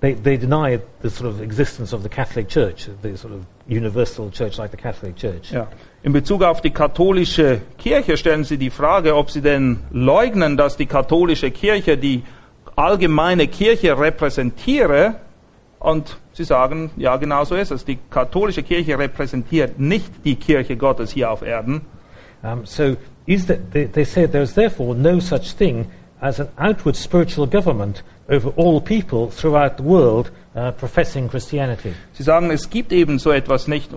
They, 0.00 0.14
they 0.14 0.36
deny 0.36 0.80
the 1.00 1.10
sort 1.10 1.28
of 1.30 1.40
existence 1.42 1.92
of 1.92 2.02
the 2.02 2.08
Catholic 2.08 2.48
Church, 2.48 2.88
the 3.02 3.16
sort 3.16 3.34
of 3.34 3.44
universal 3.68 4.30
church 4.30 4.58
like 4.58 4.70
the 4.70 4.76
Catholic 4.76 5.16
Church. 5.16 5.52
Ja. 5.52 5.66
In 6.00 6.12
Bezug 6.12 6.44
auf 6.44 6.60
die 6.60 6.70
katholische 6.70 7.60
Kirche 7.76 8.16
stellen 8.16 8.44
Sie 8.44 8.56
die 8.56 8.70
Frage, 8.70 9.16
ob 9.16 9.32
Sie 9.32 9.40
denn 9.40 9.80
leugnen, 9.90 10.56
dass 10.56 10.76
die 10.76 10.86
katholische 10.86 11.50
Kirche 11.50 11.98
die 11.98 12.22
allgemeine 12.76 13.48
Kirche 13.48 13.98
repräsentiere. 13.98 15.16
Und 15.80 16.18
Sie 16.32 16.44
sagen, 16.44 16.92
ja, 16.96 17.16
genau 17.16 17.42
so 17.44 17.56
ist 17.56 17.72
es. 17.72 17.84
Die 17.84 17.98
katholische 18.10 18.62
Kirche 18.62 18.96
repräsentiert 18.96 19.80
nicht 19.80 20.24
die 20.24 20.36
Kirche 20.36 20.76
Gottes 20.76 21.10
hier 21.10 21.32
auf 21.32 21.42
Erden. 21.42 21.80
Um, 22.44 22.64
so 22.64 22.94
is 23.26 23.46
that, 23.46 23.72
they, 23.72 23.86
they 23.86 24.04
say 24.04 24.28
there 24.28 24.44
is 24.44 24.54
therefore 24.54 24.94
no 24.94 25.18
such 25.18 25.56
thing 25.56 25.86
as 26.20 26.38
an 26.38 26.46
outward 26.56 26.94
spiritual 26.94 27.48
government 27.48 28.04
over 28.28 28.52
all 28.56 28.80
people 28.80 29.28
throughout 29.32 29.76
the 29.76 29.82
world 29.82 30.30
uh, 30.58 30.72
professing 30.72 31.28
Christianity. 31.28 31.92
Sie 32.12 32.22
sagen, 32.22 32.50
es 32.50 32.68
gibt 32.70 32.92
eben 32.92 33.18
so 33.18 33.30
etwas 33.30 33.68
nicht, 33.68 33.90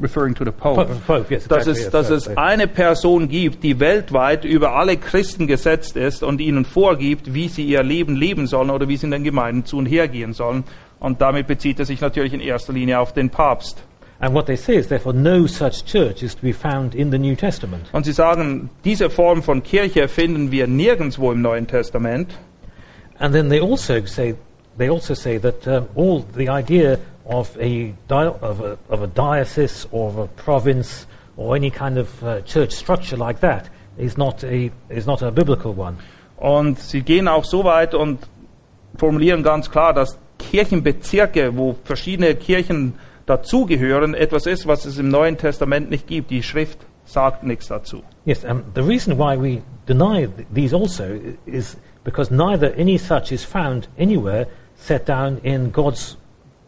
referring 0.00 0.34
to 0.34 0.44
the 0.44 0.50
Pope, 0.50 0.86
Pope, 0.86 1.00
Pope, 1.06 1.34
yes, 1.34 1.46
dass, 1.48 1.66
exactly, 1.66 1.72
es, 1.72 1.78
yes, 1.78 1.90
dass 1.90 2.06
sorry, 2.08 2.18
es 2.18 2.36
eine 2.36 2.66
Person 2.66 3.28
gibt, 3.28 3.62
die 3.62 3.78
weltweit 3.78 4.44
über 4.44 4.74
alle 4.74 4.96
Christen 4.96 5.46
gesetzt 5.46 5.96
ist 5.96 6.22
und 6.22 6.40
ihnen 6.40 6.64
vorgibt, 6.64 7.34
wie 7.34 7.48
sie 7.48 7.64
ihr 7.64 7.82
Leben 7.82 8.16
leben 8.16 8.46
sollen 8.46 8.70
oder 8.70 8.88
wie 8.88 8.96
sie 8.96 9.06
in 9.06 9.12
den 9.12 9.24
Gemeinden 9.24 9.64
zu 9.64 9.76
und 9.78 9.86
her 9.86 10.08
gehen 10.08 10.32
sollen. 10.32 10.64
Und 10.98 11.20
damit 11.20 11.48
bezieht 11.48 11.78
er 11.78 11.84
sich 11.84 12.00
natürlich 12.00 12.32
in 12.32 12.40
erster 12.40 12.72
Linie 12.72 13.00
auf 13.00 13.12
den 13.12 13.28
Papst. 13.28 13.82
And 14.20 14.34
what 14.34 14.46
they 14.46 14.54
say 14.54 14.76
is, 14.76 14.86
therefore, 14.86 15.12
no 15.12 15.48
such 15.48 15.84
church 15.84 16.22
is 16.22 16.36
to 16.36 16.42
be 16.42 16.52
found 16.52 16.94
in 16.94 17.10
the 17.10 17.18
New 17.18 17.34
Testament. 17.34 17.88
Und 17.90 18.04
sie 18.04 18.12
sagen, 18.12 18.70
diese 18.84 19.10
Form 19.10 19.42
von 19.42 19.64
Kirche 19.64 20.06
finden 20.06 20.52
wir 20.52 20.68
nirgendwo 20.68 21.32
im 21.32 21.42
Neuen 21.42 21.66
Testament. 21.66 22.38
And 23.18 23.34
then 23.34 23.48
they 23.48 23.60
also 23.60 24.06
say, 24.06 24.36
they 24.76 24.88
also 24.88 25.14
say 25.14 25.38
that 25.38 25.66
um, 25.68 25.88
all 25.94 26.20
the 26.20 26.48
idea 26.48 26.98
of 27.26 27.56
a, 27.60 27.94
di- 28.08 28.26
of, 28.26 28.60
a, 28.60 28.78
of 28.88 29.02
a 29.02 29.06
diocese 29.06 29.86
or 29.92 30.08
of 30.08 30.18
a 30.18 30.26
province 30.26 31.06
or 31.36 31.56
any 31.56 31.70
kind 31.70 31.98
of 31.98 32.24
uh, 32.24 32.40
church 32.42 32.72
structure 32.72 33.16
like 33.16 33.40
that 33.40 33.68
is 33.98 34.16
not 34.16 34.42
a, 34.44 34.70
is 34.88 35.06
not 35.06 35.22
a 35.22 35.30
biblical 35.30 35.72
one. 35.72 35.98
Und 36.36 36.78
sie 36.78 37.02
gehen 37.02 37.28
auch 37.28 37.44
so 37.44 37.64
weit 37.64 37.94
und 37.94 38.18
formulieren 38.96 39.42
ganz 39.42 39.70
klar, 39.70 39.92
dass 39.92 40.18
Kirchenbezirke, 40.38 41.56
wo 41.56 41.76
verschiedene 41.84 42.34
Kirchen 42.34 42.94
dazugehören, 43.26 44.14
etwas 44.14 44.46
ist, 44.46 44.66
was 44.66 44.84
es 44.84 44.98
im 44.98 45.08
Neuen 45.08 45.38
Testament 45.38 45.90
nicht 45.90 46.06
gibt. 46.06 46.30
Die 46.30 46.42
Schrift 46.42 46.78
sagt 47.04 47.44
nichts 47.44 47.68
dazu. 47.68 48.02
Yes, 48.24 48.44
um, 48.44 48.64
the 48.74 48.82
reason 48.82 49.18
why 49.18 49.36
we 49.36 49.62
deny 49.86 50.28
these 50.52 50.74
also 50.74 51.04
is 51.46 51.76
because 52.04 52.34
neither 52.34 52.74
any 52.76 52.98
such 52.98 53.32
is 53.32 53.44
found 53.44 53.88
anywhere 53.96 54.46
set 54.82 55.08
down 55.08 55.38
in 55.42 55.72
God's, 55.72 56.16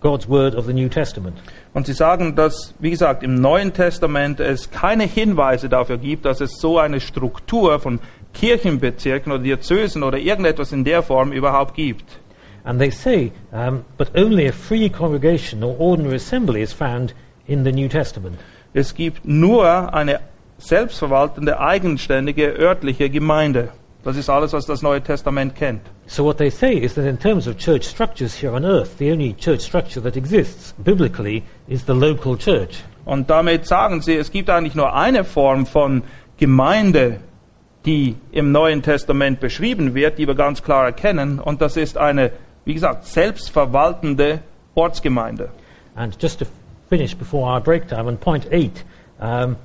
God's 0.00 0.28
word 0.28 0.54
of 0.54 0.66
the 0.66 0.72
New 0.72 0.88
Testament. 0.88 1.36
Und 1.72 1.86
sie 1.86 1.92
sagen, 1.92 2.36
dass, 2.36 2.74
wie 2.78 2.90
gesagt, 2.90 3.22
im 3.22 3.34
Neuen 3.34 3.72
Testament 3.72 4.40
es 4.40 4.70
keine 4.70 5.04
Hinweise 5.04 5.68
dafür 5.68 5.98
gibt, 5.98 6.24
dass 6.24 6.40
es 6.40 6.58
so 6.60 6.78
eine 6.78 7.00
Struktur 7.00 7.80
von 7.80 7.98
Kirchenbezirken 8.32 9.32
oder 9.32 9.42
Diözesen 9.42 10.02
oder 10.02 10.18
irgendetwas 10.18 10.72
in 10.72 10.84
der 10.84 11.02
Form 11.02 11.32
überhaupt 11.32 11.74
gibt. 11.74 12.04
And 12.64 12.78
they 12.78 12.90
say, 12.90 13.32
um, 13.52 13.84
but 13.98 14.10
only 14.16 14.48
a 14.48 14.52
free 14.52 14.88
congregation 14.88 15.62
or 15.62 15.78
ordinary 15.78 16.16
assembly 16.16 16.62
is 16.62 16.72
found 16.72 17.14
in 17.46 17.64
the 17.64 17.72
New 17.72 17.88
Testament. 17.88 18.38
Es 18.72 18.94
gibt 18.94 19.24
nur 19.24 19.92
eine 19.92 20.20
selbstverwaltende, 20.58 21.60
eigenständige, 21.60 22.58
örtliche 22.58 23.10
Gemeinde. 23.10 23.68
Das 24.02 24.16
ist 24.16 24.30
alles, 24.30 24.52
was 24.52 24.66
das 24.66 24.82
Neue 24.82 25.02
Testament 25.02 25.54
kennt. 25.54 25.82
So 26.06 26.22
what 26.22 26.36
they 26.36 26.50
say 26.50 26.76
is 26.76 26.94
that 26.94 27.06
in 27.06 27.16
terms 27.16 27.46
of 27.46 27.56
church 27.56 27.84
structures 27.84 28.34
here 28.34 28.52
on 28.52 28.64
earth, 28.64 28.98
the 28.98 29.10
only 29.10 29.32
church 29.32 29.62
structure 29.62 30.00
that 30.02 30.16
exists 30.16 30.74
biblically 30.82 31.44
is 31.66 31.84
the 31.84 31.94
local 31.94 32.36
church. 32.36 32.82
Und 33.06 33.28
damit 33.28 33.66
sagen 33.66 34.02
sie, 34.02 34.16
es 34.16 34.30
gibt 34.30 34.50
eigentlich 34.50 34.74
nur 34.74 34.94
eine 34.94 35.24
Form 35.24 35.66
von 35.66 36.02
Gemeinde, 36.36 37.20
die 37.86 38.16
im 38.32 38.52
Neuen 38.52 38.82
Testament 38.82 39.40
beschrieben 39.40 39.94
wird, 39.94 40.18
die 40.18 40.26
wir 40.26 40.34
ganz 40.34 40.62
klar 40.62 40.84
erkennen, 40.86 41.38
und 41.38 41.60
das 41.60 41.76
ist 41.76 41.98
eine, 41.98 42.32
wie 42.64 42.74
gesagt, 42.74 43.06
selbstverwaltende 43.06 44.40
Ortsgemeinde. 44.74 45.50
And 45.94 46.16
just 46.20 46.38
to 46.40 46.46
finish 46.88 47.14
before 47.14 47.50
our 47.50 47.60
break 47.60 47.88
time, 47.88 48.06
on 48.08 48.16
point 48.16 48.46
eight, 48.50 48.84
um, 49.20 49.56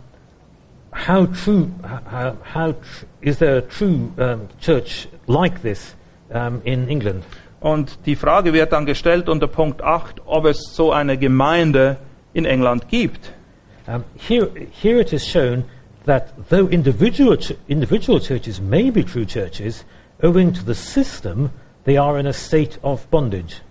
how 0.92 1.26
true, 1.26 1.70
how, 2.12 2.34
how 2.54 2.72
tr- 2.74 3.06
is 3.22 3.40
there 3.40 3.58
a 3.58 3.62
true 3.62 4.12
um, 4.18 4.48
church 4.60 5.08
like 5.28 5.62
this 5.62 5.96
um, 6.30 6.62
in 6.64 6.88
England? 6.88 7.24
Und 7.60 8.06
die 8.06 8.16
Frage 8.16 8.54
wird 8.54 8.72
dann 8.72 8.86
gestellt 8.86 9.28
unter 9.28 9.48
Punkt 9.48 9.82
8, 9.82 10.22
ob 10.26 10.46
es 10.46 10.74
so 10.74 10.92
eine 10.92 11.18
Gemeinde 11.18 11.98
in 12.34 12.46
England 12.46 12.88
gibt. 12.88 13.34
Um, 13.88 14.04
here, 14.16 14.50
here 14.72 15.00
it 15.00 15.12
is 15.12 15.28
shown 15.28 15.66
that 16.06 16.34
though 16.50 16.68
individual, 16.68 17.38
individual 17.68 18.20
churches 18.20 18.62
may 18.62 18.92
be 18.92 19.04
true 19.04 19.26
churches, 19.26 19.84
owing 20.22 20.54
to 20.54 20.62
the 20.66 20.76
system, 20.76 21.50
they 21.86 21.98
are 21.98 22.20
in 22.20 22.28
a 22.28 22.34
state 22.34 22.80
of 22.82 23.10
bondage. 23.10 23.62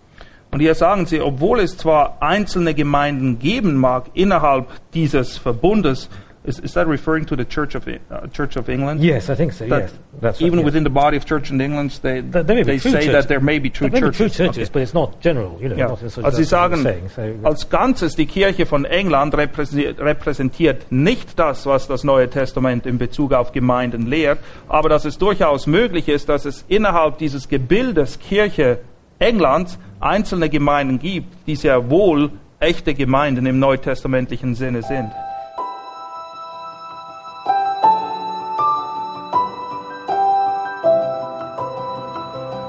Und 0.51 0.61
hier 0.61 0.75
sagen 0.75 1.07
sie, 1.07 1.21
obwohl 1.21 1.61
es 1.61 1.77
zwar 1.77 2.23
einzelne 2.23 2.75
Gemeinden 2.75 3.39
geben 3.39 3.77
mag 3.77 4.11
innerhalb 4.15 4.69
dieses 4.95 5.37
Verbundes, 5.37 6.09
is, 6.49 6.59
is 6.61 6.73
that 6.75 6.87
referring 6.89 7.25
to 7.27 7.37
the 7.37 7.45
Church 7.45 7.75
of, 7.77 7.87
uh, 7.87 8.27
Church 8.33 8.57
of 8.57 8.69
England? 8.69 9.01
Yes, 9.03 9.29
I 9.31 9.35
think 9.37 9.53
so. 9.53 9.67
That 9.69 9.83
yes, 9.83 9.93
that's 10.21 10.41
right, 10.41 10.47
even 10.47 10.59
yes. 10.61 10.65
within 10.67 10.85
the 10.85 10.91
body 10.91 11.17
of 11.17 11.25
Church 11.27 11.51
in 11.51 11.61
England, 11.61 11.91
they, 12.03 12.23
Th- 12.23 12.45
they 12.47 12.65
true 12.65 12.79
say 12.79 12.91
churches. 12.91 13.13
that 13.13 13.29
there 13.29 13.41
may 13.41 13.59
be 13.59 13.71
true 13.71 13.91
churches. 13.91 14.17
true 14.17 14.29
churches, 14.29 14.69
Okay. 14.69 14.71
but 14.73 14.83
it's 14.83 14.95
not 14.95 15.21
general. 15.21 15.59
You 15.61 15.69
know, 15.69 15.77
Ja. 15.77 15.89
not 15.89 16.03
Also 16.03 16.31
sie 16.39 16.45
sagen, 16.45 16.83
saying. 16.83 17.11
So, 17.15 17.23
als 17.47 17.69
Ganzes 17.69 18.17
die 18.17 18.27
Kirche 18.27 18.67
von 18.67 18.85
England 18.85 19.35
repräsentiert 19.37 20.91
nicht 20.91 21.39
das, 21.39 21.67
was 21.67 21.87
das 21.89 22.05
Neue 22.05 22.29
Testament 22.31 22.87
in 22.87 22.99
Bezug 22.99 23.33
auf 23.33 23.53
Gemeinden 23.53 24.07
lehrt, 24.07 24.39
aber 24.69 24.89
dass 24.89 25.05
es 25.05 25.19
durchaus 25.19 25.67
möglich 25.67 26.09
ist, 26.09 26.29
dass 26.29 26.45
es 26.45 26.65
innerhalb 26.69 27.19
dieses 27.19 27.49
Gebildes 27.49 28.19
Kirche 28.19 28.79
Englands 29.19 29.79
einzelne 30.01 30.49
Gemeinden 30.49 30.99
gibt, 30.99 31.47
die 31.47 31.57
sehr 31.57 31.91
wohl 31.91 32.31
echte 32.61 32.95
Gemeinden 32.95 33.47
im 33.47 33.59
neutestamentlichen 33.59 34.55
Sinne 34.55 34.83
sind. 34.83 35.11